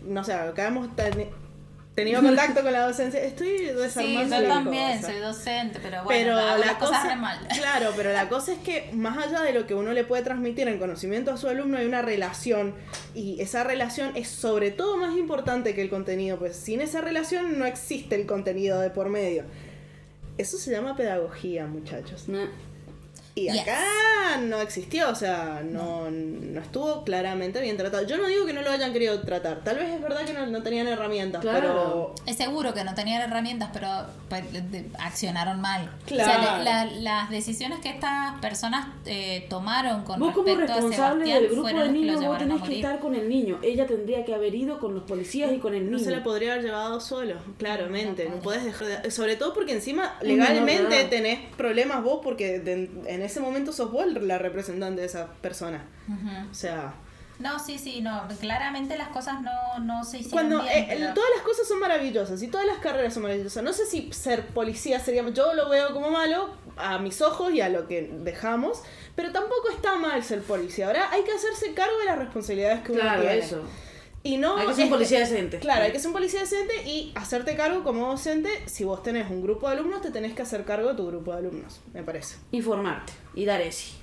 [0.05, 1.27] no sé, acá hemos teni-
[1.95, 3.19] tenido contacto con la docencia.
[3.21, 5.11] Estoy Sí, desarmando yo la también cosa.
[5.11, 7.47] soy docente, pero bueno, pero la cosas cosa, mal.
[7.59, 10.67] claro, pero la cosa es que más allá de lo que uno le puede transmitir
[10.69, 12.73] en conocimiento a su alumno hay una relación
[13.13, 17.59] y esa relación es sobre todo más importante que el contenido, pues sin esa relación
[17.59, 19.43] no existe el contenido de por medio.
[20.39, 22.29] Eso se llama pedagogía, muchachos.
[22.29, 22.47] No.
[23.35, 23.65] Y Yes.
[24.37, 28.05] No existió, o sea, no, no estuvo claramente bien tratado.
[28.05, 30.45] Yo no digo que no lo hayan querido tratar, tal vez es verdad que no,
[30.47, 31.59] no tenían herramientas, Claro.
[31.59, 33.89] pero Es seguro que no tenían herramientas, pero
[34.29, 35.89] pues, de- accionaron mal.
[36.05, 36.31] Claro.
[36.31, 40.71] O sea, la- la- las decisiones que estas personas eh, tomaron con Vos como respecto
[40.73, 42.99] a responsable Sebastián del grupo de los que lo niños, vos a tenés que estar
[42.99, 43.59] con el niño.
[43.63, 45.97] Ella tendría que haber ido con los policías y con el niño.
[45.97, 48.25] no se la podría haber llevado solo, claramente.
[48.29, 51.09] No No, puedes dejar de- Sobre todo porque encima legalmente edad.
[51.09, 55.85] tenés problemas vos porque de- en ese momento sos vos la representante de esa persona.
[56.49, 56.93] O sea,
[57.39, 58.27] No, sí, sí, no.
[58.41, 60.77] Claramente las cosas no, no se hicieron cuando bien.
[60.77, 63.63] eh, pero- todas las cosas son maravillosas y todas las carreras son maravillosas.
[63.63, 65.27] No sé si ser policía sería.
[65.29, 68.81] Yo lo veo como malo a mis ojos y a lo que dejamos,
[69.15, 70.87] pero tampoco está mal ser policía.
[70.87, 73.37] Ahora hay que hacerse cargo de las responsabilidades que uno Claro, tiene.
[73.37, 73.61] eso.
[74.21, 75.59] Y no Hay que ser un policía decente.
[75.59, 78.49] Claro, hay que ser un policía decente y hacerte cargo como docente.
[78.65, 81.31] Si vos tenés un grupo de alumnos, te tenés que hacer cargo de tu grupo
[81.31, 82.35] de alumnos, me parece.
[82.51, 83.93] Informarte y dar ese.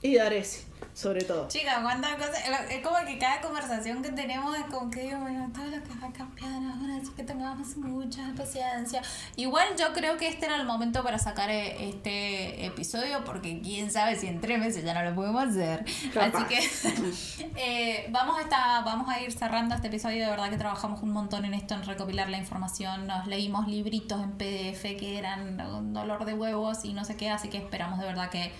[0.00, 0.64] Y dar ese,
[0.94, 1.48] sobre todo.
[1.48, 2.38] Chica, cuántas cosas.
[2.70, 5.88] Es como que cada conversación que tenemos es como que digo, bueno, todo lo que
[6.00, 9.02] va a cambiar ahora, así que tengamos mucha paciencia.
[9.34, 13.90] Igual yo creo que este era el momento para sacar eh, este episodio, porque quién
[13.90, 15.84] sabe si en tres meses ya no lo podemos hacer.
[16.14, 16.44] Capaz.
[16.44, 20.22] Así que eh, vamos, a esta- vamos a ir cerrando este episodio.
[20.24, 23.08] De verdad que trabajamos un montón en esto, en recopilar la información.
[23.08, 27.30] Nos leímos libritos en PDF que eran un dolor de huevos y no sé qué,
[27.30, 28.52] así que esperamos de verdad que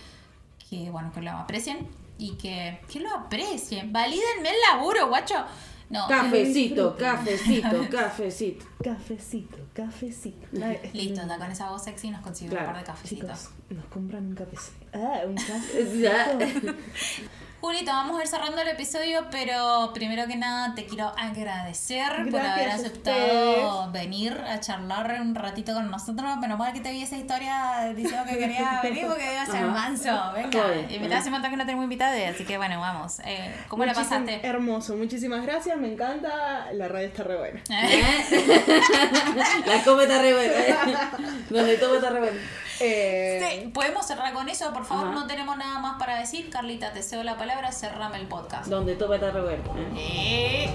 [0.69, 1.87] que bueno que lo aprecien
[2.19, 5.45] y que, que lo aprecien valídenme el laburo guacho
[5.91, 8.67] No, Cafecito, cafecito, cafecito.
[8.85, 10.47] Cafecito, cafecito.
[10.93, 12.67] listo, anda con esa voz sexy nos consigue Claro.
[12.67, 13.31] un par de cafecitos.
[13.31, 14.87] Chicos, nos compran un cafecito.
[14.93, 16.77] Ah, un café.
[17.61, 17.61] Ya.
[17.61, 22.41] Julito, vamos a ir cerrando el episodio, pero primero que nada te quiero agradecer por
[22.41, 26.37] haber a aceptado venir a charlar un ratito con nosotros.
[26.39, 29.67] Menos mal que te vi esa historia diciendo que quería venir porque iba a ser
[29.67, 30.33] manso.
[30.35, 31.17] Venga, Joder, y me bueno.
[31.17, 33.19] hace un montón que no tenemos invitados, así que bueno, vamos.
[33.25, 34.47] Eh, ¿Cómo la Muchísim- pasaste?
[34.47, 36.67] Hermoso, muchísimas gracias, me encanta.
[36.73, 37.61] La radio está re buena.
[39.67, 41.11] La come está re buena.
[41.51, 42.39] Donde todo está re bueno.
[42.81, 45.07] Eh, Sí, podemos cerrar con eso, por favor.
[45.09, 45.15] Ajá.
[45.15, 46.51] No tenemos nada más para decir.
[46.51, 47.73] Carlita, te cedo la palabra.
[47.73, 48.67] Cerrame el podcast.
[48.67, 49.63] Donde todo está re bueno.
[49.97, 50.67] ¿eh?
[50.67, 50.71] Eh,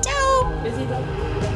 [0.00, 0.50] Chao.
[0.62, 1.53] Besito.